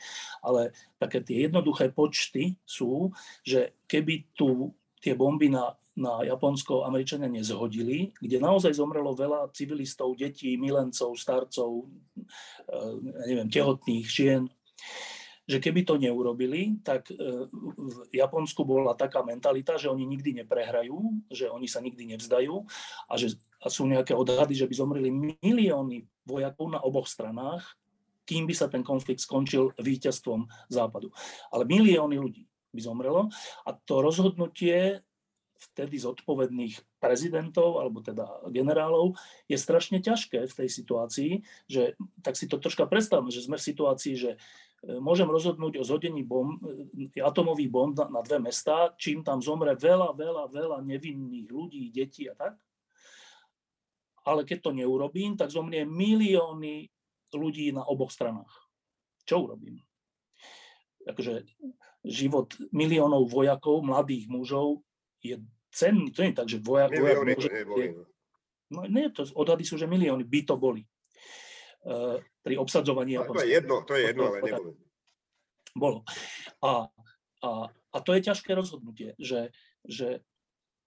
ale 0.46 0.70
také 1.02 1.18
tie 1.20 1.50
jednoduché 1.50 1.90
počty 1.90 2.54
sú, 2.62 3.10
že 3.42 3.74
keby 3.90 4.30
tu 4.38 4.70
tie 5.02 5.18
bomby 5.18 5.50
na, 5.50 5.74
na 5.98 6.22
Japonsko 6.22 6.86
Američania 6.86 7.26
nezhodili, 7.26 8.14
kde 8.22 8.38
naozaj 8.38 8.76
zomrelo 8.76 9.16
veľa 9.16 9.50
civilistov, 9.50 10.14
detí, 10.14 10.54
milencov, 10.54 11.16
starcov, 11.18 11.84
e, 11.84 12.78
neviem, 13.26 13.48
tehotných 13.50 14.06
žien, 14.06 14.46
že 15.50 15.58
keby 15.58 15.82
to 15.82 15.98
neurobili, 15.98 16.78
tak 16.86 17.10
e, 17.10 17.18
v 17.50 18.14
Japonsku 18.14 18.62
bola 18.62 18.94
taká 18.94 19.26
mentalita, 19.26 19.74
že 19.74 19.90
oni 19.90 20.06
nikdy 20.06 20.46
neprehrajú, 20.46 21.26
že 21.26 21.50
oni 21.50 21.66
sa 21.66 21.82
nikdy 21.82 22.14
nevzdajú 22.14 22.54
a 23.10 23.14
že 23.18 23.34
a 23.60 23.68
sú 23.68 23.84
nejaké 23.84 24.16
odhady, 24.16 24.56
že 24.56 24.64
by 24.64 24.74
zomreli 24.78 25.10
milióny 25.42 26.08
vojakov 26.24 26.72
na 26.72 26.80
oboch 26.80 27.04
stranách, 27.04 27.76
kým 28.24 28.48
by 28.48 28.54
sa 28.56 28.70
ten 28.72 28.80
konflikt 28.80 29.20
skončil 29.20 29.74
víťazstvom 29.76 30.48
Západu. 30.70 31.12
Ale 31.52 31.68
milióny 31.68 32.16
ľudí 32.16 32.48
by 32.70 32.80
zomrelo 32.80 33.28
a 33.66 33.70
to 33.74 34.00
rozhodnutie 34.00 35.02
vtedy 35.60 36.00
zodpovedných 36.00 36.80
prezidentov 36.96 37.84
alebo 37.84 38.00
teda 38.00 38.48
generálov 38.48 39.12
je 39.44 39.60
strašne 39.60 40.00
ťažké 40.00 40.48
v 40.48 40.56
tej 40.56 40.68
situácii, 40.72 41.32
že 41.68 42.00
tak 42.24 42.40
si 42.40 42.48
to 42.48 42.56
troška 42.56 42.88
predstavme, 42.88 43.28
že 43.28 43.44
sme 43.44 43.60
v 43.60 43.68
situácii, 43.68 44.14
že 44.16 44.30
môžem 44.80 45.28
rozhodnúť 45.28 45.80
o 45.80 45.84
zhodení 45.84 46.24
bomb, 46.24 46.56
e, 46.96 47.20
atomových 47.20 47.70
bomb 47.70 47.92
na, 47.92 48.08
na 48.08 48.20
dve 48.24 48.40
mestá, 48.40 48.96
čím 48.96 49.20
tam 49.20 49.44
zomre 49.44 49.76
veľa, 49.76 50.16
veľa, 50.16 50.44
veľa 50.48 50.78
nevinných 50.80 51.48
ľudí, 51.52 51.92
detí 51.92 52.28
a 52.32 52.34
tak. 52.34 52.56
Ale 54.24 54.44
keď 54.44 54.68
to 54.68 54.70
neurobím, 54.76 55.36
tak 55.36 55.52
zomrie 55.52 55.84
milióny 55.84 56.88
ľudí 57.32 57.72
na 57.72 57.84
oboch 57.84 58.12
stranách. 58.12 58.52
Čo 59.24 59.48
urobím? 59.48 59.80
Takže 61.04 61.44
život 62.04 62.52
miliónov 62.72 63.28
vojakov, 63.28 63.80
mladých 63.84 64.28
mužov 64.28 64.84
je 65.20 65.40
cenný. 65.72 66.12
To 66.12 66.24
nie 66.24 66.32
je 66.32 66.40
tak, 66.40 66.48
že 66.48 66.58
vojak, 66.60 66.92
vojak 66.96 67.20
milióny, 67.20 67.32
môže... 67.36 67.48
Je, 67.52 67.86
no 68.72 68.80
nie, 68.88 69.08
to 69.12 69.24
odhady 69.36 69.64
sú, 69.64 69.76
že 69.76 69.88
milióny 69.88 70.24
by 70.24 70.40
to 70.44 70.56
boli. 70.56 70.84
Pri 72.40 72.54
obsadzovaní 72.56 73.20
To 73.20 73.44
je 73.44 73.52
jedno, 73.52 73.76
to 73.84 73.92
je 73.96 74.02
jedno, 74.12 74.32
ale 74.32 74.38
nebolo. 74.40 74.70
Bolo. 75.70 75.98
A, 76.64 76.90
a, 77.46 77.50
a 77.70 77.96
to 78.02 78.10
je 78.16 78.26
ťažké 78.26 78.50
rozhodnutie, 78.56 79.14
že, 79.20 79.54
že 79.86 80.24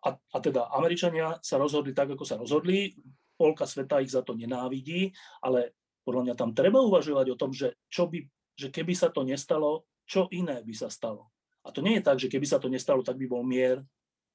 a, 0.03 0.17
a 0.17 0.37
teda 0.43 0.67
Američania 0.75 1.39
sa 1.39 1.55
rozhodli 1.55 1.95
tak, 1.95 2.11
ako 2.13 2.25
sa 2.27 2.35
rozhodli, 2.35 2.91
polka 3.39 3.63
sveta 3.63 4.03
ich 4.03 4.11
za 4.11 4.25
to 4.25 4.35
nenávidí, 4.35 5.15
ale 5.39 5.77
podľa 6.03 6.21
mňa 6.27 6.35
tam 6.35 6.51
treba 6.51 6.83
uvažovať 6.83 7.27
o 7.31 7.39
tom, 7.39 7.55
že, 7.55 7.79
čo 7.87 8.11
by, 8.11 8.27
že 8.59 8.67
keby 8.67 8.91
sa 8.91 9.07
to 9.07 9.23
nestalo, 9.23 9.87
čo 10.03 10.27
iné 10.35 10.59
by 10.59 10.75
sa 10.75 10.91
stalo. 10.91 11.31
A 11.63 11.71
to 11.71 11.79
nie 11.79 11.95
je 11.95 12.03
tak, 12.03 12.19
že 12.19 12.27
keby 12.27 12.43
sa 12.43 12.59
to 12.59 12.67
nestalo, 12.67 12.99
tak 13.07 13.15
by 13.15 13.23
bol 13.23 13.39
mier. 13.39 13.79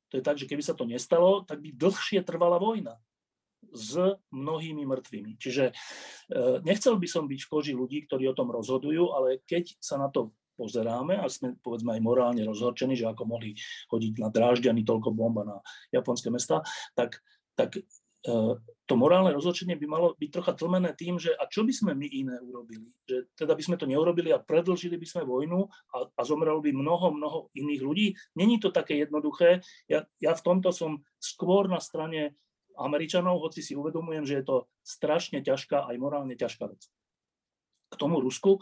To 0.09 0.17
je 0.17 0.25
tak, 0.25 0.41
že 0.41 0.49
keby 0.49 0.65
sa 0.65 0.73
to 0.73 0.89
nestalo, 0.89 1.45
tak 1.45 1.61
by 1.61 1.77
dlhšie 1.77 2.25
trvala 2.25 2.57
vojna 2.57 2.97
s 3.75 3.99
mnohými 4.33 4.85
mŕtvými. 4.87 5.37
Čiže 5.37 5.65
e, 5.71 5.73
nechcel 6.65 6.97
by 6.97 7.09
som 7.11 7.25
byť 7.27 7.41
v 7.45 7.51
koži 7.51 7.73
ľudí, 7.75 8.07
ktorí 8.09 8.29
o 8.31 8.37
tom 8.37 8.49
rozhodujú, 8.51 9.13
ale 9.13 9.43
keď 9.45 9.77
sa 9.79 10.01
na 10.01 10.09
to 10.09 10.33
pozeráme 10.59 11.15
a 11.15 11.27
sme 11.31 11.55
povedzme 11.63 11.95
aj 11.95 12.03
morálne 12.03 12.43
rozhorčení, 12.43 12.99
že 12.99 13.07
ako 13.07 13.23
mohli 13.31 13.55
chodiť 13.91 14.13
na 14.19 14.29
Drážďany 14.33 14.83
toľko 14.83 15.15
bomba 15.15 15.47
na 15.47 15.57
japonské 15.95 16.35
mesta, 16.35 16.67
tak, 16.99 17.23
tak 17.55 17.79
E, 18.27 18.35
to 18.89 18.95
morálne 18.97 19.31
rozhodčenie 19.31 19.77
by 19.77 19.87
malo 19.87 20.17
byť 20.17 20.31
trocha 20.33 20.53
tlmené 20.57 20.97
tým, 20.97 21.21
že 21.21 21.31
a 21.37 21.45
čo 21.47 21.63
by 21.63 21.71
sme 21.71 21.93
my 21.95 22.09
iné 22.09 22.41
urobili? 22.41 22.91
Že 23.05 23.31
teda 23.37 23.53
by 23.55 23.63
sme 23.63 23.77
to 23.77 23.87
neurobili 23.87 24.33
a 24.33 24.43
predlžili 24.43 24.97
by 24.99 25.07
sme 25.07 25.29
vojnu 25.29 25.69
a, 25.95 26.09
a 26.09 26.23
zomrelo 26.25 26.59
by 26.59 26.73
mnoho, 26.73 27.15
mnoho 27.15 27.39
iných 27.55 27.83
ľudí. 27.85 28.07
Není 28.35 28.59
to 28.59 28.73
také 28.73 28.99
jednoduché. 28.99 29.61
Ja, 29.87 30.09
ja 30.19 30.33
v 30.35 30.45
tomto 30.45 30.75
som 30.75 31.05
skôr 31.21 31.71
na 31.71 31.79
strane 31.79 32.35
Američanov, 32.79 33.43
hoci 33.43 33.61
si 33.61 33.75
uvedomujem, 33.75 34.25
že 34.25 34.35
je 34.41 34.45
to 34.47 34.57
strašne 34.83 35.43
ťažká, 35.43 35.91
aj 35.91 35.97
morálne 35.99 36.35
ťažká 36.39 36.65
vec. 36.71 36.87
K 37.89 37.95
tomu 37.97 38.21
Rusku, 38.23 38.61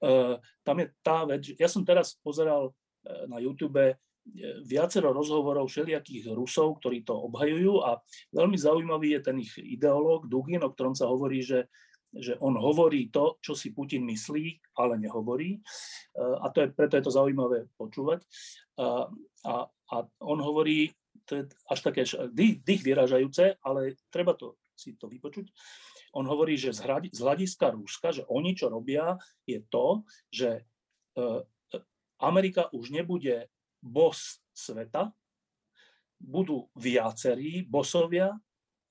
e, 0.00 0.38
tam 0.64 0.76
je 0.80 0.86
tá 1.04 1.26
vec, 1.26 1.42
ja 1.58 1.68
som 1.68 1.84
teraz 1.84 2.16
pozeral 2.22 2.70
e, 3.04 3.28
na 3.28 3.42
YouTube 3.42 3.98
viacero 4.62 5.10
rozhovorov 5.10 5.66
všelijakých 5.66 6.30
Rusov, 6.36 6.78
ktorí 6.78 7.02
to 7.02 7.16
obhajujú 7.16 7.82
a 7.82 7.98
veľmi 8.30 8.56
zaujímavý 8.58 9.18
je 9.18 9.20
ten 9.24 9.36
ich 9.40 9.54
ideológ 9.58 10.28
Dugin, 10.28 10.62
o 10.62 10.70
ktorom 10.70 10.94
sa 10.94 11.08
hovorí, 11.08 11.40
že, 11.40 11.66
že 12.12 12.36
on 12.38 12.54
hovorí 12.54 13.08
to, 13.08 13.40
čo 13.40 13.56
si 13.56 13.72
Putin 13.72 14.04
myslí, 14.06 14.76
ale 14.78 15.00
nehovorí. 15.00 15.58
A 16.18 16.46
to 16.52 16.62
je, 16.62 16.68
preto 16.70 17.00
je 17.00 17.04
to 17.08 17.16
zaujímavé 17.16 17.66
počúvať. 17.74 18.22
A, 18.78 19.08
a, 19.48 19.54
a 19.66 19.96
on 20.22 20.38
hovorí, 20.44 20.92
to 21.30 21.38
je 21.38 21.42
až 21.70 21.78
také 21.78 22.02
dých, 22.34 22.58
dých 22.66 22.82
vyražajúce, 22.82 23.62
ale 23.62 23.94
treba 24.10 24.34
to 24.34 24.58
si 24.74 24.98
to 24.98 25.06
vypočuť. 25.06 25.46
On 26.18 26.26
hovorí, 26.26 26.58
že 26.58 26.74
z 26.74 26.82
hľadiska 27.22 27.70
Ruska, 27.70 28.10
že 28.10 28.26
oni 28.26 28.58
čo 28.58 28.66
robia, 28.66 29.14
je 29.46 29.62
to, 29.70 30.02
že 30.26 30.50
e, 30.58 30.62
Amerika 32.18 32.66
už 32.74 32.90
nebude 32.90 33.46
bos 33.78 34.42
sveta, 34.50 35.14
budú 36.18 36.66
viacerí 36.74 37.62
bosovia, 37.62 38.34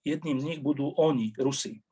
jedným 0.08 0.40
z 0.40 0.48
nich 0.56 0.62
budú 0.64 0.96
oni, 0.96 1.36
Rusi. 1.36 1.84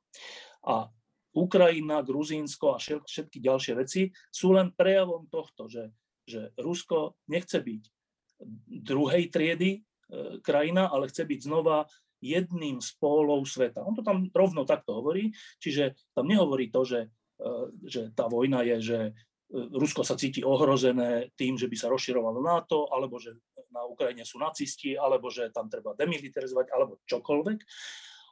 A 0.63 0.87
Ukrajina, 1.35 2.01
Gruzínsko 2.01 2.73
a 2.73 2.81
všetky 2.81 3.37
ďalšie 3.43 3.73
veci 3.77 4.09
sú 4.31 4.55
len 4.55 4.73
prejavom 4.73 5.27
tohto, 5.29 5.69
že, 5.69 5.91
že 6.23 6.55
Rusko 6.57 7.19
nechce 7.29 7.61
byť 7.61 7.83
druhej 8.65 9.29
triedy 9.29 9.71
e, 9.77 9.81
krajina, 10.41 10.87
ale 10.87 11.11
chce 11.11 11.27
byť 11.27 11.39
znova 11.43 11.83
jedným 12.23 12.81
z 12.81 12.89
pólov 12.97 13.45
sveta. 13.45 13.85
On 13.85 13.93
to 13.93 14.01
tam 14.01 14.25
rovno 14.33 14.65
takto 14.65 14.97
hovorí, 14.97 15.29
čiže 15.61 15.93
tam 16.17 16.25
nehovorí 16.25 16.73
to, 16.73 16.81
že, 16.81 16.99
e, 17.37 17.49
že 17.85 18.01
tá 18.17 18.25
vojna 18.25 18.65
je, 18.65 18.77
že 18.81 18.99
Rusko 19.47 20.03
sa 20.03 20.19
cíti 20.19 20.43
ohrozené 20.43 21.31
tým, 21.39 21.55
že 21.55 21.71
by 21.71 21.75
sa 21.79 21.87
rozširovalo 21.87 22.43
NATO, 22.43 22.91
alebo 22.91 23.15
že 23.15 23.31
na 23.71 23.87
Ukrajine 23.87 24.27
sú 24.27 24.43
nacisti, 24.43 24.99
alebo 24.99 25.31
že 25.31 25.47
tam 25.55 25.71
treba 25.71 25.95
demilitarizovať, 25.95 26.67
alebo 26.75 26.99
čokoľvek. 27.07 27.57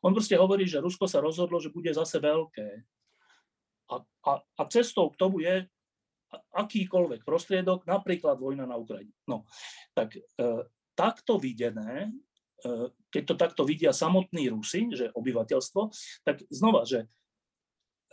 On 0.03 0.11
proste 0.11 0.36
hovorí, 0.36 0.67
že 0.67 0.84
Rusko 0.84 1.07
sa 1.07 1.23
rozhodlo, 1.23 1.55
že 1.63 1.71
bude 1.71 1.88
zase 1.95 2.19
veľké. 2.19 2.67
A, 3.95 3.95
a, 4.03 4.32
a 4.43 4.61
cestou 4.67 5.07
k 5.07 5.19
tomu 5.19 5.39
je 5.39 5.63
akýkoľvek 6.36 7.23
prostriedok, 7.23 7.88
napríklad 7.88 8.36
vojna 8.36 8.67
na 8.67 8.76
Ukrajine. 8.76 9.15
No, 9.23 9.47
tak 9.95 10.19
e, 10.19 10.21
takto 10.96 11.38
videné, 11.38 12.10
e, 12.64 12.89
keď 13.12 13.24
to 13.28 13.36
takto 13.36 13.62
vidia 13.68 13.91
samotní 13.91 14.50
Rusi, 14.50 14.89
že 14.96 15.12
obyvateľstvo, 15.12 15.82
tak 16.24 16.41
znova, 16.50 16.88
že 16.88 17.12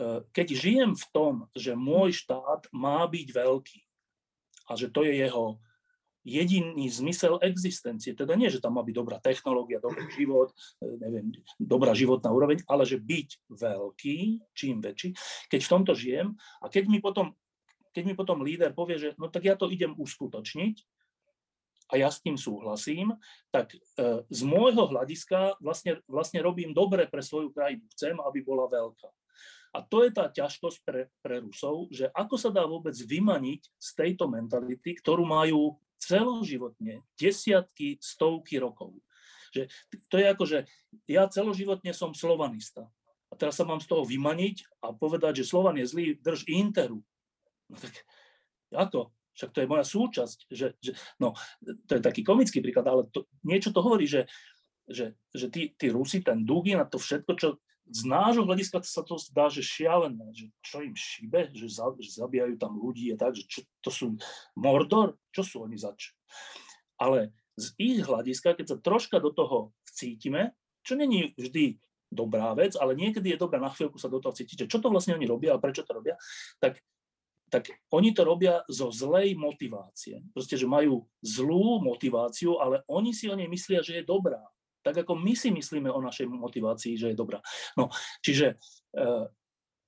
E, 0.02 0.24
keď 0.32 0.46
žijem 0.56 0.92
v 0.96 1.04
tom, 1.12 1.32
že 1.52 1.76
môj 1.76 2.16
štát 2.16 2.68
má 2.72 3.04
byť 3.04 3.28
veľký 3.28 3.80
a 4.70 4.72
že 4.78 4.88
to 4.88 5.04
je 5.04 5.14
jeho 5.20 5.60
jediný 6.22 6.86
zmysel 6.86 7.42
existencie, 7.42 8.14
teda 8.14 8.38
nie, 8.38 8.46
že 8.46 8.62
tam 8.62 8.78
má 8.78 8.82
byť 8.86 8.94
dobrá 8.94 9.18
technológia, 9.18 9.82
dobrý 9.82 10.06
život, 10.14 10.54
e, 10.80 10.86
neviem, 10.96 11.34
dobrá 11.58 11.92
životná 11.92 12.30
úroveň, 12.30 12.62
ale 12.70 12.86
že 12.88 12.96
byť 12.96 13.28
veľký, 13.52 14.18
čím 14.56 14.80
väčší, 14.80 15.12
keď 15.50 15.60
v 15.60 15.72
tomto 15.76 15.92
žijem 15.92 16.32
a 16.62 16.72
keď 16.72 16.88
mi 16.88 17.02
potom, 17.02 17.34
keď 17.92 18.02
mi 18.06 18.14
potom 18.16 18.40
líder 18.40 18.72
povie, 18.72 18.96
že 18.96 19.08
no 19.20 19.28
tak 19.28 19.44
ja 19.44 19.58
to 19.58 19.68
idem 19.68 19.92
uskutočniť, 19.98 20.80
a 21.92 22.00
ja 22.00 22.08
s 22.08 22.24
tým 22.24 22.40
súhlasím, 22.40 23.12
tak 23.52 23.76
e, 23.76 23.78
z 24.32 24.40
môjho 24.48 24.88
hľadiska 24.88 25.60
vlastne, 25.60 26.00
vlastne 26.08 26.40
robím 26.40 26.72
dobre 26.72 27.04
pre 27.04 27.20
svoju 27.20 27.52
krajinu. 27.52 27.84
Chcem, 27.92 28.16
aby 28.16 28.40
bola 28.40 28.64
veľká. 28.64 29.12
A 29.76 29.84
to 29.84 30.04
je 30.04 30.10
tá 30.12 30.28
ťažkosť 30.28 30.78
pre, 30.84 31.12
pre 31.20 31.44
Rusov, 31.44 31.92
že 31.92 32.08
ako 32.12 32.36
sa 32.40 32.48
dá 32.52 32.64
vôbec 32.64 32.96
vymaniť 32.96 33.60
z 33.76 33.88
tejto 33.92 34.28
mentality, 34.28 34.96
ktorú 34.96 35.24
majú 35.28 35.76
celoživotne, 36.00 37.04
desiatky, 37.16 38.00
stovky 38.00 38.56
rokov. 38.56 38.96
Že 39.52 39.68
to 40.08 40.16
je 40.16 40.26
ako, 40.28 40.44
že 40.48 40.58
ja 41.08 41.28
celoživotne 41.28 41.92
som 41.92 42.16
slovanista. 42.16 42.88
A 43.32 43.36
teraz 43.36 43.56
sa 43.56 43.64
mám 43.64 43.80
z 43.80 43.88
toho 43.88 44.04
vymaniť 44.04 44.84
a 44.84 44.92
povedať, 44.92 45.40
že 45.40 45.48
Slovan 45.48 45.80
je 45.80 45.88
zlý, 45.88 46.06
drž 46.20 46.44
Interu. 46.52 47.00
No 47.68 47.76
tak 47.80 48.04
ako? 48.72 49.12
Však 49.32 49.50
to 49.52 49.58
je 49.64 49.70
moja 49.70 49.84
súčasť. 49.84 50.38
Že, 50.52 50.66
že, 50.78 50.92
no, 51.20 51.32
to 51.88 51.92
je 51.96 52.02
taký 52.02 52.22
komický 52.22 52.60
príklad, 52.60 52.86
ale 52.88 53.08
to, 53.08 53.24
niečo 53.44 53.72
to 53.72 53.80
hovorí, 53.80 54.04
že, 54.04 54.28
že, 54.88 55.16
že 55.32 55.46
tí, 55.48 55.72
tí 55.76 55.88
Rusi, 55.88 56.20
ten 56.20 56.44
Dugin 56.44 56.80
a 56.82 56.88
to 56.88 57.00
všetko, 57.00 57.32
čo 57.38 57.48
z 57.92 58.02
nášho 58.08 58.46
hľadiska 58.46 58.80
sa 58.86 59.02
to 59.02 59.18
zdá, 59.18 59.50
že 59.50 59.60
šialené, 59.60 60.30
že 60.32 60.48
čo 60.62 60.80
im 60.80 60.94
šíbe, 60.94 61.50
že, 61.52 61.66
za, 61.68 61.90
že 61.98 62.14
zabíjajú 62.14 62.54
tam 62.56 62.78
ľudí 62.78 63.10
a 63.12 63.16
tak, 63.18 63.36
že 63.36 63.44
čo, 63.50 63.60
to 63.82 63.90
sú 63.90 64.06
Mordor, 64.54 65.18
čo 65.34 65.42
sú 65.42 65.66
oni 65.66 65.76
zač. 65.76 66.14
Ale 66.96 67.34
z 67.58 67.74
ich 67.76 68.00
hľadiska, 68.00 68.56
keď 68.56 68.66
sa 68.66 68.76
troška 68.78 69.18
do 69.18 69.34
toho 69.34 69.76
vcítime, 69.84 70.56
čo 70.86 70.96
není 70.96 71.34
vždy 71.36 71.82
dobrá 72.12 72.52
vec, 72.52 72.76
ale 72.76 72.96
niekedy 72.96 73.34
je 73.34 73.40
dobré 73.40 73.56
na 73.56 73.72
chvíľku 73.72 73.96
sa 73.96 74.12
do 74.12 74.20
toho 74.20 74.36
cítiť, 74.36 74.68
čo 74.68 74.78
to 74.78 74.92
vlastne 74.92 75.16
oni 75.16 75.24
robia 75.24 75.56
a 75.56 75.62
prečo 75.62 75.84
to 75.84 75.96
robia, 75.96 76.16
tak, 76.60 76.80
tak 77.52 77.68
oni 77.92 78.16
to 78.16 78.24
robia 78.24 78.64
zo 78.64 78.88
zlej 78.88 79.36
motivácie. 79.36 80.24
Proste, 80.32 80.56
že 80.56 80.64
majú 80.64 81.04
zlú 81.20 81.84
motiváciu, 81.84 82.56
ale 82.56 82.80
oni 82.88 83.12
si 83.12 83.28
o 83.28 83.36
nej 83.36 83.46
myslia, 83.52 83.84
že 83.84 84.00
je 84.00 84.08
dobrá 84.08 84.40
tak 84.82 85.06
ako 85.06 85.14
my 85.14 85.32
si 85.38 85.54
myslíme 85.54 85.88
o 85.88 86.02
našej 86.02 86.26
motivácii, 86.26 86.98
že 86.98 87.14
je 87.14 87.16
dobrá. 87.16 87.38
No, 87.78 87.86
čiže 88.18 88.58
e, 88.90 89.30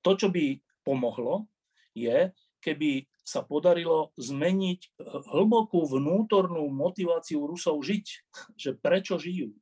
to, 0.00 0.10
čo 0.14 0.30
by 0.30 0.54
pomohlo, 0.86 1.50
je, 1.92 2.30
keby 2.62 3.04
sa 3.24 3.42
podarilo 3.42 4.14
zmeniť 4.20 5.00
hlbokú 5.32 5.84
vnútornú 5.88 6.68
motiváciu 6.70 7.44
Rusov 7.44 7.82
žiť, 7.82 8.06
že 8.62 8.70
prečo 8.78 9.18
žijú. 9.18 9.52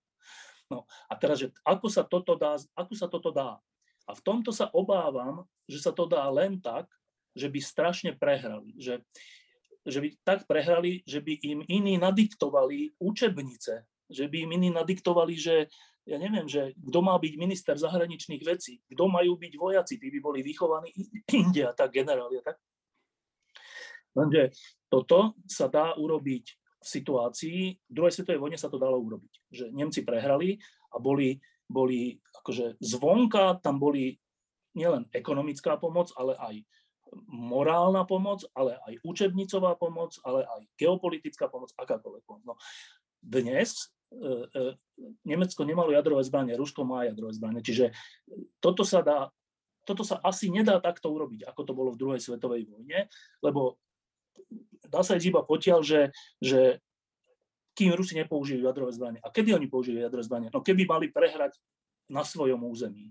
No 0.69 0.85
a 1.09 1.13
teraz, 1.17 1.43
že 1.43 1.49
ako 1.63 1.87
sa 1.89 2.03
toto 2.05 2.37
dá, 2.37 2.59
ako 2.77 2.93
sa 2.97 3.07
toto 3.09 3.31
dá? 3.31 3.59
A 4.03 4.13
v 4.19 4.21
tomto 4.25 4.51
sa 4.51 4.67
obávam, 4.75 5.47
že 5.71 5.79
sa 5.79 5.95
to 5.95 6.11
dá 6.11 6.27
len 6.29 6.59
tak, 6.59 6.91
že 7.33 7.49
by 7.49 7.59
strašne 7.61 8.11
prehrali. 8.17 8.77
Že, 8.77 9.05
že 9.89 9.99
by 9.99 10.09
tak 10.23 10.41
prehrali, 10.45 11.03
že 11.09 11.25
by 11.25 11.33
im 11.43 11.61
iní 11.67 11.97
nadiktovali 11.99 12.97
učebnice 13.01 13.89
že 14.13 14.29
by 14.29 14.45
im 14.45 14.61
iní 14.61 14.71
nadiktovali, 14.71 15.35
že 15.35 15.73
ja 16.05 16.21
neviem, 16.21 16.45
že 16.45 16.77
kto 16.77 17.01
má 17.01 17.17
byť 17.17 17.35
minister 17.41 17.75
zahraničných 17.79 18.45
vecí, 18.45 18.85
kto 18.93 19.09
majú 19.09 19.41
byť 19.41 19.53
vojaci, 19.57 19.97
tí 19.97 20.09
by 20.13 20.21
boli 20.21 20.45
vychovaní 20.45 20.93
inde 21.41 21.65
tak, 21.73 21.97
generáli 21.97 22.45
tak. 22.45 22.61
Lenže 24.13 24.53
toto 24.93 25.41
sa 25.49 25.73
dá 25.73 25.97
urobiť 25.97 26.45
v 26.83 26.87
situácii, 26.87 27.59
v 27.89 27.93
druhej 27.95 28.13
svetovej 28.13 28.43
vojne 28.43 28.59
sa 28.61 28.69
to 28.69 28.77
dalo 28.77 29.01
urobiť, 29.01 29.33
že 29.49 29.65
Nemci 29.73 30.05
prehrali 30.05 30.59
a 30.93 31.01
boli, 31.01 31.39
boli 31.65 32.19
akože 32.43 32.83
zvonka, 32.83 33.63
tam 33.63 33.79
boli 33.79 34.19
nielen 34.75 35.07
ekonomická 35.15 35.79
pomoc, 35.79 36.11
ale 36.19 36.35
aj 36.37 36.55
morálna 37.29 38.09
pomoc, 38.09 38.45
ale 38.57 38.81
aj 38.89 39.05
učebnicová 39.05 39.77
pomoc, 39.77 40.17
ale 40.25 40.49
aj 40.49 40.63
geopolitická 40.81 41.49
pomoc, 41.53 41.73
akákoľvek 41.77 42.25
pomoc. 42.25 42.43
No, 42.45 42.55
dnes 43.21 43.93
E, 44.13 44.49
e, 44.61 44.63
Nemecko 45.25 45.65
nemalo 45.65 45.91
jadrové 45.91 46.23
zbranie, 46.25 46.59
Rusko 46.59 46.85
má 46.85 47.09
jadrové 47.09 47.33
zbranie. 47.33 47.65
Čiže 47.65 47.97
toto 48.61 48.85
sa 48.85 49.01
dá 49.01 49.33
toto 49.83 50.07
sa 50.07 50.23
asi 50.23 50.47
nedá 50.47 50.79
takto 50.79 51.11
urobiť, 51.11 51.43
ako 51.43 51.61
to 51.67 51.73
bolo 51.75 51.91
v 51.91 51.99
druhej 51.99 52.21
svetovej 52.23 52.71
vojne, 52.71 53.11
lebo 53.43 53.83
dá 54.87 55.03
sa 55.03 55.19
ísť 55.19 55.35
iba 55.35 55.43
potiaľ, 55.43 55.83
že, 55.83 56.15
že 56.39 56.79
kým 57.75 57.91
Rusi 57.91 58.15
nepoužijú 58.15 58.63
jadrové 58.63 58.95
zbranie. 58.95 59.19
A 59.27 59.35
kedy 59.35 59.59
oni 59.59 59.67
použijú 59.67 59.99
jadrové 59.99 60.23
zbranie? 60.23 60.55
No 60.55 60.63
keby 60.63 60.87
mali 60.87 61.11
prehrať 61.11 61.59
na 62.07 62.23
svojom 62.23 62.63
území. 62.63 63.11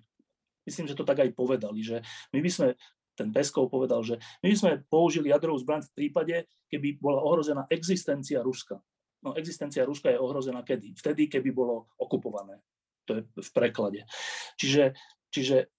Myslím, 0.64 0.88
že 0.88 0.96
to 0.96 1.04
tak 1.04 1.20
aj 1.20 1.36
povedali, 1.36 1.84
že 1.84 2.00
my 2.32 2.40
by 2.40 2.48
sme, 2.54 2.68
ten 3.16 3.30
Peskov 3.30 3.68
povedal, 3.68 4.02
že 4.02 4.18
my 4.42 4.52
sme 4.56 4.72
použili 4.88 5.30
jadrovú 5.30 5.60
zbraň 5.60 5.86
v 5.88 5.96
prípade, 5.96 6.36
keby 6.72 6.98
bola 6.98 7.22
ohrozená 7.22 7.68
existencia 7.68 8.40
Ruska. 8.40 8.80
No 9.22 9.38
existencia 9.38 9.86
Ruska 9.86 10.10
je 10.10 10.18
ohrozená 10.18 10.66
kedy? 10.66 10.98
Vtedy, 10.98 11.30
keby 11.30 11.54
bolo 11.54 11.92
okupované. 12.00 12.58
To 13.06 13.20
je 13.20 13.22
v 13.28 13.52
preklade. 13.54 14.02
Čiže, 14.58 14.98
čiže 15.30 15.70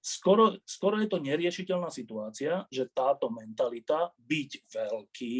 skoro, 0.00 0.56
skoro 0.64 0.96
je 1.02 1.08
to 1.10 1.20
neriešiteľná 1.20 1.92
situácia, 1.92 2.64
že 2.72 2.88
táto 2.94 3.28
mentalita 3.28 4.14
byť 4.16 4.50
veľký 4.72 5.36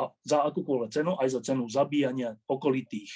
a 0.00 0.08
za 0.24 0.38
akúkoľvek 0.48 0.90
cenu, 0.90 1.12
aj 1.20 1.28
za 1.36 1.40
cenu 1.44 1.68
zabíjania 1.68 2.32
okolitých 2.48 3.12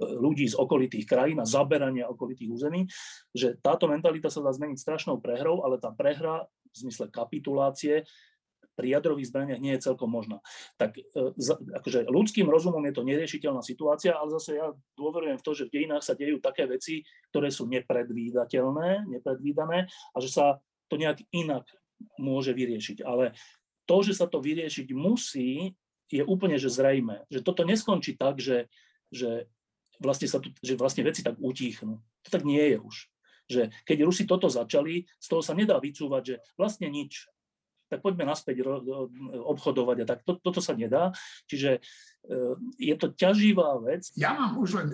ľudí 0.00 0.48
z 0.48 0.56
okolitých 0.56 1.04
krajín 1.04 1.38
a 1.44 1.46
zaberania 1.46 2.08
okolitých 2.08 2.50
území, 2.50 2.88
že 3.36 3.60
táto 3.60 3.84
mentalita 3.86 4.32
sa 4.32 4.40
dá 4.40 4.50
zmeniť 4.50 4.80
strašnou 4.80 5.20
prehrou, 5.20 5.60
ale 5.62 5.76
tá 5.76 5.92
prehra 5.92 6.48
v 6.72 6.76
zmysle 6.88 7.12
kapitulácie 7.12 8.08
pri 8.80 8.96
jadrových 8.96 9.28
zbraniach 9.28 9.60
nie 9.60 9.76
je 9.76 9.84
celkom 9.92 10.08
možná. 10.08 10.40
Tak 10.80 10.96
e, 10.96 11.04
akože 11.76 12.08
ľudským 12.08 12.48
rozumom 12.48 12.80
je 12.88 12.94
to 12.96 13.04
neriešiteľná 13.04 13.60
situácia, 13.60 14.16
ale 14.16 14.32
zase 14.32 14.56
ja 14.56 14.72
dôverujem 14.96 15.36
v 15.36 15.44
to, 15.44 15.52
že 15.52 15.68
v 15.68 15.74
dejinách 15.76 16.00
sa 16.00 16.16
dejú 16.16 16.40
také 16.40 16.64
veci, 16.64 17.04
ktoré 17.28 17.52
sú 17.52 17.68
nepredvídateľné, 17.68 19.04
nepredvídané 19.04 19.84
a 19.84 20.16
že 20.24 20.32
sa 20.32 20.56
to 20.88 20.96
nejak 20.96 21.20
inak 21.36 21.68
môže 22.16 22.56
vyriešiť. 22.56 23.04
Ale 23.04 23.36
to, 23.84 24.00
že 24.00 24.16
sa 24.16 24.24
to 24.24 24.40
vyriešiť 24.40 24.88
musí, 24.96 25.76
je 26.08 26.24
úplne 26.24 26.56
že 26.56 26.72
zrejme. 26.72 27.28
Že 27.28 27.40
toto 27.44 27.62
neskončí 27.62 28.16
tak, 28.16 28.40
že, 28.40 28.66
že, 29.12 29.46
vlastne 30.00 30.26
sa 30.26 30.40
tu, 30.40 30.50
že 30.64 30.74
vlastne 30.74 31.04
veci 31.04 31.20
tak 31.20 31.36
utíchnú. 31.38 32.00
To 32.26 32.28
tak 32.32 32.42
nie 32.42 32.74
je 32.74 32.78
už. 32.80 32.96
Že 33.50 33.62
keď 33.84 33.98
Rusi 34.02 34.24
toto 34.24 34.48
začali, 34.48 35.04
z 35.20 35.26
toho 35.28 35.44
sa 35.44 35.52
nedá 35.52 35.76
vycúvať, 35.76 36.22
že 36.24 36.36
vlastne 36.56 36.88
nič 36.88 37.28
tak 37.90 38.06
poďme 38.06 38.30
naspäť 38.30 38.62
obchodovať 39.34 39.96
a 39.98 40.06
tak. 40.06 40.22
To, 40.22 40.38
toto 40.38 40.62
sa 40.62 40.78
nedá. 40.78 41.10
Čiže 41.50 41.70
e, 41.74 41.80
je 42.78 42.94
to 42.94 43.10
ťaživá 43.10 43.82
vec. 43.82 44.14
Ja 44.14 44.38
mám 44.38 44.62
už 44.62 44.78
len 44.78 44.88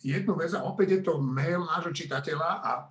jednu 0.00 0.32
vec 0.32 0.56
a 0.56 0.64
opäť 0.64 0.88
je 0.98 1.00
to 1.04 1.20
mail 1.20 1.68
nášho 1.68 1.92
čitateľa 1.92 2.50
a 2.64 2.88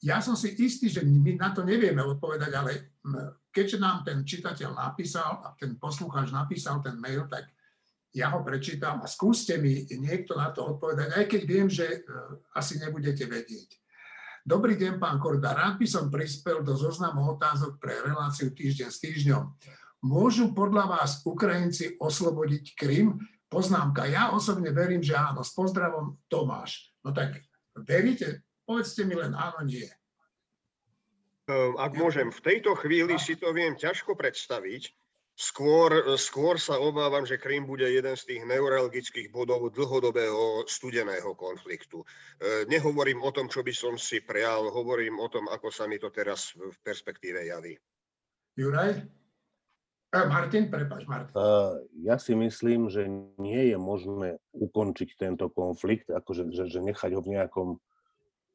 ja 0.00 0.24
som 0.24 0.32
si 0.32 0.56
istý, 0.56 0.88
že 0.88 1.04
my 1.04 1.36
na 1.36 1.52
to 1.52 1.60
nevieme 1.60 2.00
odpovedať, 2.00 2.52
ale 2.56 2.96
keďže 3.52 3.76
nám 3.76 4.08
ten 4.08 4.24
čitateľ 4.24 4.72
napísal 4.72 5.44
a 5.44 5.52
ten 5.52 5.76
poslucháč 5.76 6.32
napísal 6.32 6.80
ten 6.80 6.96
mail, 6.96 7.28
tak 7.28 7.52
ja 8.16 8.32
ho 8.32 8.40
prečítam 8.40 9.04
a 9.04 9.06
skúste 9.06 9.60
mi 9.60 9.84
niekto 9.92 10.32
na 10.32 10.48
to 10.48 10.64
odpovedať, 10.64 11.20
aj 11.20 11.24
keď 11.28 11.42
viem, 11.44 11.68
že 11.68 11.84
e, 11.84 11.98
asi 12.56 12.80
nebudete 12.80 13.28
vedieť. 13.28 13.76
Dobrý 14.40 14.78
deň, 14.80 14.96
pán 14.96 15.20
Korda. 15.20 15.52
Rád 15.52 15.76
by 15.76 15.86
som 15.90 16.08
prispel 16.08 16.64
do 16.64 16.72
zoznamu 16.72 17.36
otázok 17.36 17.76
pre 17.76 18.00
reláciu 18.00 18.56
Týždeň 18.56 18.88
s 18.88 19.02
týždňom. 19.04 19.42
Môžu 20.06 20.56
podľa 20.56 20.96
vás 20.96 21.20
Ukrajinci 21.28 22.00
oslobodiť 22.00 22.78
Krym? 22.78 23.20
Poznámka. 23.52 24.08
Ja 24.08 24.32
osobne 24.32 24.70
verím, 24.72 25.02
že 25.02 25.18
áno. 25.18 25.42
S 25.42 25.52
pozdravom 25.52 26.16
Tomáš. 26.30 26.94
No 27.02 27.10
tak 27.12 27.42
veríte? 27.74 28.46
Povedzte 28.64 29.02
mi 29.02 29.18
len 29.18 29.34
áno, 29.34 29.66
nie. 29.66 29.86
Ehm, 31.46 31.74
ak 31.78 31.92
môžem, 31.98 32.30
v 32.30 32.40
tejto 32.42 32.78
chvíli 32.78 33.18
si 33.18 33.34
to 33.34 33.50
viem 33.50 33.74
ťažko 33.74 34.14
predstaviť, 34.14 34.94
Skôr, 35.36 36.16
skôr 36.16 36.56
sa 36.56 36.80
obávam, 36.80 37.28
že 37.28 37.36
Krym 37.36 37.68
bude 37.68 37.84
jeden 37.84 38.16
z 38.16 38.24
tých 38.24 38.42
neuralgických 38.48 39.28
bodov 39.28 39.68
dlhodobého 39.68 40.64
studeného 40.64 41.36
konfliktu. 41.36 42.00
E, 42.00 42.64
nehovorím 42.72 43.20
o 43.20 43.28
tom, 43.36 43.44
čo 43.44 43.60
by 43.60 43.68
som 43.76 44.00
si 44.00 44.24
prial, 44.24 44.72
hovorím 44.72 45.20
o 45.20 45.28
tom, 45.28 45.44
ako 45.52 45.68
sa 45.68 45.84
mi 45.84 46.00
to 46.00 46.08
teraz 46.08 46.56
v 46.56 46.72
perspektíve 46.80 47.52
javí. 47.52 47.76
Juraj? 48.56 49.04
A 50.16 50.24
Martin, 50.24 50.72
prepáč, 50.72 51.04
Martin. 51.04 51.36
Uh, 51.36 51.84
ja 52.00 52.16
si 52.16 52.32
myslím, 52.32 52.88
že 52.88 53.04
nie 53.36 53.68
je 53.68 53.76
možné 53.76 54.40
ukončiť 54.56 55.20
tento 55.20 55.52
konflikt, 55.52 56.08
akože, 56.08 56.48
že, 56.48 56.64
že 56.72 56.80
nechať 56.80 57.12
ho 57.12 57.20
v 57.20 57.36
nejakom 57.36 57.68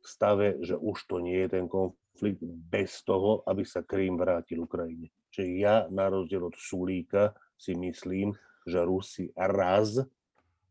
stave, 0.02 0.58
že 0.66 0.74
už 0.74 0.98
to 1.06 1.22
nie 1.22 1.46
je 1.46 1.62
ten 1.62 1.70
konflikt, 1.70 2.01
bez 2.46 3.02
toho, 3.02 3.42
aby 3.48 3.64
sa 3.66 3.82
Krím 3.82 4.20
vrátil 4.20 4.62
Ukrajine. 4.62 5.10
Čiže 5.32 5.48
ja, 5.58 5.76
na 5.88 6.12
rozdiel 6.12 6.44
od 6.44 6.56
Sulíka, 6.60 7.32
si 7.56 7.74
myslím, 7.78 8.36
že 8.68 8.84
Rusi 8.84 9.32
raz 9.34 10.02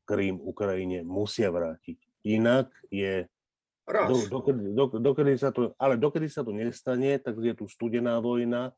Krím 0.04 0.42
Ukrajine 0.42 1.06
musia 1.06 1.48
vrátiť. 1.48 1.98
Inak 2.26 2.70
je... 2.90 3.24
Raz. 3.90 4.06
Do, 4.06 4.42
dokedy, 4.42 4.70
do, 4.70 4.84
dokedy 5.02 5.34
sa 5.34 5.50
to, 5.50 5.74
ale 5.74 5.98
dokedy 5.98 6.30
sa 6.30 6.46
to 6.46 6.54
nestane, 6.54 7.18
tak 7.18 7.34
je 7.42 7.54
tu 7.58 7.66
studená 7.66 8.22
vojna, 8.22 8.70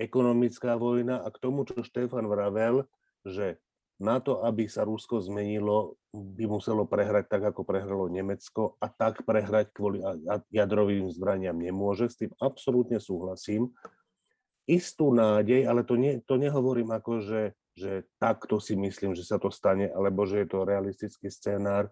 ekonomická 0.00 0.80
vojna 0.80 1.20
a 1.20 1.28
k 1.28 1.40
tomu, 1.44 1.68
čo 1.68 1.84
Štefan 1.84 2.24
vravel, 2.24 2.88
že 3.20 3.60
na 4.00 4.16
to, 4.18 4.40
aby 4.42 4.64
sa 4.64 4.88
Rusko 4.88 5.20
zmenilo, 5.20 6.00
by 6.16 6.48
muselo 6.48 6.88
prehrať 6.88 7.28
tak, 7.28 7.52
ako 7.52 7.62
prehralo 7.68 8.08
Nemecko 8.08 8.80
a 8.80 8.88
tak 8.88 9.22
prehrať 9.28 9.76
kvôli 9.76 10.00
jadrovým 10.50 11.12
zbraniam 11.12 11.54
nemôže. 11.60 12.08
S 12.08 12.18
tým 12.24 12.32
absolútne 12.40 12.96
súhlasím 12.96 13.70
istú 14.70 15.10
nádej, 15.10 15.66
ale 15.66 15.82
to, 15.82 15.98
nie, 15.98 16.22
to 16.22 16.38
nehovorím 16.38 16.94
ako, 16.94 17.26
že, 17.26 17.42
že 17.74 18.06
takto 18.22 18.62
si 18.62 18.78
myslím, 18.78 19.18
že 19.18 19.26
sa 19.26 19.42
to 19.42 19.50
stane, 19.50 19.90
alebo 19.90 20.22
že 20.24 20.46
je 20.46 20.48
to 20.48 20.62
realistický 20.62 21.26
scénár, 21.26 21.90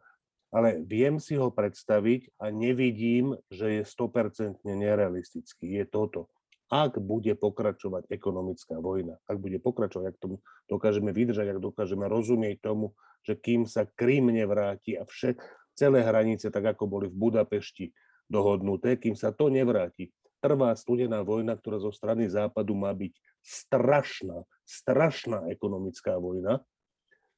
ale 0.54 0.80
viem 0.80 1.18
si 1.20 1.34
ho 1.36 1.50
predstaviť 1.50 2.38
a 2.40 2.48
nevidím, 2.54 3.36
že 3.50 3.80
je 3.80 3.82
100% 3.84 4.64
nerealistický. 4.64 5.82
Je 5.82 5.84
toto. 5.84 6.30
Ak 6.68 7.00
bude 7.00 7.32
pokračovať 7.32 8.12
ekonomická 8.12 8.76
vojna, 8.76 9.16
ak 9.24 9.40
bude 9.40 9.56
pokračovať, 9.56 10.04
ak 10.12 10.20
tomu 10.20 10.44
dokážeme 10.68 11.16
vydržať, 11.16 11.56
ak 11.56 11.64
dokážeme 11.64 12.04
rozumieť 12.04 12.60
tomu, 12.60 12.92
že 13.24 13.40
kým 13.40 13.64
sa 13.64 13.88
Krym 13.88 14.28
nevráti 14.28 15.00
a 15.00 15.08
všet, 15.08 15.40
celé 15.78 16.02
hranice, 16.04 16.50
tak 16.50 16.76
ako 16.76 16.90
boli 16.90 17.06
v 17.06 17.16
Budapešti 17.16 17.94
dohodnuté, 18.26 18.98
kým 18.98 19.14
sa 19.14 19.30
to 19.30 19.48
nevráti, 19.48 20.10
trvá 20.42 20.74
studená 20.74 21.22
vojna, 21.22 21.54
ktorá 21.54 21.78
zo 21.78 21.94
strany 21.94 22.26
západu 22.26 22.74
má 22.74 22.90
byť 22.90 23.14
strašná, 23.40 24.42
strašná 24.66 25.46
ekonomická 25.48 26.18
vojna, 26.18 26.60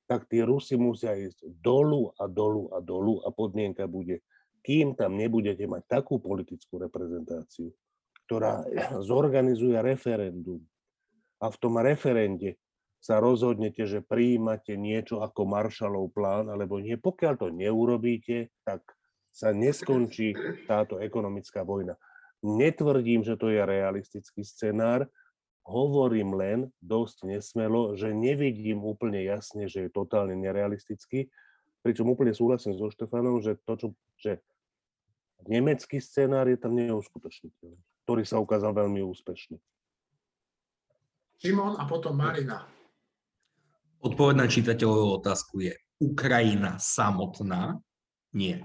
tak 0.08 0.26
tie 0.26 0.42
Rusy 0.42 0.74
musia 0.74 1.14
ísť 1.14 1.46
dolu 1.62 2.10
a 2.18 2.26
dolu 2.26 2.66
a 2.74 2.82
dolu 2.82 3.22
a 3.22 3.30
podmienka 3.30 3.86
bude, 3.86 4.24
kým 4.66 4.98
tam 4.98 5.14
nebudete 5.14 5.64
mať 5.70 5.86
takú 5.86 6.18
politickú 6.18 6.82
reprezentáciu, 6.82 7.70
ktorá 8.30 8.62
zorganizuje 9.02 9.74
referendum 9.82 10.62
a 11.42 11.50
v 11.50 11.56
tom 11.58 11.82
referende 11.82 12.54
sa 13.02 13.18
rozhodnete, 13.18 13.82
že 13.90 14.06
prijímate 14.06 14.78
niečo 14.78 15.18
ako 15.18 15.50
Marshallov 15.50 16.14
plán, 16.14 16.46
alebo 16.46 16.78
nie. 16.78 16.94
Pokiaľ 16.94 17.34
to 17.42 17.48
neurobíte, 17.50 18.54
tak 18.62 18.86
sa 19.34 19.50
neskončí 19.50 20.36
táto 20.70 21.02
ekonomická 21.02 21.66
vojna. 21.66 21.98
Netvrdím, 22.46 23.26
že 23.26 23.34
to 23.34 23.50
je 23.50 23.66
realistický 23.66 24.46
scenár, 24.46 25.10
hovorím 25.66 26.38
len 26.38 26.58
dosť 26.78 27.26
nesmelo, 27.26 27.98
že 27.98 28.14
nevidím 28.14 28.86
úplne 28.86 29.26
jasne, 29.26 29.66
že 29.66 29.88
je 29.88 29.90
totálne 29.90 30.38
nerealistický, 30.38 31.26
pričom 31.82 32.06
úplne 32.14 32.30
súhlasím 32.30 32.78
so 32.78 32.94
Štefanom, 32.94 33.42
že 33.42 33.58
to, 33.66 33.74
čo, 33.74 33.88
že 34.22 34.38
nemecký 35.50 35.98
scenár 35.98 36.46
je 36.46 36.60
tam 36.60 36.76
neuskutočniteľný, 36.76 37.80
ktorý 38.04 38.22
sa 38.24 38.40
ukázal 38.40 38.72
veľmi 38.76 39.02
úspešný. 39.04 39.58
Simon 41.40 41.80
a 41.80 41.88
potom 41.88 42.12
Marina. 42.16 42.68
Odpoveď 44.00 44.34
na 44.36 44.46
čitateľovú 44.48 45.20
otázku 45.20 45.64
je 45.64 45.72
Ukrajina 46.00 46.76
samotná? 46.80 47.80
Nie. 48.32 48.64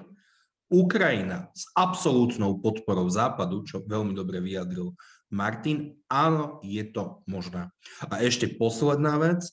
Ukrajina 0.71 1.51
s 1.55 1.69
absolútnou 1.75 2.59
podporou 2.59 3.07
Západu, 3.07 3.63
čo 3.63 3.83
veľmi 3.85 4.15
dobre 4.15 4.41
vyjadril 4.41 4.91
Martin, 5.31 5.99
áno, 6.07 6.59
je 6.63 6.83
to 6.89 7.23
možné. 7.27 7.69
A 8.07 8.21
ešte 8.23 8.47
posledná 8.55 9.17
vec, 9.19 9.43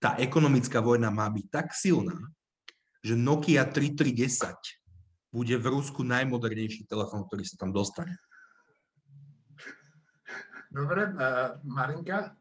tá 0.00 0.16
ekonomická 0.20 0.80
vojna 0.80 1.12
má 1.12 1.26
byť 1.28 1.46
tak 1.50 1.72
silná, 1.72 2.16
že 3.00 3.16
Nokia 3.16 3.64
3310 3.68 4.56
bude 5.32 5.56
v 5.60 5.66
Rusku 5.68 6.00
najmodernejší 6.00 6.88
telefón, 6.88 7.28
ktorý 7.28 7.44
sa 7.44 7.60
tam 7.60 7.70
dostane. 7.74 8.16
Dobre, 10.76 11.08
uh, 11.08 11.56
Marinka? 11.64 12.36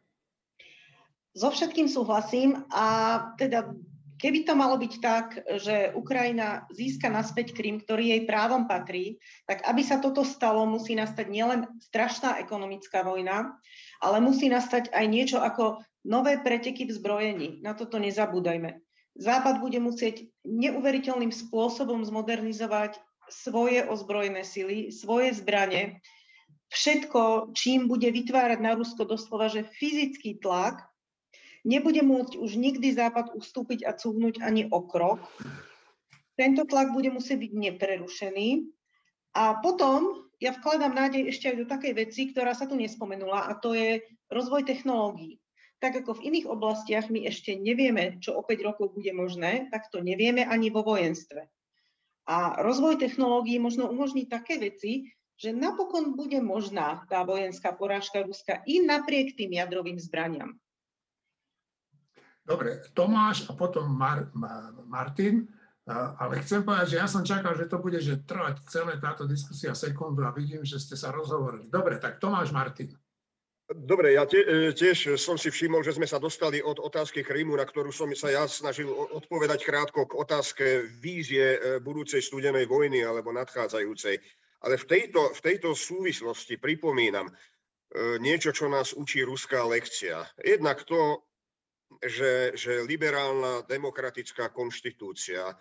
So 1.32 1.52
všetkým 1.52 1.88
súhlasím 1.88 2.68
a 2.68 2.86
teda 3.40 3.72
Keby 4.16 4.48
to 4.48 4.56
malo 4.56 4.80
byť 4.80 4.94
tak, 5.04 5.44
že 5.60 5.92
Ukrajina 5.92 6.64
získa 6.72 7.12
naspäť 7.12 7.52
Krym, 7.52 7.84
ktorý 7.84 8.16
jej 8.16 8.22
právom 8.24 8.64
patrí, 8.64 9.20
tak 9.44 9.68
aby 9.68 9.84
sa 9.84 10.00
toto 10.00 10.24
stalo, 10.24 10.64
musí 10.64 10.96
nastať 10.96 11.28
nielen 11.28 11.68
strašná 11.84 12.40
ekonomická 12.40 13.04
vojna, 13.04 13.60
ale 14.00 14.24
musí 14.24 14.48
nastať 14.48 14.96
aj 14.96 15.06
niečo 15.12 15.44
ako 15.44 15.84
nové 16.08 16.40
preteky 16.40 16.88
v 16.88 16.96
zbrojení. 16.96 17.50
Na 17.60 17.76
toto 17.76 18.00
nezabúdajme. 18.00 18.80
Západ 19.20 19.60
bude 19.60 19.84
musieť 19.84 20.32
neuveriteľným 20.48 21.36
spôsobom 21.36 22.00
zmodernizovať 22.08 22.96
svoje 23.28 23.84
ozbrojené 23.84 24.48
sily, 24.48 24.96
svoje 24.96 25.36
zbranie, 25.36 26.00
všetko, 26.74 27.52
čím 27.54 27.86
bude 27.90 28.10
vytvárať 28.10 28.60
na 28.62 28.74
Rusko 28.78 29.06
doslova, 29.06 29.50
že 29.52 29.68
fyzický 29.68 30.42
tlak, 30.42 30.86
Nebude 31.66 32.06
môcť 32.06 32.38
už 32.38 32.62
nikdy 32.62 32.94
Západ 32.94 33.34
ustúpiť 33.34 33.90
a 33.90 33.98
cúvnuť 33.98 34.38
ani 34.46 34.70
o 34.70 34.86
krok. 34.86 35.18
Tento 36.38 36.62
tlak 36.70 36.94
bude 36.94 37.10
musieť 37.10 37.42
byť 37.42 37.52
neprerušený. 37.58 38.70
A 39.34 39.58
potom 39.66 40.30
ja 40.38 40.54
vkladám 40.54 40.94
nádej 40.94 41.34
ešte 41.34 41.50
aj 41.50 41.56
do 41.58 41.66
takej 41.66 41.94
veci, 41.98 42.30
ktorá 42.30 42.54
sa 42.54 42.70
tu 42.70 42.78
nespomenula, 42.78 43.50
a 43.50 43.58
to 43.58 43.74
je 43.74 43.98
rozvoj 44.30 44.70
technológií. 44.70 45.42
Tak 45.82 46.06
ako 46.06 46.22
v 46.22 46.32
iných 46.32 46.48
oblastiach 46.48 47.10
my 47.10 47.26
ešte 47.26 47.58
nevieme, 47.58 48.22
čo 48.22 48.38
o 48.38 48.46
5 48.46 48.62
rokov 48.62 48.94
bude 48.94 49.10
možné, 49.12 49.68
tak 49.74 49.90
to 49.90 50.06
nevieme 50.06 50.46
ani 50.46 50.70
vo 50.70 50.86
vojenstve. 50.86 51.50
A 52.30 52.62
rozvoj 52.62 53.02
technológií 53.02 53.58
možno 53.58 53.90
umožní 53.90 54.30
také 54.30 54.62
veci, 54.62 55.10
že 55.36 55.52
napokon 55.52 56.16
bude 56.16 56.40
možná 56.40 57.04
tá 57.12 57.28
vojenská 57.28 57.76
porážka 57.76 58.24
Ruska 58.24 58.64
i 58.64 58.80
napriek 58.80 59.36
tým 59.36 59.60
jadrovým 59.60 60.00
zbraniam. 60.00 60.56
Dobre, 62.46 62.86
Tomáš 62.94 63.50
a 63.50 63.58
potom 63.58 63.90
Mar- 63.90 64.30
Martin, 64.86 65.50
ale 65.90 66.42
chcem 66.46 66.62
povedať, 66.62 66.98
že 66.98 67.02
ja 67.02 67.08
som 67.10 67.26
čakal, 67.26 67.58
že 67.58 67.70
to 67.70 67.82
bude 67.82 67.98
že 67.98 68.22
trvať 68.22 68.62
celé 68.70 69.02
táto 69.02 69.26
diskusia 69.26 69.74
sekundu 69.74 70.26
a 70.26 70.34
vidím, 70.34 70.62
že 70.62 70.78
ste 70.78 70.94
sa 70.94 71.10
rozhovorili. 71.10 71.70
Dobre, 71.70 71.98
tak 71.98 72.22
Tomáš 72.22 72.54
Martin. 72.54 72.94
Dobre, 73.66 74.14
ja 74.14 74.30
e, 74.30 74.78
tiež 74.78 75.18
som 75.18 75.42
si 75.42 75.50
všimol, 75.50 75.82
že 75.82 75.98
sme 75.98 76.06
sa 76.06 76.22
dostali 76.22 76.62
od 76.62 76.78
otázky 76.78 77.26
Krymu, 77.26 77.58
na 77.58 77.66
ktorú 77.66 77.90
som 77.90 78.14
sa 78.14 78.30
ja 78.30 78.46
snažil 78.46 78.86
odpovedať 78.94 79.66
krátko 79.66 80.06
k 80.06 80.14
otázke 80.14 80.66
vízie 81.02 81.58
e, 81.58 81.82
budúcej 81.82 82.22
studenej 82.22 82.70
vojny 82.70 83.02
alebo 83.02 83.34
nadchádzajúcej. 83.34 84.22
Ale 84.66 84.82
v 84.82 84.86
tejto, 84.90 85.30
v 85.30 85.42
tejto 85.46 85.78
súvislosti 85.78 86.58
pripomínam 86.58 87.30
e, 87.30 87.34
niečo, 88.18 88.50
čo 88.50 88.66
nás 88.66 88.98
učí 88.98 89.22
ruská 89.22 89.62
lekcia. 89.62 90.26
Jednak 90.42 90.82
to, 90.90 91.22
že, 92.02 92.58
že 92.58 92.82
liberálna 92.82 93.62
demokratická 93.70 94.50
konštitúcia 94.50 95.54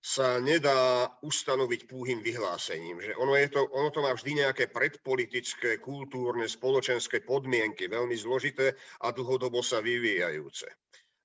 sa 0.00 0.40
nedá 0.40 1.12
ustanoviť 1.20 1.84
púhým 1.84 2.24
vyhlásením. 2.24 3.04
Že 3.04 3.12
ono, 3.20 3.36
je 3.36 3.48
to, 3.52 3.68
ono 3.68 3.92
to 3.92 4.00
má 4.00 4.16
vždy 4.16 4.42
nejaké 4.42 4.72
predpolitické, 4.72 5.76
kultúrne, 5.76 6.48
spoločenské 6.48 7.20
podmienky, 7.20 7.84
veľmi 7.84 8.16
zložité 8.16 8.72
a 9.04 9.12
dlhodobo 9.12 9.60
sa 9.60 9.84
vyvíjajúce. 9.84 10.66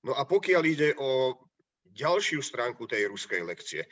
No 0.04 0.12
a 0.12 0.28
pokiaľ 0.28 0.62
ide 0.68 0.92
o 1.00 1.40
ďalšiu 1.88 2.44
stránku 2.44 2.84
tej 2.84 3.08
ruskej 3.08 3.42
lekcie, 3.48 3.82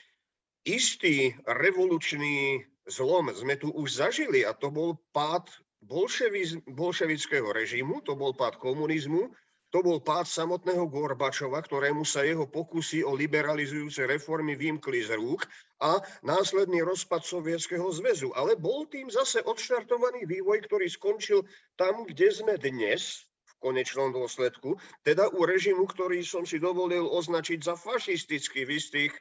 istý 0.69 1.33
revolučný 1.49 2.61
zlom 2.89 3.33
sme 3.33 3.55
tu 3.57 3.73
už 3.73 4.01
zažili 4.01 4.45
a 4.45 4.53
to 4.53 4.69
bol 4.73 4.97
pád 5.13 5.49
bolševického 5.85 7.49
režimu, 7.53 8.01
to 8.05 8.17
bol 8.17 8.33
pád 8.33 8.57
komunizmu 8.57 9.33
to 9.75 9.83
bol 9.83 9.99
pád 9.99 10.31
samotného 10.31 10.87
Gorbačova, 10.87 11.59
ktorému 11.59 12.07
sa 12.07 12.23
jeho 12.23 12.47
pokusy 12.47 13.03
o 13.03 13.11
liberalizujúce 13.11 14.07
reformy 14.07 14.55
vymkli 14.55 15.03
z 15.03 15.19
rúk 15.19 15.51
a 15.83 15.99
následný 16.23 16.87
rozpad 16.87 17.27
Sovietskeho 17.27 17.83
zväzu. 17.91 18.31
Ale 18.39 18.55
bol 18.55 18.87
tým 18.87 19.11
zase 19.11 19.43
odštartovaný 19.43 20.31
vývoj, 20.31 20.63
ktorý 20.71 20.87
skončil 20.87 21.43
tam, 21.75 22.07
kde 22.07 22.31
sme 22.31 22.55
dnes, 22.55 23.27
v 23.51 23.53
konečnom 23.59 24.15
dôsledku, 24.15 24.79
teda 25.03 25.27
u 25.35 25.43
režimu, 25.43 25.91
ktorý 25.91 26.23
som 26.23 26.47
si 26.47 26.63
dovolil 26.63 27.11
označiť 27.11 27.59
za 27.59 27.75
fašistický 27.75 28.71
v 28.71 28.79
istých, 28.79 29.13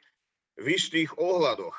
v 0.54 0.66
istých 0.70 1.18
ohľadoch. 1.18 1.74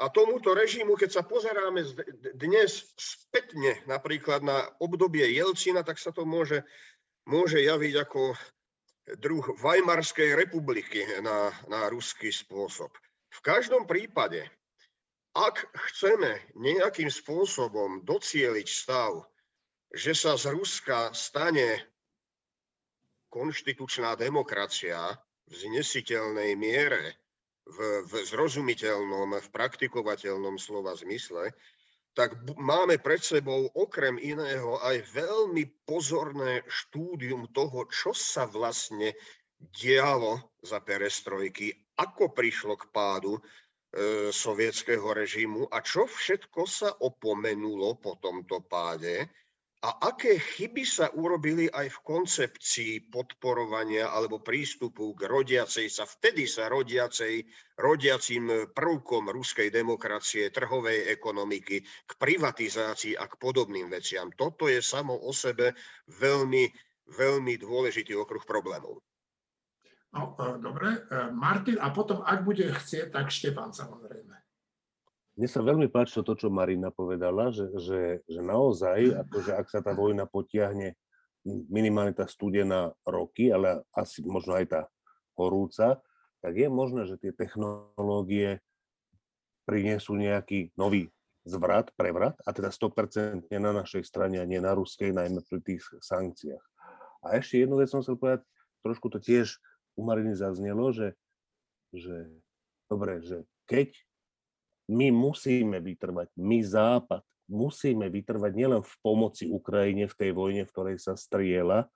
A 0.00 0.08
tomuto 0.08 0.56
režimu, 0.56 0.96
keď 0.96 1.20
sa 1.20 1.22
pozeráme 1.22 1.84
dnes 2.32 2.88
spätne 2.96 3.84
napríklad 3.84 4.40
na 4.40 4.64
obdobie 4.80 5.28
Jelcina, 5.36 5.84
tak 5.84 6.00
sa 6.00 6.08
to 6.08 6.24
môže 6.24 6.64
môže 7.28 7.60
javiť 7.60 7.94
ako 8.00 8.32
druh 9.20 9.44
Weimarskej 9.60 10.32
republiky 10.38 11.04
na, 11.20 11.52
na 11.68 11.92
ruský 11.92 12.32
spôsob. 12.32 12.90
V 13.30 13.40
každom 13.44 13.84
prípade, 13.84 14.46
ak 15.36 15.62
chceme 15.90 16.42
nejakým 16.58 17.06
spôsobom 17.06 18.02
docieliť 18.02 18.66
stav, 18.66 19.28
že 19.94 20.14
sa 20.14 20.34
z 20.34 20.54
Ruska 20.54 21.14
stane 21.14 21.86
konštitučná 23.30 24.18
demokracia 24.18 25.14
v 25.46 25.52
znesiteľnej 25.54 26.58
miere, 26.58 27.19
v, 27.70 27.78
v 28.04 28.12
zrozumiteľnom, 28.26 29.38
v 29.38 29.48
praktikovateľnom 29.54 30.58
slova 30.58 30.92
zmysle, 30.98 31.54
tak 32.12 32.34
máme 32.58 32.98
pred 32.98 33.22
sebou 33.22 33.70
okrem 33.78 34.18
iného 34.18 34.82
aj 34.82 35.06
veľmi 35.14 35.86
pozorné 35.86 36.66
štúdium 36.66 37.46
toho, 37.54 37.86
čo 37.86 38.10
sa 38.10 38.50
vlastne 38.50 39.14
dialo 39.60 40.58
za 40.64 40.82
perestrojky, 40.82 41.70
ako 42.00 42.34
prišlo 42.34 42.74
k 42.80 42.84
pádu 42.90 43.38
e, 43.38 43.40
sovietského 44.34 45.06
režimu 45.14 45.70
a 45.70 45.84
čo 45.84 46.08
všetko 46.08 46.62
sa 46.66 46.90
opomenulo 46.98 48.00
po 48.00 48.18
tomto 48.18 48.64
páde 48.66 49.30
a 49.80 50.12
aké 50.12 50.36
chyby 50.36 50.84
sa 50.84 51.08
urobili 51.16 51.64
aj 51.72 51.88
v 51.88 52.02
koncepcii 52.04 53.08
podporovania 53.08 54.12
alebo 54.12 54.44
prístupu 54.44 55.16
k 55.16 55.24
rodiacej 55.24 55.88
sa, 55.88 56.04
vtedy 56.04 56.44
sa 56.44 56.68
rodiacej, 56.68 57.48
rodiacím 57.80 58.68
prvkom 58.76 59.32
ruskej 59.32 59.72
demokracie, 59.72 60.52
trhovej 60.52 61.08
ekonomiky, 61.08 61.80
k 61.80 62.12
privatizácii 62.20 63.16
a 63.16 63.24
k 63.24 63.40
podobným 63.40 63.88
veciam. 63.88 64.28
Toto 64.36 64.68
je 64.68 64.84
samo 64.84 65.16
o 65.16 65.32
sebe 65.32 65.72
veľmi, 66.12 66.68
veľmi 67.16 67.54
dôležitý 67.56 68.12
okruh 68.20 68.44
problémov. 68.44 69.00
No, 70.12 70.36
e, 70.36 70.60
dobre. 70.60 71.08
E, 71.08 71.32
Martin, 71.32 71.80
a 71.80 71.88
potom, 71.88 72.20
ak 72.20 72.44
bude 72.44 72.68
chcieť, 72.68 73.16
tak 73.16 73.32
Štefan 73.32 73.72
samozrejme. 73.72 74.39
Mne 75.38 75.48
sa 75.48 75.62
veľmi 75.62 75.86
páčilo 75.88 76.26
to, 76.26 76.34
čo 76.34 76.48
Marina 76.50 76.90
povedala, 76.90 77.54
že, 77.54 77.70
že, 77.78 78.02
že 78.26 78.40
naozaj, 78.42 79.14
akože 79.26 79.52
ak 79.54 79.66
sa 79.70 79.80
tá 79.80 79.94
vojna 79.94 80.26
potiahne 80.26 80.98
minimálne 81.46 82.12
tá 82.12 82.28
studená 82.28 82.92
roky, 83.06 83.48
ale 83.48 83.86
asi 83.96 84.20
možno 84.26 84.58
aj 84.58 84.66
tá 84.68 84.80
horúca, 85.38 86.02
tak 86.44 86.52
je 86.56 86.68
možné, 86.68 87.08
že 87.08 87.16
tie 87.16 87.32
technológie 87.32 88.60
prinesú 89.64 90.16
nejaký 90.16 90.72
nový 90.76 91.08
zvrat, 91.48 91.88
prevrat, 91.96 92.36
a 92.44 92.52
teda 92.52 92.68
100% 92.68 93.48
na 93.56 93.72
našej 93.72 94.04
strane 94.04 94.36
a 94.36 94.44
nie 94.44 94.60
na 94.60 94.76
ruskej, 94.76 95.16
najmä 95.16 95.40
pri 95.48 95.60
tých 95.64 95.80
sankciách. 96.04 96.64
A 97.24 97.40
ešte 97.40 97.64
jednu 97.64 97.80
vec 97.80 97.88
som 97.88 98.04
chcel 98.04 98.20
povedať, 98.20 98.44
trošku 98.84 99.08
to 99.08 99.20
tiež 99.20 99.56
u 99.96 100.04
Mariny 100.04 100.36
zaznelo, 100.36 100.92
že, 100.92 101.16
že 101.92 102.28
dobre, 102.88 103.24
že 103.24 103.44
keď 103.68 103.96
my 104.90 105.14
musíme 105.14 105.78
vytrvať, 105.78 106.34
my 106.34 106.58
Západ, 106.66 107.22
musíme 107.46 108.10
vytrvať 108.10 108.52
nielen 108.58 108.82
v 108.82 108.94
pomoci 109.02 109.46
Ukrajine 109.46 110.10
v 110.10 110.18
tej 110.18 110.30
vojne, 110.34 110.62
v 110.66 110.72
ktorej 110.74 110.96
sa 110.98 111.14
striela, 111.14 111.86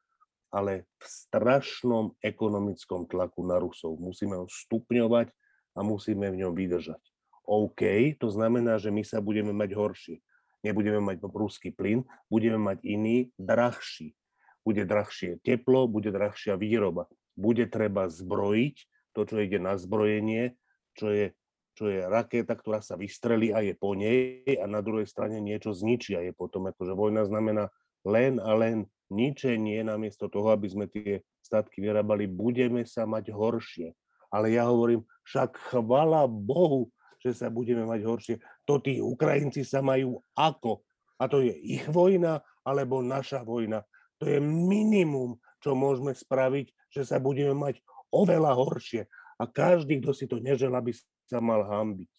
ale 0.55 0.87
v 1.03 1.05
strašnom 1.07 2.15
ekonomickom 2.23 3.11
tlaku 3.11 3.43
na 3.43 3.59
Rusov. 3.59 3.99
Musíme 3.99 4.39
ho 4.39 4.47
stupňovať 4.47 5.35
a 5.75 5.83
musíme 5.83 6.31
v 6.31 6.47
ňom 6.47 6.55
vydržať. 6.55 7.03
OK, 7.45 8.15
to 8.23 8.31
znamená, 8.31 8.79
že 8.79 8.95
my 8.95 9.03
sa 9.03 9.19
budeme 9.19 9.51
mať 9.51 9.75
horšie. 9.75 10.17
Nebudeme 10.65 11.03
mať 11.03 11.21
ruský 11.21 11.75
plyn, 11.75 12.07
budeme 12.31 12.57
mať 12.57 12.81
iný, 12.87 13.29
drahší. 13.37 14.17
Bude 14.65 14.89
drahšie 14.89 15.43
teplo, 15.45 15.85
bude 15.85 16.09
drahšia 16.09 16.57
výroba. 16.57 17.11
Bude 17.37 17.69
treba 17.69 18.09
zbrojiť 18.09 18.77
to, 19.13 19.21
čo 19.29 19.37
ide 19.45 19.61
na 19.61 19.77
zbrojenie, 19.77 20.57
čo 20.97 21.13
je 21.13 21.27
čo 21.75 21.91
je 21.91 22.07
rakéta, 22.07 22.55
ktorá 22.55 22.79
sa 22.79 22.95
vystrelí 22.95 23.51
a 23.51 23.59
je 23.61 23.75
po 23.75 23.99
nej 23.99 24.47
a 24.47 24.65
na 24.71 24.79
druhej 24.79 25.11
strane 25.11 25.43
niečo 25.43 25.75
zničí 25.75 26.15
a 26.15 26.23
je 26.23 26.31
potom 26.31 26.71
akože 26.71 26.95
vojna 26.95 27.27
znamená 27.27 27.69
len 28.07 28.39
a 28.39 28.55
len 28.55 28.87
ničenie 29.11 29.83
namiesto 29.83 30.31
toho, 30.31 30.55
aby 30.55 30.71
sme 30.71 30.87
tie 30.87 31.21
statky 31.43 31.83
vyrábali, 31.83 32.31
budeme 32.31 32.87
sa 32.89 33.05
mať 33.05 33.35
horšie. 33.35 33.93
Ale 34.33 34.55
ja 34.55 34.67
hovorím, 34.67 35.05
však 35.27 35.75
chvala 35.75 36.27
Bohu, 36.27 36.91
že 37.23 37.37
sa 37.37 37.49
budeme 37.49 37.87
mať 37.87 38.01
horšie. 38.03 38.37
To 38.67 38.83
tí 38.83 38.99
Ukrajinci 38.99 39.63
sa 39.63 39.81
majú 39.81 40.21
ako? 40.35 40.83
A 41.21 41.31
to 41.31 41.41
je 41.41 41.55
ich 41.55 41.87
vojna 41.89 42.43
alebo 42.67 43.05
naša 43.05 43.47
vojna. 43.47 43.87
To 44.19 44.27
je 44.27 44.43
minimum, 44.43 45.39
čo 45.63 45.73
môžeme 45.79 46.13
spraviť, 46.13 46.67
že 46.91 47.03
sa 47.07 47.23
budeme 47.23 47.55
mať 47.55 47.81
oveľa 48.13 48.53
horšie. 48.59 49.07
A 49.39 49.45
každý, 49.51 49.99
kto 49.99 50.13
si 50.15 50.31
to 50.31 50.39
nežel, 50.39 50.71
aby 50.75 50.95
sa 51.29 51.39
mal 51.41 51.65
hambiť. 51.65 52.11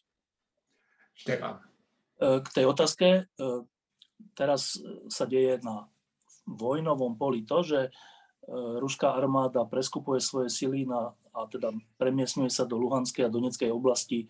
Štefan. 1.15 1.55
E, 2.19 2.39
k 2.43 2.47
tej 2.51 2.65
otázke, 2.67 3.07
e, 3.07 3.43
teraz 4.35 4.79
sa 5.07 5.25
deje 5.27 5.59
na 5.63 5.87
vojnovom 6.45 7.15
poli 7.15 7.47
to, 7.47 7.63
že 7.63 7.79
e, 7.87 7.89
ruská 8.79 9.15
armáda 9.15 9.63
preskupuje 9.67 10.19
svoje 10.19 10.51
sily 10.51 10.87
na, 10.87 11.15
a 11.31 11.47
teda 11.47 11.71
premiesňuje 11.99 12.51
sa 12.51 12.67
do 12.67 12.79
Luhanskej 12.79 13.27
a 13.27 13.33
Doneckej 13.33 13.71
oblasti 13.71 14.27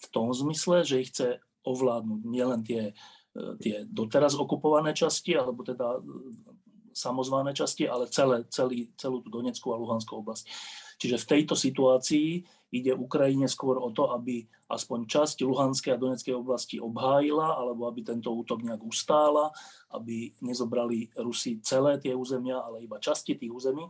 v 0.00 0.06
tom 0.10 0.32
zmysle, 0.32 0.84
že 0.84 1.00
ich 1.00 1.12
chce 1.12 1.40
ovládnuť 1.64 2.20
nielen 2.28 2.60
tie, 2.60 2.92
tie 3.64 3.88
doteraz 3.88 4.36
okupované 4.36 4.92
časti, 4.92 5.32
alebo 5.32 5.64
teda 5.64 5.96
samozvané 6.92 7.56
časti, 7.56 7.88
ale 7.88 8.12
celé, 8.12 8.44
celý, 8.52 8.92
celú 9.00 9.24
tú 9.24 9.32
Doneckú 9.32 9.72
a 9.72 9.80
Luhanskú 9.80 10.20
oblasť. 10.20 10.44
Čiže 10.98 11.16
v 11.20 11.28
tejto 11.28 11.54
situácii 11.58 12.44
ide 12.74 12.90
Ukrajine 12.90 13.46
skôr 13.46 13.78
o 13.78 13.94
to, 13.94 14.10
aby 14.10 14.42
aspoň 14.66 15.06
časť 15.06 15.46
Luhanskej 15.46 15.94
a 15.94 16.00
Donetskej 16.00 16.34
oblasti 16.34 16.82
obhájila, 16.82 17.54
alebo 17.54 17.86
aby 17.86 18.02
tento 18.02 18.34
útok 18.34 18.66
nejak 18.66 18.82
ustála, 18.82 19.54
aby 19.94 20.34
nezobrali 20.42 21.06
Rusi 21.14 21.62
celé 21.62 22.02
tie 22.02 22.10
územia, 22.18 22.58
ale 22.58 22.82
iba 22.82 22.98
časti 22.98 23.38
tých 23.38 23.54
území. 23.54 23.86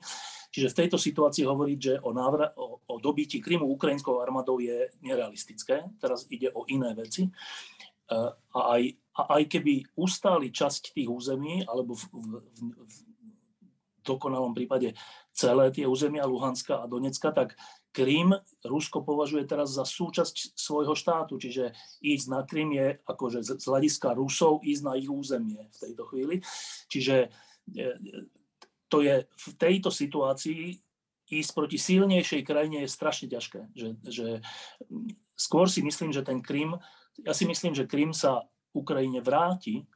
Čiže 0.52 0.70
v 0.70 0.78
tejto 0.84 0.98
situácii 1.00 1.48
hovoriť, 1.48 1.78
že 1.80 1.94
o, 2.04 2.12
návra- 2.12 2.52
o, 2.60 2.84
o 2.84 2.94
dobití 3.00 3.40
Krymu 3.40 3.64
ukrajinskou 3.72 4.20
armádou 4.20 4.60
je 4.60 4.92
nerealistické. 5.00 5.88
Teraz 5.96 6.28
ide 6.28 6.52
o 6.52 6.68
iné 6.68 6.92
veci. 6.92 7.24
E, 7.24 7.30
a 8.30 8.60
aj, 8.76 8.82
a 9.16 9.22
aj 9.40 9.42
keby 9.48 9.96
ustáli 9.96 10.52
časť 10.52 10.92
tých 10.92 11.08
území, 11.08 11.64
alebo 11.64 11.96
v, 11.96 12.04
v, 12.12 12.24
v, 12.36 12.60
v 12.84 12.96
dokonalom 14.04 14.52
prípade 14.52 14.92
celé 15.34 15.74
tie 15.74 15.84
územia 15.84 16.24
Luhanska 16.24 16.80
a 16.80 16.88
Donecka, 16.88 17.34
tak 17.34 17.58
Krym 17.90 18.34
Rusko 18.62 19.02
považuje 19.02 19.46
teraz 19.46 19.74
za 19.74 19.82
súčasť 19.82 20.54
svojho 20.54 20.94
štátu, 20.94 21.38
čiže 21.38 21.74
ísť 22.02 22.26
na 22.30 22.46
Krym 22.46 22.70
je 22.74 23.02
akože 23.02 23.42
z 23.42 23.66
hľadiska 23.66 24.14
Rusov 24.14 24.62
ísť 24.62 24.82
na 24.86 24.94
ich 24.94 25.10
územie 25.10 25.66
v 25.74 25.78
tejto 25.78 26.02
chvíli. 26.06 26.38
Čiže 26.86 27.30
e, 27.74 27.86
to 28.86 29.02
je 29.02 29.26
v 29.26 29.46
tejto 29.58 29.90
situácii 29.90 30.78
ísť 31.34 31.50
proti 31.50 31.78
silnejšej 31.82 32.42
krajine 32.46 32.86
je 32.86 32.94
strašne 32.94 33.26
ťažké. 33.26 33.74
Že, 33.74 33.88
že 34.06 34.28
skôr 35.34 35.66
si 35.66 35.82
myslím, 35.82 36.14
že 36.14 36.22
ten 36.22 36.38
Krym, 36.38 36.78
ja 37.26 37.34
si 37.34 37.46
myslím, 37.46 37.74
že 37.74 37.90
Krym 37.90 38.14
sa 38.14 38.46
Ukrajine 38.74 39.22
vráti, 39.22 39.86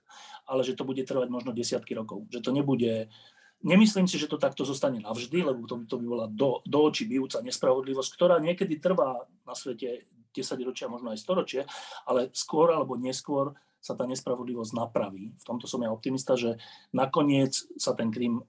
ale 0.49 0.64
že 0.64 0.74
to 0.74 0.86
bude 0.89 1.03
trvať 1.05 1.28
možno 1.28 1.53
desiatky 1.53 1.93
rokov. 1.93 2.24
Že 2.32 2.41
to 2.41 2.51
nebude 2.55 3.12
Nemyslím 3.59 4.06
si, 4.06 4.22
že 4.22 4.30
to 4.30 4.38
takto 4.38 4.62
zostane 4.62 5.02
navždy, 5.02 5.42
lebo 5.42 5.66
to, 5.66 5.82
to 5.90 5.98
by 5.98 6.06
bola 6.06 6.26
do, 6.30 6.62
do 6.62 6.78
očí 6.86 7.11
bijúca 7.11 7.42
nespravodlivosť, 7.42 8.11
ktorá 8.14 8.38
niekedy 8.38 8.78
trvá 8.78 9.26
na 9.42 9.54
svete 9.59 10.06
10 10.30 10.62
ročia, 10.62 10.86
možno 10.86 11.11
aj 11.11 11.18
storočie, 11.18 11.62
ale 12.06 12.30
skôr 12.30 12.70
alebo 12.70 12.94
neskôr 12.94 13.59
sa 13.78 13.98
tá 13.98 14.06
nespravodlivosť 14.06 14.72
napraví. 14.74 15.34
V 15.38 15.44
tomto 15.46 15.66
som 15.70 15.82
ja 15.82 15.90
optimista, 15.90 16.34
že 16.34 16.59
nakoniec 16.94 17.54
sa 17.78 17.94
ten 17.94 18.11
Krym 18.11 18.42
e, 18.42 18.44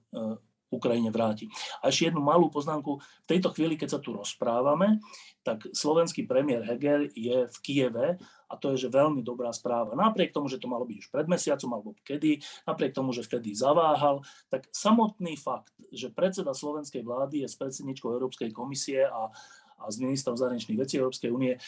Ukrajine 0.70 1.10
vráti. 1.10 1.50
A 1.82 1.90
ešte 1.90 2.08
jednu 2.08 2.22
malú 2.22 2.46
poznámku. 2.48 3.02
V 3.02 3.28
tejto 3.28 3.50
chvíli, 3.50 3.74
keď 3.74 3.98
sa 3.98 4.00
tu 4.00 4.14
rozprávame, 4.14 5.02
tak 5.42 5.66
slovenský 5.74 6.24
premiér 6.30 6.62
Heger 6.62 7.10
je 7.12 7.50
v 7.50 7.56
Kieve 7.60 8.20
a 8.50 8.54
to 8.58 8.74
je 8.74 8.86
že 8.86 8.88
veľmi 8.92 9.22
dobrá 9.26 9.50
správa. 9.50 9.98
Napriek 9.98 10.30
tomu, 10.30 10.46
že 10.46 10.62
to 10.62 10.70
malo 10.70 10.86
byť 10.86 10.96
už 11.00 11.08
pred 11.08 11.26
mesiacom 11.26 11.70
alebo 11.74 11.90
kedy, 12.06 12.42
napriek 12.66 12.92
tomu, 12.94 13.10
že 13.10 13.26
vtedy 13.26 13.54
zaváhal, 13.56 14.22
tak 14.52 14.68
samotný 14.70 15.34
fakt, 15.40 15.74
že 15.90 16.12
predseda 16.12 16.54
slovenskej 16.54 17.02
vlády 17.02 17.46
je 17.46 17.48
s 17.48 17.56
predsedničkou 17.58 18.10
Európskej 18.10 18.50
komisie 18.54 19.06
a, 19.06 19.32
a 19.80 19.84
s 19.88 19.96
ministrom 19.98 20.36
zahraničných 20.36 20.78
vecí 20.78 21.00
Európskej 21.00 21.30
únie 21.32 21.56
e, 21.56 21.60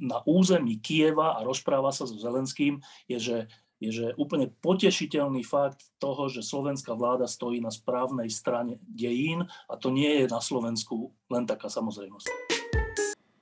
na 0.00 0.18
území 0.24 0.80
Kieva 0.80 1.36
a 1.36 1.44
rozpráva 1.44 1.92
sa 1.92 2.08
so 2.08 2.16
Zelenským, 2.16 2.80
je, 3.10 3.18
že 3.18 3.36
je, 3.78 3.94
že 3.94 4.06
úplne 4.18 4.50
potešiteľný 4.50 5.46
fakt 5.46 5.86
toho, 6.02 6.26
že 6.26 6.42
slovenská 6.42 6.98
vláda 6.98 7.30
stojí 7.30 7.62
na 7.62 7.70
správnej 7.70 8.26
strane 8.30 8.78
dejín 8.82 9.46
a 9.70 9.74
to 9.78 9.94
nie 9.94 10.22
je 10.22 10.26
na 10.26 10.42
Slovensku 10.42 11.14
len 11.30 11.46
taká 11.46 11.70
samozrejmosť. 11.70 12.26